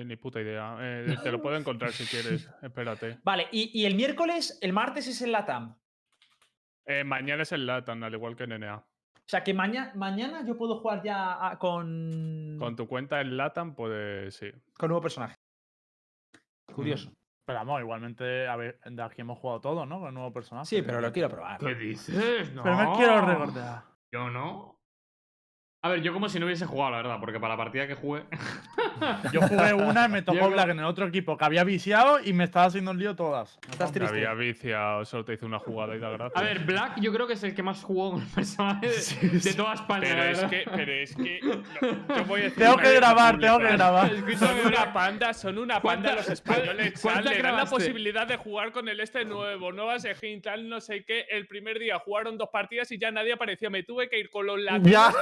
[0.00, 0.76] eh, ni puta idea.
[0.80, 2.48] Eh, te lo puedo encontrar si quieres.
[2.62, 3.18] Espérate.
[3.24, 5.76] Vale, y, y el miércoles, el martes es el LATAM.
[6.86, 8.76] Eh, mañana es el Latan, al igual que NNA.
[8.76, 8.84] O
[9.26, 13.74] sea que mañana, mañana yo puedo jugar ya a- con, Con tu cuenta en Latan,
[13.74, 14.50] pues sí.
[14.76, 15.36] con nuevo personaje.
[16.66, 17.10] Curioso.
[17.46, 19.98] Pero vamos, igualmente, a ver, de aquí hemos jugado todo, ¿no?
[20.00, 20.66] Con el nuevo personaje.
[20.66, 21.58] Sí, pero lo quiero probar.
[21.60, 22.52] ¿Qué dices?
[22.52, 22.62] No.
[22.62, 23.84] Pero me quiero recordar.
[24.12, 24.80] Yo no.
[25.84, 27.94] A ver, yo como si no hubiese jugado, la verdad, porque para la partida que
[27.94, 28.22] jugué.
[29.32, 32.32] Yo jugué una y me tocó Black en el otro equipo que había viciado y
[32.32, 33.58] me estaba haciendo un lío todas.
[33.70, 34.16] Estás Te triste.
[34.16, 36.40] había viciado, solo te hice una jugada y da gracia.
[36.40, 39.28] A ver, Black yo creo que es el que más jugó con el personaje de,
[39.40, 40.00] de toda España.
[40.08, 43.58] Pero es que, pero es que no, yo voy a decir Tengo que grabar, tengo
[43.58, 44.10] que grabar.
[44.38, 47.00] Son una panda, son una panda ¿Cuánta- los españoles.
[47.02, 50.66] cuánta Sal, le dan la posibilidad de jugar con el este nuevo, nuevas skin, tal,
[50.68, 51.26] no sé qué.
[51.30, 53.70] El primer día jugaron dos partidas y ya nadie apareció.
[53.70, 55.12] Me tuve que ir con los latinos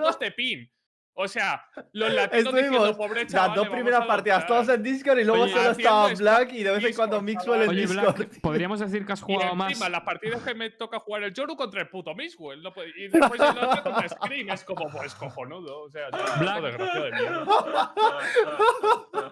[0.00, 0.72] 200 de pin.
[1.12, 3.48] O sea, los latinos Estuvimos diciendo, pobre chaval.
[3.48, 6.70] las dos primeras partidas todos en Discord y luego Oye, solo estaba Black y de
[6.70, 8.16] vez en cuando Mixwell en Oye, Discord.
[8.16, 9.70] Black, podríamos decir que has Y jugado más.
[9.72, 12.62] encima, las partidas que me toca jugar el Yoru contra el puto Mixwell.
[12.62, 14.50] no puede- y después el otro contra Scream.
[14.50, 15.82] Es como, pues cojonudo.
[15.82, 16.08] O sea,
[16.38, 16.62] Black.
[16.62, 17.94] de mierda.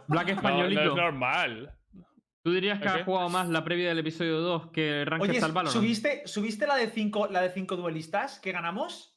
[0.08, 0.82] Black No, españolito.
[0.84, 1.74] no es normal.
[2.42, 5.30] ¿Tú dirías que ¿El has jugado más la previa del episodio 2 que el Ranked
[5.30, 5.72] Oye, al Valorant?
[5.74, 9.14] ¿subiste, ¿subiste la de cinco, la de cinco duelistas que ganamos?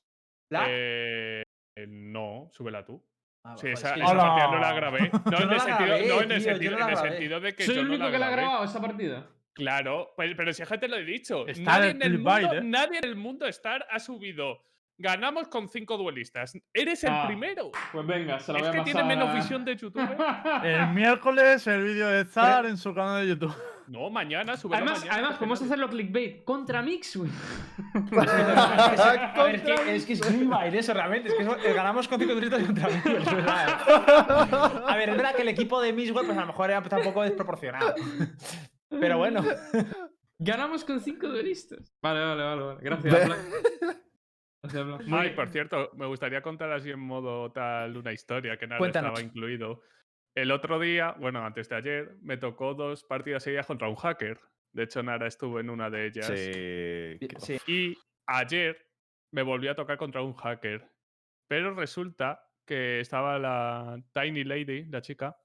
[0.51, 0.65] ¿La?
[0.67, 1.43] Eh,
[1.77, 3.03] eh, no, súbela tú.
[3.43, 5.09] Ah, Sí, esa, es que partida no la grabé.
[5.31, 6.41] No, en el sentido, no, en el
[7.39, 9.27] de que Soy yo el no único la que la ha grabado esa partida.
[9.53, 11.45] Claro, pero, pero si es que te lo he dicho.
[11.59, 12.61] Nadie en, el mundo, ¿eh?
[12.63, 14.63] nadie en el mundo Star ha subido.
[14.97, 16.53] Ganamos con cinco duelistas.
[16.73, 17.71] Eres el Ah, primero.
[17.91, 18.93] Pues venga, se la Es voy a que pasar.
[18.93, 19.99] tiene menos a- visión de YouTube.
[20.63, 23.55] El miércoles el vídeo de Zar en su canal de YouTube.
[23.91, 25.13] No, mañana, súbelo Además, mañana.
[25.17, 27.29] además podemos hacerlo clickbait contra Mix, güey.
[28.17, 30.21] A ver, es que, es que es
[30.75, 31.27] eso realmente.
[31.29, 33.69] Es que eso- eh, ganamos con cinco duelistas contra mí, es verdad.
[33.69, 34.81] ¿eh?
[34.87, 37.21] A ver, es verdad que el equipo de Miswell, pues a lo mejor era tampoco
[37.23, 37.93] desproporcionado.
[38.89, 39.43] Pero bueno.
[40.43, 41.93] Ganamos con 5 duelistas.
[42.01, 42.61] Vale, vale, vale.
[42.63, 42.79] vale.
[42.81, 43.39] Gracias, Black.
[44.63, 45.01] Gracias, Black.
[45.05, 45.35] Muy Ay, bien.
[45.35, 49.11] por cierto, me gustaría contar así en modo tal una historia que nada Cuéntanos.
[49.11, 49.81] estaba incluido.
[50.35, 54.39] El otro día, bueno, antes de ayer, me tocó dos partidas seguidas contra un hacker.
[54.71, 56.27] De hecho, Nara estuvo en una de ellas.
[56.27, 57.27] Sí.
[57.39, 57.59] Sí.
[57.67, 57.97] Y
[58.27, 58.77] ayer
[59.31, 60.89] me volvió a tocar contra un hacker.
[61.49, 65.37] Pero resulta que estaba la Tiny Lady, la chica,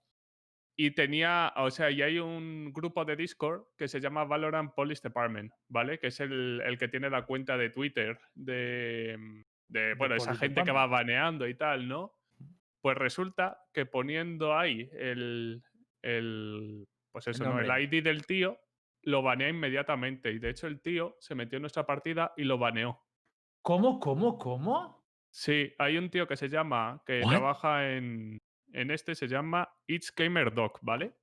[0.78, 5.00] y tenía, o sea, y hay un grupo de Discord que se llama Valorant Police
[5.02, 5.98] Department, ¿vale?
[5.98, 10.36] Que es el, el que tiene la cuenta de Twitter de, mm, de bueno, esa
[10.36, 12.15] gente que va baneando y tal, ¿no?
[12.80, 15.62] Pues resulta que poniendo ahí el,
[16.02, 17.58] el pues eso, ¿no?
[17.58, 17.70] El.
[17.82, 18.58] ID del tío,
[19.02, 20.32] lo banea inmediatamente.
[20.32, 23.02] Y de hecho el tío se metió en nuestra partida y lo baneó.
[23.62, 25.04] ¿Cómo, cómo, cómo?
[25.30, 28.38] Sí, hay un tío que se llama, que trabaja en,
[28.72, 31.14] en este, se llama It's Gamer Dog, ¿vale?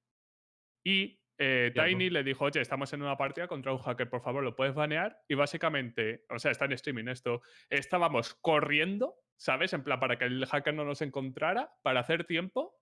[0.83, 1.71] Y eh.
[1.73, 4.73] Tiny le dijo, oye, estamos en una partida contra un hacker, por favor, ¿lo puedes
[4.73, 5.19] banear?
[5.27, 9.73] Y básicamente, o sea, está en streaming esto, estábamos corriendo, ¿sabes?
[9.73, 12.77] En plan, para que el hacker no nos encontrara, para hacer tiempo.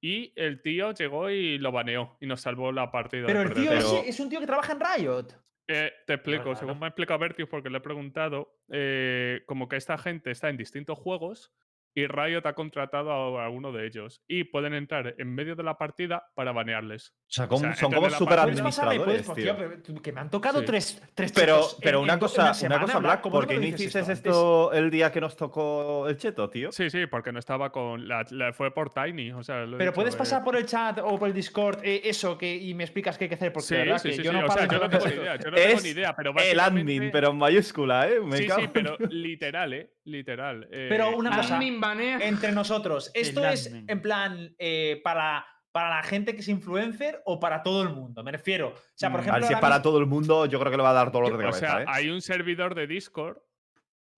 [0.00, 3.22] Y el tío llegó y lo baneó y nos salvó la partida.
[3.22, 5.26] de Pero el tío es un tío que trabaja en Riot.
[5.66, 6.58] Eh, te explico, Claro.
[6.58, 10.48] según me ha explicado Bertius, porque le he preguntado, eh, como que esta gente está
[10.48, 11.52] en distintos juegos
[11.98, 14.22] y Riot ha contratado a, uno de ellos.
[14.28, 17.10] Y pueden entrar en medio de la partida para banearles.
[17.10, 19.56] O sea, como- son como puedes, administradores, porque, tío.
[19.56, 20.66] tío, pero que me han tocado Sí.
[20.66, 23.20] tres, tres Pero, pero en- una en do- en cosa, una semana, cosa, Black, Black,
[23.22, 26.70] ¿cómo ¿por qué no hiciste esto el día que nos tocó el cheto, tío?
[26.72, 28.06] Sí, sí, porque no estaba con.
[28.06, 29.32] La, la- fue por Tiny.
[29.32, 32.02] O sea, Pero dicho, puedes eh, pasar por el chat o por el Discord eh,
[32.04, 34.22] eso que, y me explicas qué hay que hacer, porque Sí, verdad sí, que sí,
[34.22, 35.90] yo sí, no o sea, yo no tengo ni idea, yo no tengo Es ni
[35.90, 38.20] idea, pero el admin, pero en mayúscula, ¿eh?
[38.20, 39.90] Me Sí, sí, pero literal, ¿eh?
[40.04, 40.66] Literal.
[40.70, 41.58] Pero eh, una cosa,
[41.92, 47.38] Entre nosotros, ¿esto es en plan eh, para, para la gente que es influencer o
[47.40, 48.22] para todo el mundo?
[48.22, 48.68] Me refiero.
[48.68, 50.58] O sea, por Mm, ejemplo, A ver, si es para mismo- todo el mundo, yo
[50.58, 51.84] creo que le va a dar dolor de O cabeza, sea, ¿eh?
[51.88, 53.38] hay un servidor de Discord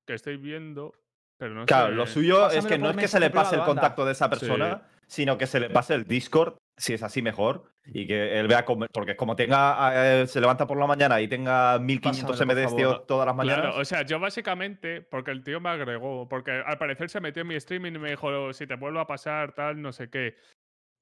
[0.07, 0.93] que estoy viendo,
[1.39, 1.95] pero no Claro, sé.
[1.95, 4.83] lo suyo es que no es que se le pase el contacto de esa persona,
[5.07, 8.65] sino que se le pase el Discord, si es así mejor, y que él vea
[8.65, 9.93] cómo, porque como tenga,
[10.23, 13.61] eh, se levanta por la mañana y tenga 1500 Pásamelo, por MDs todas las mañanas.
[13.61, 17.43] Claro, o sea, yo básicamente, porque el tío me agregó, porque al parecer se metió
[17.43, 20.37] en mi streaming y me dijo, si te vuelvo a pasar, tal, no sé qué.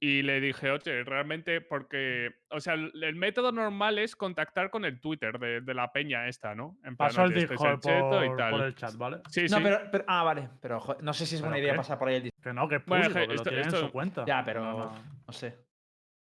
[0.00, 4.84] Y le dije, oye, realmente, porque, o sea, el, el método normal es contactar con
[4.84, 6.76] el Twitter de, de la peña esta, ¿no?
[6.84, 8.50] En plan, Paso el "Oye, este es Discord cheto y por, tal.
[8.52, 9.16] por el chat, ¿vale?
[9.28, 9.62] Sí, No, sí.
[9.64, 10.48] pero, pero- Ah, vale.
[10.62, 11.76] Pero no sé si es buena ¿Pero idea qué?
[11.78, 12.42] pasar por ahí el Discord.
[12.44, 14.24] Que no, que es Bueno, público, es que que lo esto- en esto- su cuenta.
[14.24, 14.92] Ya, pero No, no,
[15.26, 15.32] no.
[15.32, 15.56] sé.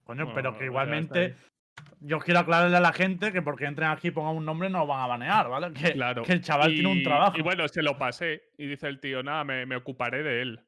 [0.05, 1.35] Coño, Bueno, pero que igualmente
[1.99, 4.79] yo quiero aclararle a la gente que porque entren aquí y pongan un nombre no
[4.79, 5.73] lo van a banear, ¿vale?
[5.73, 6.23] Que, Claro.
[6.23, 7.37] que el chaval tiene un trabajo.
[7.37, 8.43] Y bueno, se lo pasé.
[8.57, 10.59] Y dice el tío, nada, me, me ocuparé de él.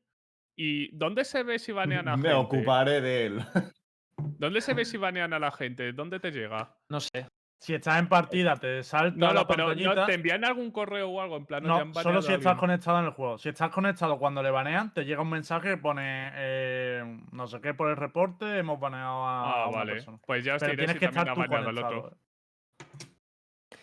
[0.57, 2.33] ¿Y dónde se ve si banean a Me gente?
[2.33, 3.39] ocuparé de él.
[4.39, 5.93] ¿Dónde se ve si banean a la gente?
[5.93, 6.75] ¿Dónde te llega?
[6.89, 7.27] No sé.
[7.59, 10.05] Si estás en partida, te salta No, la no, pero ¿no.
[10.05, 11.37] ¿te envían algún correo o algo?
[11.37, 12.59] En plan, "Oye, han No, solo si estás alguien".
[12.59, 13.37] conectado en el juego.
[13.39, 17.59] Si estás conectado cuando le banean, te llega un mensaje que pone eh, no sé
[17.59, 19.93] qué por el reporte, hemos baneado a, a Ah, una vale.
[19.93, 20.19] persona.
[20.25, 21.97] Pues ya os Pero tienes si que también estar ha tú baneado al conectado.
[22.05, 22.17] otro.
[22.17, 23.07] eh.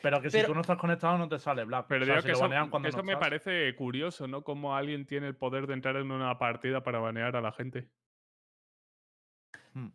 [0.03, 1.87] Pero que si Pero- tú no estás conectado no te sale Black.
[1.89, 3.27] Pero O sea, digo si que lo eso, banean cuando eso no me estás.
[3.29, 4.43] parece curioso, ¿no?
[4.45, 7.89] Como alguien tiene el poder de entrar en una partida para banear a la gente.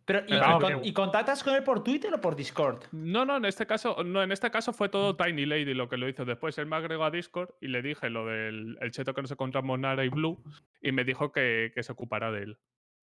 [0.04, 2.84] Pero, ¿y, Pero y con- contactas con él por Twitter o por Discord?
[2.92, 5.96] No, no, en este caso, no, en este caso fue todo Tiny Lady lo que
[5.96, 6.58] lo hizo después.
[6.58, 9.78] Él me agregó a Discord y le dije lo del el cheto que nos encontramos
[9.78, 10.42] Nara y Blue
[10.82, 12.58] y me dijo que, que se ocupará de él.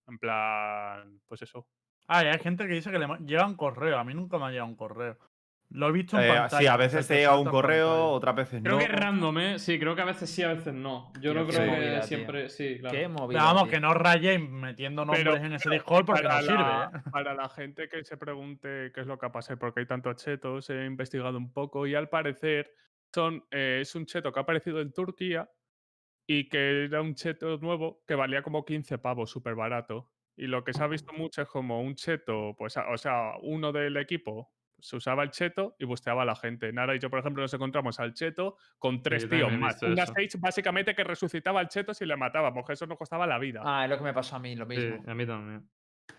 [0.06, 1.66] En plan, pues eso.
[2.06, 3.98] Ah, y hay gente que dice que le llega un correo.
[3.98, 5.18] A mí nunca me ha llegado un correo.
[5.70, 6.58] Lo he visto en Eh, pantalla.
[6.60, 8.04] sí, a veces te llega un correo, pantalla.
[8.08, 8.78] otras veces Creo no.
[8.78, 9.58] que es random, ¿eh?
[9.58, 11.12] Sí, creo que a veces sí, a veces no.
[11.20, 12.02] Yo no creo que tío.
[12.04, 12.48] siempre.
[12.48, 12.96] Sí, claro.
[12.96, 13.42] Qué movida.
[13.42, 13.70] vamos, tío.
[13.72, 16.88] que no rayéis metiendo nombres Pero- en ese Discord porque no sirve, ¿eh?
[17.12, 20.16] Para la gente que se pregunte qué es lo que ha pasado, porque hay tantos
[20.16, 22.70] chetos, he investigado un poco y al parecer
[23.14, 25.50] son, eh, es un cheto que ha aparecido en Turquía
[26.26, 30.10] y que era un cheto nuevo que valía como 15 pavos, súper barato.
[30.36, 33.72] Y lo que se ha visto mucho es como un cheto, pues, o sea, uno
[33.72, 34.50] del equipo
[34.80, 36.72] se usaba el cheto y busteaba a la gente.
[36.72, 39.82] Nara y yo, por ejemplo, nos encontramos al cheto con tres yo tíos más.
[39.82, 40.12] Una eso.
[40.12, 43.62] stage básicamente que resucitaba al cheto si le matábamos, que eso nos costaba la vida.
[43.64, 45.04] Ah, es lo que me pasó a mí, lo Sí, mismo.
[45.06, 45.68] a mí también.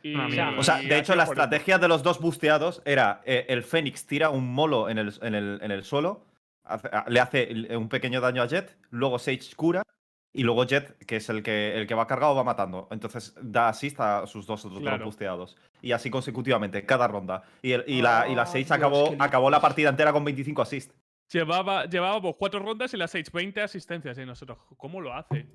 [0.03, 0.15] Y-.
[0.15, 4.30] O sea, de hecho, la estrategia de los dos busteados era eh, el Fénix tira
[4.30, 6.26] un molo en el, en el, en el suelo,
[6.64, 9.81] hace- a- le hace un pequeño daño a Jet, luego Sage cura
[10.34, 12.88] y luego Jet, que es el que, el que va cargado, va matando.
[12.91, 15.06] Entonces da assist a sus dos otros Claro.
[15.06, 15.57] busteados.
[15.81, 17.43] Y así consecutivamente, cada ronda.
[17.61, 20.23] Y, el- y la, y la Ah, Sage Dios, acabó, acabó la partida entera con
[20.23, 20.93] 25 assists.
[21.31, 24.18] Llevaba, llevábamos cuatro rondas y las 6, 20 asistencias.
[24.18, 25.47] Y nosotros, ¿cómo lo hace?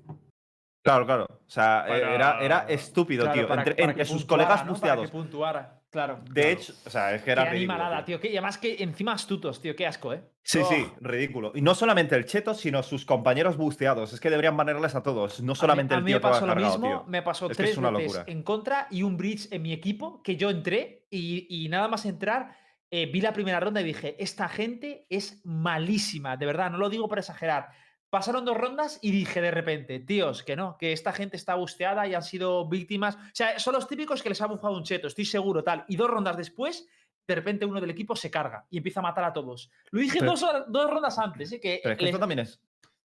[0.83, 1.25] Claro, claro.
[1.29, 3.47] O sea, eh, era, era estúpido, Claro, tío.
[3.47, 4.71] para- entre para entre que sus puntuara, colegas ¿no?
[4.71, 4.97] busteados.
[4.97, 5.81] Para que puntuara.
[5.91, 6.19] Claro.
[6.29, 8.17] De hecho, o sea, es que Qué era ridículo, animalada, tío.
[8.17, 8.21] tío.
[8.21, 9.75] que- y además que encima astutos, tío.
[9.75, 10.23] Qué asco, ¿eh?
[10.43, 10.65] Sí, Oh.
[10.65, 11.51] sí, ridículo.
[11.55, 14.11] Y no solamente el cheto, sino sus compañeros busteados.
[14.11, 15.41] Es que deberían banearles a todos.
[15.41, 17.03] No solamente a el mí, tío me pasó lo cargado, mismo, tío.
[17.07, 18.23] me pasó Es que tres es una veces locura.
[18.31, 22.05] en contra y un bridge en mi equipo que yo entré y, y nada más
[22.05, 22.57] entrar
[22.91, 26.89] eh, vi la primera ronda y dije, esta gente es malísima, de verdad, no lo
[26.89, 27.69] digo por exagerar.
[28.15, 32.07] Pasaron dos rondas y dije de repente, tíos, que no, que esta gente está busteada
[32.07, 33.15] y han sido víctimas.
[33.17, 35.83] O sea, son los típicos que les ha bufado un cheto, estoy seguro, tal.
[35.89, 36.87] Y dos rondas después,
[37.27, 39.69] de repente uno del equipo se carga y empieza a matar a todos.
[39.91, 41.59] Lo dije Pero- dos, dos rondas antes, ¿eh?
[41.59, 42.61] que Pero es que les- esto también es.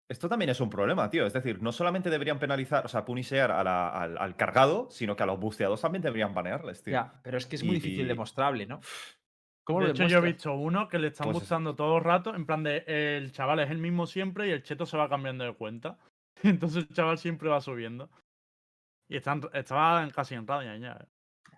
[0.10, 1.28] Esto también es un problema, tío.
[1.28, 5.16] Es decir, no solamente deberían penalizar, o sea, punishear a la- al, al cargado, sino
[5.16, 6.94] que a los busteados también deberían banearles, tío.
[6.94, 8.80] Ya, pero es que es muy Y- difícil demostrable, ¿no?
[9.68, 11.42] ¿Cómo de lo hecho, yo he visto uno que le están Pues eso.
[11.42, 14.64] buscando todo el rato, en plan de el chaval es el mismo siempre y el
[14.64, 15.98] cheto se va cambiando de cuenta.
[16.44, 18.10] Entonces el chaval siempre va subiendo.
[19.10, 20.94] Y están, estaba casi en radio ya.
[20.94, 21.06] eh.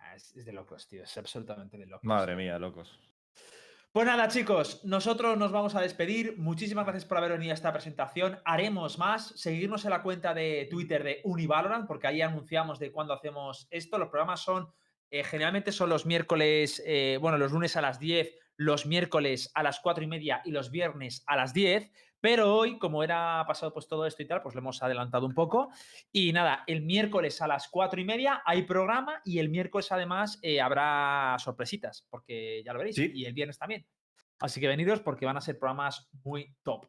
[0.02, 1.03] Ah, Es, es de locos, tío.
[1.03, 2.03] Es absolutamente de locos.
[2.03, 2.99] Madre mía, locos.
[3.91, 6.36] Pues nada, chicos, nosotros nos vamos a despedir.
[6.38, 8.38] Muchísimas gracias por haber venido a esta presentación.
[8.45, 9.30] Haremos más.
[9.30, 13.98] Seguirnos en la cuenta de Twitter de Univalorant, porque ahí anunciamos de cuándo hacemos esto.
[13.98, 14.68] Los programas son,
[15.11, 19.64] eh, generalmente son los miércoles, eh, bueno, los lunes a las 10, los miércoles a
[19.64, 21.91] las 4 y media y los viernes a las 10.
[22.22, 25.34] Pero hoy, como era pasado pues todo esto y tal, pues lo hemos adelantado un
[25.34, 25.72] poco.
[26.11, 30.38] Y nada, el miércoles a las 4 y media hay programa y el miércoles además
[30.41, 32.98] eh, habrá sorpresitas, porque ya lo veréis.
[32.98, 33.88] Y el viernes también.
[34.40, 36.88] Así que venidos porque van a ser programas muy top.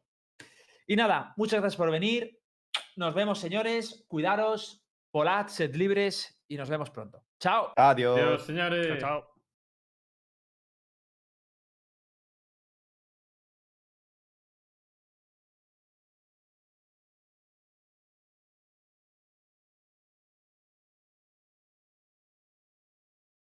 [0.86, 2.40] Y nada, muchas gracias por venir.
[2.96, 4.04] Nos vemos, señores.
[4.08, 7.24] Cuidaros, volad, sed libres y nos vemos pronto.
[7.40, 7.72] Chao.
[7.76, 8.18] Adiós.
[8.18, 8.86] Adiós, señores.
[8.86, 9.29] Chao, chao.